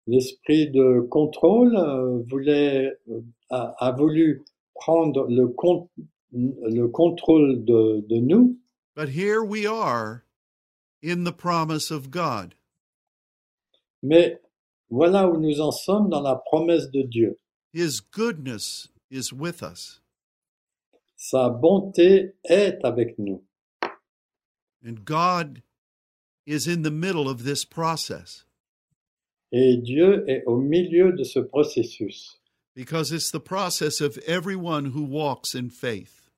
L'esprit 0.05 0.67
de 0.69 1.01
contrôle 1.09 1.75
euh, 1.77 2.21
voulait, 2.29 2.91
euh, 3.09 3.21
a, 3.49 3.73
a 3.87 3.91
voulu 3.93 4.41
prendre 4.73 5.27
le, 5.29 5.47
con- 5.47 5.87
le 6.33 6.87
contrôle 6.87 7.63
de, 7.63 8.03
de 8.09 8.17
nous, 8.17 8.57
But 8.95 9.09
here 9.09 9.41
we 9.43 9.65
are 9.65 10.23
in 11.01 11.23
the 11.23 11.31
promise 11.31 11.89
of 11.89 12.11
God. 12.11 12.55
mais 14.03 14.39
voilà 14.89 15.27
où 15.29 15.37
nous 15.39 15.61
en 15.61 15.71
sommes 15.71 16.09
dans 16.09 16.21
la 16.21 16.35
promesse 16.35 16.89
de 16.91 17.01
Dieu. 17.03 17.37
His 17.73 17.99
goodness 18.11 18.89
is 19.11 19.31
with 19.33 19.61
us, 19.61 20.01
Sa 21.15 21.49
bonté 21.49 22.33
est 22.45 22.79
avec 22.83 23.17
nous. 23.19 23.43
and 24.83 25.03
God 25.05 25.61
is 26.45 26.67
in 26.67 26.81
the 26.83 26.91
middle 26.91 27.27
of 27.29 27.43
this 27.43 27.65
process 27.65 28.45
Et 29.51 29.77
Dieu 29.77 30.23
est 30.29 30.43
au 30.45 30.57
milieu 30.57 31.11
de 31.11 31.23
ce 31.23 31.39
processus. 31.39 32.39
because 32.75 33.11
it's 33.11 33.31
the 33.31 33.39
process 33.41 33.99
of 33.99 34.17
everyone 34.27 34.85
who 34.93 35.03
walks 35.03 35.53
in 35.55 35.69
faith. 35.69 36.29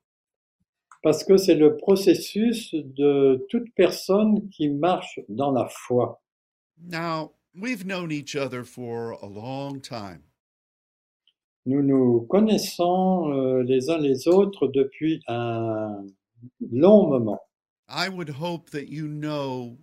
Parce 1.04 1.24
que 1.24 1.38
c'est 1.38 1.56
le 1.56 1.78
processus 1.78 2.74
de 2.74 3.46
toute 3.50 3.74
personne 3.76 4.50
qui 4.50 4.70
marche 4.70 5.20
dans 5.30 5.52
la 5.52 5.68
foi. 5.68 6.22
Now, 6.78 7.34
we've 7.56 7.86
known 7.86 8.12
each 8.12 8.36
other 8.36 8.64
for 8.64 9.12
a 9.22 9.26
long 9.28 9.82
time, 9.82 10.24
Nous 11.66 11.84
nous 11.84 12.22
connaissons 12.28 13.32
euh, 13.34 13.64
les 13.64 13.90
uns 13.90 14.00
les 14.00 14.28
autres 14.28 14.68
depuis 14.68 15.22
un 15.28 16.08
long 16.72 17.08
moment. 17.08 17.40
I 17.88 18.10
would 18.10 18.30
hope 18.30 18.70
that 18.72 18.88
you 18.90 19.08
know 19.08 19.78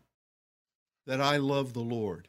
that 1.07 1.21
I 1.21 1.37
love 1.39 1.73
the 1.75 1.83
Lord. 1.85 2.27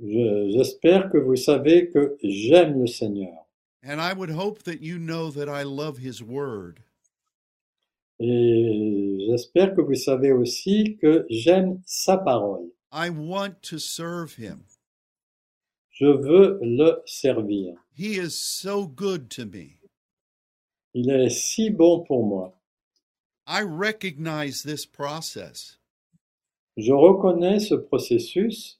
Je- 0.00 0.50
J'espère 0.52 1.10
que 1.10 1.18
vous 1.18 1.36
savez 1.36 1.90
que 1.90 2.16
j'aime 2.22 2.80
le 2.80 2.86
Seigneur. 2.86 3.46
And 3.82 4.00
I 4.00 4.12
would 4.14 4.30
hope 4.30 4.62
that 4.64 4.80
you 4.80 4.98
know 4.98 5.30
that 5.30 5.48
I 5.48 5.62
love 5.64 5.98
His 5.98 6.22
Word. 6.22 6.80
Et 8.18 9.26
j'espère 9.28 9.74
que 9.74 9.82
vous 9.82 9.94
savez 9.94 10.32
aussi 10.32 10.96
que 11.00 11.26
j'aime 11.28 11.82
sa 11.84 12.16
parole. 12.16 12.70
I 12.96 13.10
want 13.10 13.60
to 13.64 13.78
serve 13.78 14.36
Him. 14.36 14.64
Je 15.90 16.06
veux 16.06 16.58
le 16.62 17.02
servir. 17.06 17.74
He 17.92 18.16
is 18.16 18.34
so 18.38 18.86
good 18.86 19.28
to 19.32 19.44
me. 19.44 19.80
Il 20.94 21.10
est 21.10 21.28
si 21.30 21.68
bon 21.68 22.04
pour 22.06 22.26
moi. 22.26 22.52
I 23.46 23.60
recognize 23.60 24.62
this 24.62 24.86
process, 24.86 25.76
Je 26.78 26.90
reconnais 26.90 27.60
ce 27.60 27.74
processus, 27.76 28.76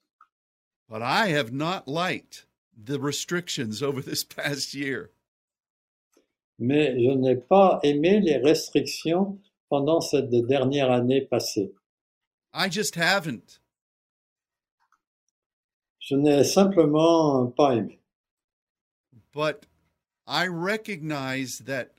but 0.89 1.03
I 1.03 1.27
have 1.29 1.53
not 1.53 1.87
liked 1.87 2.47
the 2.75 2.99
restrictions 2.99 3.83
over 3.83 4.01
this 4.01 4.25
past 4.25 4.73
year. 4.75 5.11
mais 6.59 6.95
je 6.99 7.11
n'ai 7.15 7.37
pas 7.37 7.81
aimé 7.85 8.21
les 8.23 8.39
restrictions 8.39 9.39
pendant 9.69 10.01
cette 10.01 10.31
dernière 10.31 10.91
année 10.91 11.21
passée. 11.21 11.75
I 12.55 12.71
just 12.71 12.95
haven't. 12.95 13.59
Je 16.07 16.15
n'ai 16.15 16.45
simplement 16.45 17.51
pas 17.51 17.75
aimé. 17.75 17.99
But 19.33 19.67
I 20.25 20.47
recognize 20.47 21.59
that 21.67 21.95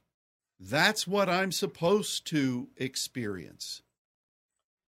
that's 0.57 1.05
what 1.05 1.27
I'm 1.27 1.51
supposed 1.51 2.25
to 2.27 2.69
experience. 2.77 3.83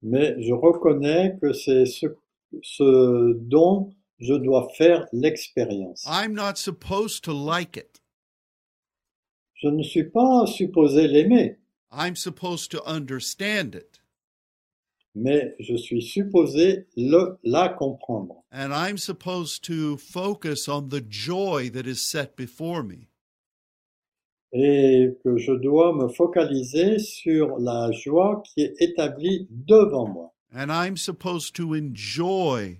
Mais 0.01 0.35
je 0.41 0.51
reconnais 0.53 1.39
que 1.39 1.53
c'est 1.53 1.85
ce, 1.85 2.07
ce 2.61 3.33
dont 3.39 3.93
je 4.19 4.33
dois 4.33 4.67
faire 4.77 5.07
l'expérience. 5.13 6.03
I'm 6.05 6.33
not 6.33 6.57
supposed 6.57 7.23
to 7.23 7.31
like 7.31 7.77
it. 7.77 8.01
Je 9.53 9.69
ne 9.69 9.81
suis 9.81 10.03
pas 10.03 10.45
supposé 10.45 11.07
l'aimer, 11.07 11.57
I'm 11.89 12.17
supposed 12.17 12.69
to 12.71 12.83
understand 12.85 13.75
it. 13.75 13.94
Mais 15.15 15.55
je 15.59 15.75
suis 15.75 16.01
supposé 16.01 16.85
le, 16.95 17.37
la 17.43 17.69
comprendre. 17.69 18.43
And 18.51 18.71
I'm 18.73 18.97
supposed 18.97 19.63
to 19.63 19.97
focus 19.97 20.67
on 20.67 20.89
the 20.89 21.01
joy 21.01 21.69
that 21.71 21.87
is 21.87 22.07
set 22.07 22.35
before 22.35 22.83
me. 22.83 23.07
et 24.57 25.17
que 25.21 25.37
je 25.37 25.51
dois 25.51 25.93
me 25.93 26.07
focaliser 26.07 26.97
sur 26.99 27.57
la 27.59 27.91
joie 27.91 28.41
qui 28.45 28.61
est 28.61 28.75
établie 28.79 29.47
devant 29.49 30.07
moi. 30.07 30.33
And 30.53 30.71
I'm 30.71 30.95
supposed 30.95 31.53
to 31.55 31.73
enjoy 31.73 32.79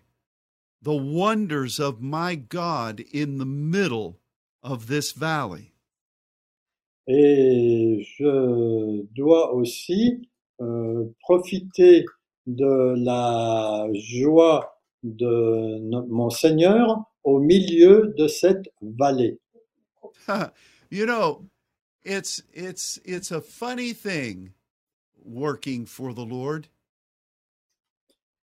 the 0.82 0.96
wonders 0.96 1.80
of 1.80 2.02
my 2.02 2.36
God 2.36 3.04
in 3.14 3.38
the 3.38 3.46
middle 3.46 4.22
of 4.64 4.88
this 4.88 5.12
valley. 5.12 5.74
Et 7.08 8.08
je 8.18 9.04
dois 9.14 9.54
aussi 9.54 10.30
euh, 10.62 11.14
profiter 11.20 12.06
de 12.48 12.96
la 13.04 13.88
joie 13.94 14.82
de 15.04 15.80
mon 16.08 16.30
Seigneur 16.30 17.04
au 17.24 17.40
milieu 17.40 18.14
de 18.18 18.28
cette 18.28 18.70
vallée. 18.82 19.40
you 20.90 21.06
know, 21.06 21.46
it's 22.04 22.44
it's 22.54 23.00
it's 23.06 23.32
a 23.32 23.42
funny 23.42 23.94
thing 23.94 24.54
working 25.24 25.86
for 25.86 26.14
the 26.14 26.26
Lord. 26.26 26.68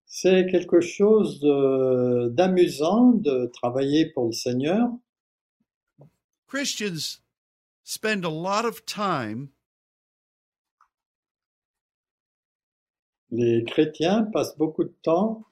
C'est 0.05 0.47
quelque 0.49 0.79
chose 0.79 1.39
de- 1.41 2.29
d'amusant 2.29 3.11
de 3.11 3.47
travailler 3.47 4.05
pour 4.13 4.27
le 4.27 4.31
Seigneur. 4.31 4.89
Christians 6.47 7.19
spend 7.83 8.23
a 8.23 8.29
lot 8.29 8.65
of 8.65 8.85
time 8.85 9.49
Les 13.31 13.63
chrétiens 13.65 14.23
passent 14.31 14.55
beaucoup 14.57 14.83
de 14.85 14.93
temps 15.03 15.43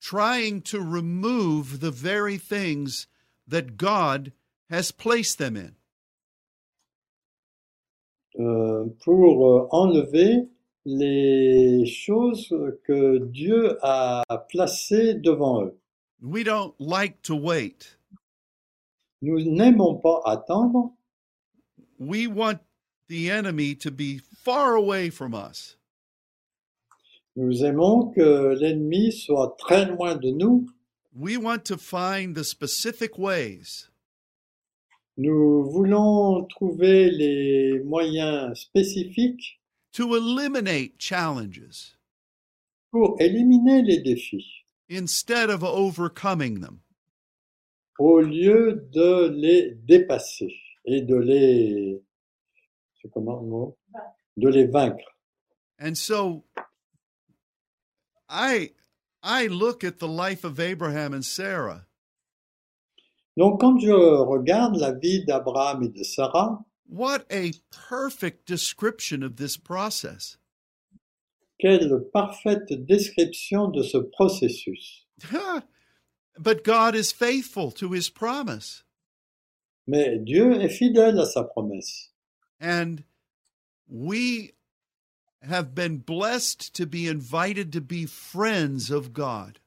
trying 0.00 0.60
to 0.62 0.80
remove 0.80 1.80
the 1.80 1.90
very 1.90 2.36
things 2.38 3.06
that 3.46 3.76
God 3.76 4.32
has 4.70 4.90
placed 4.92 5.38
them 5.38 5.56
in. 5.56 5.76
euh, 8.38 8.86
pour 9.04 9.46
euh, 9.46 9.68
enlever 9.70 10.48
les 10.84 11.84
choses 11.86 12.48
que 12.84 13.18
Dieu 13.18 13.78
a 13.82 14.22
placées 14.48 15.14
devant 15.14 15.64
eux. 15.64 15.78
We 16.20 16.44
don't 16.44 16.74
like 16.78 17.20
to 17.22 17.34
wait. 17.36 17.98
Nous 19.20 19.40
n'aimons 19.44 20.00
pas 20.00 20.20
attendre, 20.24 20.92
We 21.98 22.26
want 22.26 22.58
the 23.06 23.30
enemy 23.30 23.76
to 23.76 23.90
be 23.92 24.18
far 24.18 24.74
away 24.74 25.10
from 25.10 25.34
us. 25.34 25.76
Nous 27.36 27.64
aimons 27.64 28.10
que 28.10 28.54
l'ennemi 28.60 29.12
soit 29.12 29.56
très 29.58 29.86
loin 29.86 30.14
de 30.16 30.30
nous, 30.30 30.66
We 31.14 31.36
want 31.36 31.64
to 31.66 31.76
find 31.76 32.34
the 32.34 32.42
specific 32.44 33.18
ways. 33.18 33.90
Nous 35.18 35.70
voulons 35.70 36.44
trouver 36.46 37.10
les 37.10 37.80
moyens 37.84 38.58
spécifiques 38.58 39.60
to 39.92 40.14
eliminate 40.16 40.92
challenges. 40.98 41.98
pour 42.90 43.16
éliminer 43.20 43.82
les 43.82 43.98
défis, 44.00 44.64
instead 44.90 45.50
of 45.50 45.62
overcoming 45.62 46.60
them. 46.60 46.80
au 47.98 48.20
lieu 48.20 48.88
de 48.92 49.28
les 49.28 49.74
dépasser 49.86 50.54
et 50.86 51.02
de 51.02 51.16
les... 51.16 52.02
C'est 53.00 53.10
comment 53.10 53.40
le 53.40 53.46
mot? 53.48 53.78
De 54.38 54.48
les 54.48 54.64
vaincre. 54.66 55.14
And 55.78 55.94
so 55.94 56.44
I 58.32 58.70
I 59.22 59.46
look 59.46 59.84
at 59.84 59.98
the 59.98 60.08
life 60.08 60.42
of 60.44 60.58
Abraham 60.58 61.12
and 61.12 61.24
Sarah 61.24 61.86
Donc 63.36 63.60
quand 63.60 63.78
je 63.80 63.92
regarde 63.92 64.76
la 64.76 64.92
vie 64.92 65.24
d'Abraham 65.24 65.82
et 65.84 65.88
de 65.88 66.02
Sarah, 66.04 66.58
What 66.88 67.24
a 67.30 67.52
perfect 67.70 68.46
description 68.46 69.22
of 69.22 69.36
this 69.36 69.56
process. 69.56 70.36
quelle 71.58 71.88
parfaite 72.12 72.72
description 72.86 73.68
de 73.70 73.82
ce 73.82 73.98
processus. 73.98 75.06
but 76.38 76.64
God 76.64 76.94
is 76.94 77.12
faithful 77.12 77.70
to 77.72 77.92
his 77.92 78.10
promise. 78.10 78.82
Mais 79.86 80.18
Dieu 80.18 80.52
est 80.60 80.68
fidèle 80.68 81.18
à 81.20 81.26
sa 81.26 81.44
promesse. 81.44 82.10
And 82.60 83.04
we 83.88 84.52
have 85.42 85.74
been 85.74 85.98
blessed 85.98 86.74
to 86.74 86.86
be 86.86 87.08
invited 87.08 87.72
to 87.72 87.80
be 87.80 88.06
friends 88.06 88.90
of 88.90 89.12
God. 89.12 89.58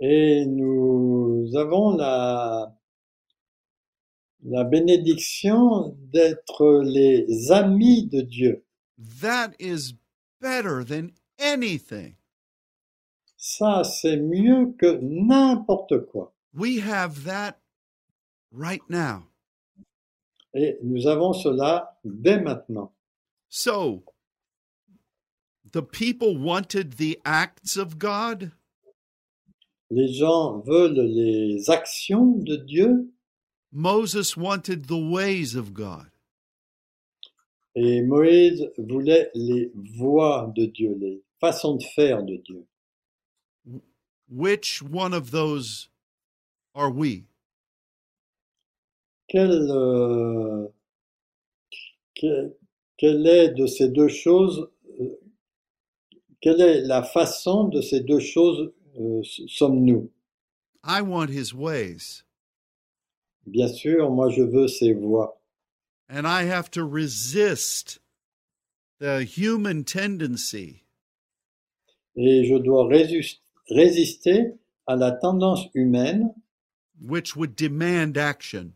Et 0.00 0.44
nous 0.46 1.50
avons 1.56 1.96
la, 1.96 2.72
la 4.44 4.64
bénédiction 4.64 5.96
d'être 6.12 6.82
les 6.84 7.50
amis 7.50 8.06
de 8.06 8.22
Dieu. 8.22 8.64
That 8.98 9.54
is 9.58 9.94
better 10.40 10.84
than 10.84 11.12
anything. 11.38 12.16
Ça, 13.38 13.84
c'est 13.84 14.16
mieux 14.16 14.74
que 14.78 14.98
n'importe 15.00 16.06
quoi. 16.06 16.32
We 16.54 16.80
have 16.80 17.24
that 17.24 17.58
right 18.52 18.82
now. 18.88 19.24
Et 20.54 20.78
nous 20.82 21.06
avons 21.06 21.32
cela 21.32 21.98
dès 22.04 22.40
maintenant. 22.40 22.92
So, 23.48 24.02
the 25.72 25.82
people 25.82 26.36
wanted 26.38 26.96
the 26.96 27.18
acts 27.24 27.76
of 27.76 27.98
God? 27.98 28.52
Les 29.90 30.12
gens 30.12 30.62
veulent 30.66 30.98
les 30.98 31.70
actions 31.70 32.32
de 32.42 32.56
Dieu 32.56 33.12
Moses 33.72 34.36
wanted 34.36 34.86
the 34.86 34.96
ways 34.98 35.54
of 35.54 35.72
God. 35.74 36.06
et 37.78 38.00
Moïse 38.02 38.70
voulait 38.78 39.30
les 39.34 39.70
voies 39.98 40.50
de 40.56 40.64
Dieu, 40.66 40.96
les 40.98 41.22
façons 41.40 41.76
de 41.76 41.84
faire 41.94 42.22
de 42.22 42.36
Dieu. 42.36 42.64
Which 44.28 44.82
one 44.82 45.12
of 45.12 45.30
those 45.30 45.90
are 46.74 46.90
we? 46.90 47.24
Quelle, 49.28 49.68
euh, 49.70 50.68
que- 52.14 52.56
quelle 52.96 53.26
est 53.26 53.50
de 53.50 53.66
ces 53.66 53.88
deux 53.88 54.08
choses, 54.08 54.68
quelle 56.46 56.60
est 56.60 56.80
la 56.82 57.02
façon 57.02 57.64
de 57.64 57.80
ces 57.80 58.00
deux 58.00 58.20
choses 58.20 58.72
euh, 59.00 59.20
sommes-nous? 59.48 60.12
I 60.84 61.00
want 61.00 61.28
his 61.30 61.52
ways, 61.52 62.22
Bien 63.46 63.66
sûr, 63.66 64.10
moi 64.12 64.30
je 64.30 64.42
veux 64.42 64.68
ces 64.68 64.92
voies. 64.94 65.40
and 66.08 66.24
I 66.24 66.44
have 66.44 66.70
to 66.70 66.84
resist 66.84 67.98
the 69.00 69.24
human 69.24 69.82
tendency 69.82 70.84
Et 72.14 72.44
je 72.44 72.54
dois 72.58 72.88
résister 73.68 74.54
à 74.86 74.94
la 74.94 75.10
tendance 75.10 75.66
humaine 75.74 76.32
which 77.00 77.34
would 77.34 77.56
demand 77.56 78.16
action. 78.16 78.72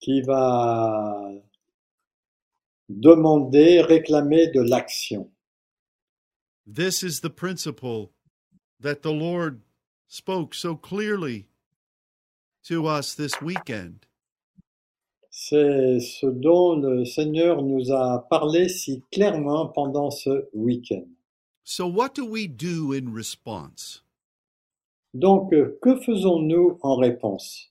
qui 0.00 0.20
va 0.20 1.32
demander, 2.90 3.80
réclamer 3.80 4.48
de 4.48 4.60
l'action. 4.60 5.30
This 6.66 7.04
is 7.04 7.20
the 7.20 7.30
principle 7.30 8.10
that 8.80 9.02
the 9.02 9.12
Lord 9.12 9.60
spoke 10.08 10.52
so 10.52 10.74
clearly 10.74 11.46
to 12.64 12.86
us 12.86 13.14
this 13.14 13.40
weekend. 13.40 14.06
C'est 15.30 16.00
ce 16.00 16.26
dont 16.26 16.80
le 16.80 17.04
Seigneur 17.04 17.62
nous 17.62 17.92
a 17.92 18.26
parlé 18.28 18.68
si 18.68 19.02
clairement 19.12 19.68
pendant 19.68 20.10
ce 20.10 20.48
week-end. 20.54 21.06
So, 21.62 21.86
what 21.86 22.14
do 22.14 22.24
we 22.24 22.48
do 22.48 22.92
in 22.92 23.12
response? 23.12 24.02
Donc, 25.14 25.50
que 25.50 25.96
faisons-nous 26.00 26.78
en 26.82 26.96
réponse? 26.96 27.70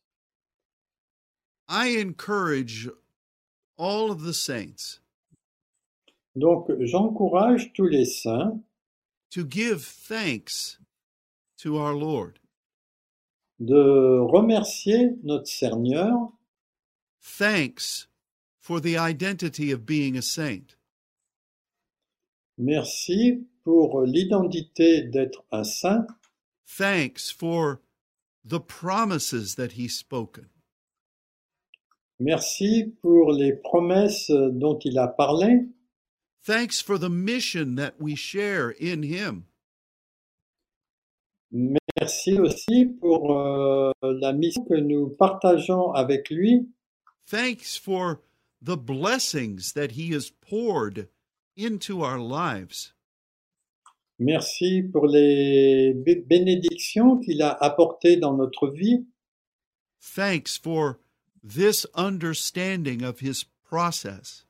I 1.68 1.98
encourage 2.00 2.90
all 3.78 4.12
of 4.12 4.24
the 4.24 4.34
saints 4.34 5.00
Donc, 6.36 6.70
j'encourage 6.80 7.72
tous 7.74 7.88
les 7.88 8.06
saints 8.06 8.62
to 9.36 9.44
give 9.44 9.84
thanks 9.84 10.78
to 11.58 11.78
our 11.78 11.94
Lord. 11.94 12.40
de 13.60 14.20
remercier 14.32 15.18
notre 15.24 15.48
Seigneur, 15.48 16.32
Thanks 17.22 18.08
for 18.62 18.80
the 18.80 18.98
identity 18.98 19.72
of 19.72 19.86
being 19.86 20.16
a 20.18 20.22
saint. 20.22 20.76
merci 22.58 23.46
pour 23.66 24.04
l'identité 24.06 25.02
d'être 25.12 25.44
un 25.52 25.66
saint, 25.66 26.08
Thanks 26.66 27.30
for 27.30 27.82
the 28.46 28.60
promises 28.62 29.56
that 29.56 29.74
He's 29.74 29.98
spoken. 29.98 30.48
merci 32.22 32.94
pour 33.02 33.34
les 33.34 33.52
promesses 33.54 34.30
dont 34.30 34.80
il 34.86 34.98
a 34.98 35.10
parlé, 35.10 35.66
Thanks 36.46 36.80
for 36.80 37.00
the 37.00 37.10
mission 37.10 37.76
that 37.76 38.00
we 38.00 38.16
share 38.16 38.70
in 38.70 39.02
Him. 39.02 39.46
merci 41.52 42.38
aussi 42.40 42.86
pour 42.86 43.36
euh, 43.36 43.92
la 44.04 44.34
mission 44.34 44.64
que 44.66 44.76
nous 44.76 45.10
partageons 45.10 45.92
avec 45.94 46.30
lui, 46.30 46.68
Thanks 47.28 47.76
for 47.76 48.22
the 48.62 48.78
blessings 48.78 49.74
that 49.74 49.94
He 49.94 50.12
has 50.14 50.30
poured 50.30 51.08
into 51.58 52.04
our 52.04 52.20
lives. 52.20 52.94
Merci 54.20 54.84
pour 54.84 55.08
les 55.08 55.94
bénédictions 55.94 57.20
qu'il 57.20 57.42
a 57.42 57.58
apportées 57.60 58.18
dans 58.18 58.38
notre 58.38 58.68
vie. 58.68 59.06
Thanks 60.00 60.58
for 60.58 61.00
this 61.44 61.88
understanding 61.96 63.02
of 63.02 63.22
His 63.22 63.44
process. 63.68 64.45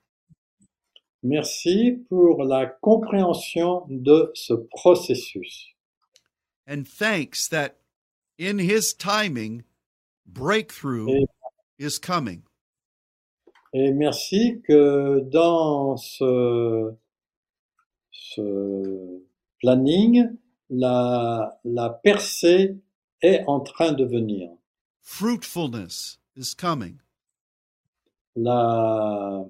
Merci 1.27 2.05
pour 2.07 2.43
la 2.43 2.67
compréhension 2.67 3.87
de 3.89 4.29
ce 4.35 4.53
processus. 4.53 5.69
And 6.67 6.83
thanks 6.85 7.47
that 7.49 7.77
in 8.37 8.59
His 8.59 8.93
timing, 8.93 9.63
breakthrough 10.27 11.09
Et- 11.09 11.25
is 11.79 11.97
coming. 11.99 12.43
Et 13.73 13.91
merci 13.91 14.61
que 14.67 15.19
dans 15.31 15.97
ce, 15.97 16.93
ce 18.11 19.21
planning, 19.61 20.37
la, 20.69 21.59
la 21.63 21.89
percée 21.89 22.77
est 23.23 23.43
en 23.47 23.61
train 23.61 23.93
de 23.93 24.05
venir. 24.05 24.51
Fruitfulness 25.01 26.19
is 26.35 26.53
coming. 26.55 26.99
La, 28.35 29.43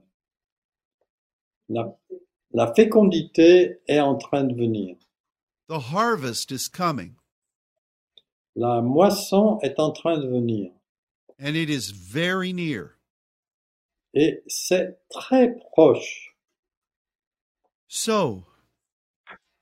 la, 1.70 1.96
la 2.54 2.74
fécondité 2.74 3.80
est 3.88 4.00
en 4.00 4.16
train 4.16 4.44
de 4.44 4.56
venir. 4.56 4.96
The 5.68 5.80
harvest 5.92 6.52
is 6.52 6.68
coming. 6.70 7.16
La 8.56 8.82
moisson 8.82 9.60
est 9.62 9.80
en 9.80 9.92
train 9.92 10.18
de 10.18 10.28
venir. 10.28 10.72
And 11.40 11.56
it 11.56 11.70
is 11.70 11.92
very 11.92 12.54
near. 12.54 12.98
Et 14.14 14.42
c'est 14.48 14.98
très 15.10 15.54
proche. 15.74 16.36
So, 17.88 18.46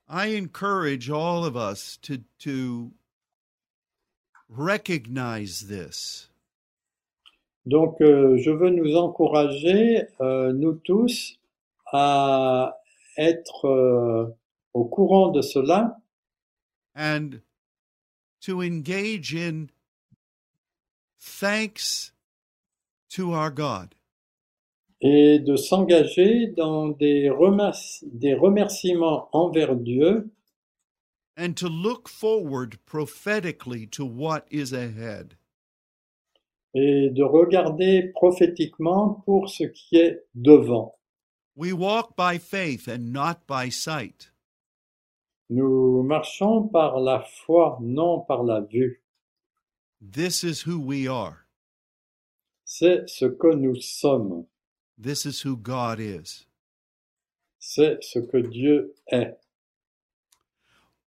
I 0.07 0.35
encourage 0.35 1.09
all 1.09 1.43
of 1.43 1.55
us 1.55 1.97
to, 2.03 2.19
to 2.39 2.91
recognize 4.47 5.67
this. 5.67 6.29
Donc, 7.65 8.01
euh, 8.01 8.37
je 8.37 8.51
veux 8.51 8.69
nous 8.69 8.95
encourager, 8.95 10.03
euh, 10.21 10.51
nous 10.51 10.73
tous, 10.73 11.39
à 11.93 12.77
être 13.17 13.65
euh, 13.65 14.25
au 14.73 14.85
courant 14.85 15.29
de 15.29 15.41
cela 15.41 15.97
and 16.95 17.41
to 18.41 18.61
engage 18.61 19.33
in 19.33 19.67
thanks 21.19 22.11
to 23.09 23.33
our 23.33 23.51
God. 23.51 23.95
et 25.01 25.39
de 25.39 25.55
s'engager 25.55 26.47
dans 26.47 26.89
des 26.89 27.29
remerciements 27.29 29.29
envers 29.31 29.75
Dieu 29.75 30.29
and 31.37 31.53
to 31.55 31.67
look 31.67 32.07
forward 32.07 32.77
prophetically 32.85 33.87
to 33.87 34.05
what 34.05 34.45
is 34.51 34.73
ahead. 34.73 35.35
et 36.73 37.09
de 37.11 37.23
regarder 37.23 38.11
prophétiquement 38.15 39.21
pour 39.25 39.49
ce 39.49 39.65
qui 39.65 39.97
est 39.97 40.23
devant. 40.33 40.95
We 41.55 41.71
walk 41.71 42.15
by 42.15 42.39
faith 42.39 42.87
and 42.87 43.13
not 43.13 43.45
by 43.45 43.69
sight. 43.69 44.29
Nous 45.49 46.03
marchons 46.03 46.69
par 46.71 46.99
la 46.99 47.19
foi, 47.21 47.77
non 47.79 48.25
par 48.27 48.43
la 48.43 48.61
vue. 48.61 49.01
This 50.01 50.43
is 50.43 50.63
who 50.63 50.79
we 50.79 51.07
are. 51.07 51.45
C'est 52.65 53.07
ce 53.07 53.25
que 53.25 53.53
nous 53.53 53.75
sommes. 53.81 54.47
This 54.97 55.25
is 55.25 55.41
who 55.41 55.55
God 55.55 55.99
is. 55.99 56.45
C'est 57.59 58.03
ce 58.03 58.19
que 58.19 58.41
Dieu 58.41 58.93
est. 59.11 59.37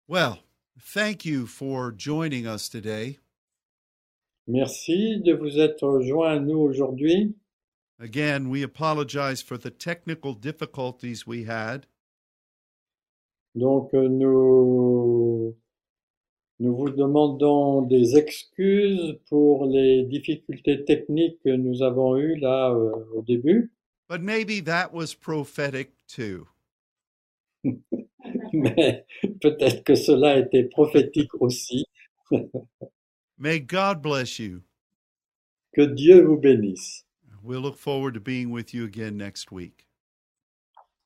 Well, 0.06 0.38
thank 0.80 1.24
you 1.24 1.46
for 1.46 1.90
joining 1.90 2.46
us 2.46 2.68
today. 2.68 3.18
Merci 4.46 5.20
de 5.20 5.34
vous 5.34 5.58
être 5.58 6.00
joints 6.00 6.36
à 6.36 6.38
nous 6.38 6.58
aujourd'hui. 6.58 7.34
Again, 8.00 8.48
we 8.48 8.62
apologize 8.62 9.42
for 9.42 9.58
the 9.58 9.70
technical 9.70 10.32
difficulties 10.34 11.26
we 11.26 11.44
had. 11.44 11.86
Donc 13.54 13.92
euh, 13.92 14.08
nous, 14.08 15.56
nous 16.60 16.76
vous 16.76 16.90
demandons 16.90 17.82
des 17.82 18.16
excuses 18.16 19.18
pour 19.28 19.66
les 19.66 20.04
difficultés 20.04 20.84
techniques 20.84 21.40
que 21.42 21.56
nous 21.56 21.82
avons 21.82 22.16
eues 22.16 22.36
là 22.36 22.70
euh, 22.70 23.04
au 23.14 23.22
début, 23.22 23.72
But 24.08 24.22
maybe 24.22 24.60
that 24.60 24.92
was 24.94 25.14
prophetic 25.14 25.90
too. 26.06 26.46
mais 28.52 29.04
peut-être 29.40 29.84
que 29.84 29.94
cela 29.94 30.38
était 30.38 30.64
prophétique 30.64 31.34
aussi. 31.40 31.84
May 33.36 33.60
God 33.60 34.00
bless 34.00 34.38
you. 34.38 34.62
Que 35.74 35.82
Dieu 35.82 36.22
vous 36.22 36.38
bénisse. 36.38 37.07
We'll 37.48 37.62
look 37.62 37.78
forward 37.78 38.12
to 38.12 38.20
being 38.20 38.50
with 38.50 38.74
you 38.74 38.84
again 38.84 39.16
next 39.16 39.50
week. 39.50 39.86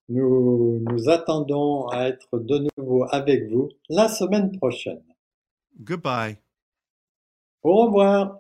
Nous 0.09 0.83
nous 0.91 1.09
attendons 1.09 1.87
à 1.87 2.09
être 2.09 2.37
de 2.37 2.67
nouveau 2.77 3.07
avec 3.13 3.49
vous 3.49 3.69
la 3.89 4.09
semaine 4.09 4.51
prochaine. 4.59 5.05
Goodbye. 5.85 6.39
Au 7.63 7.87
revoir. 7.87 8.39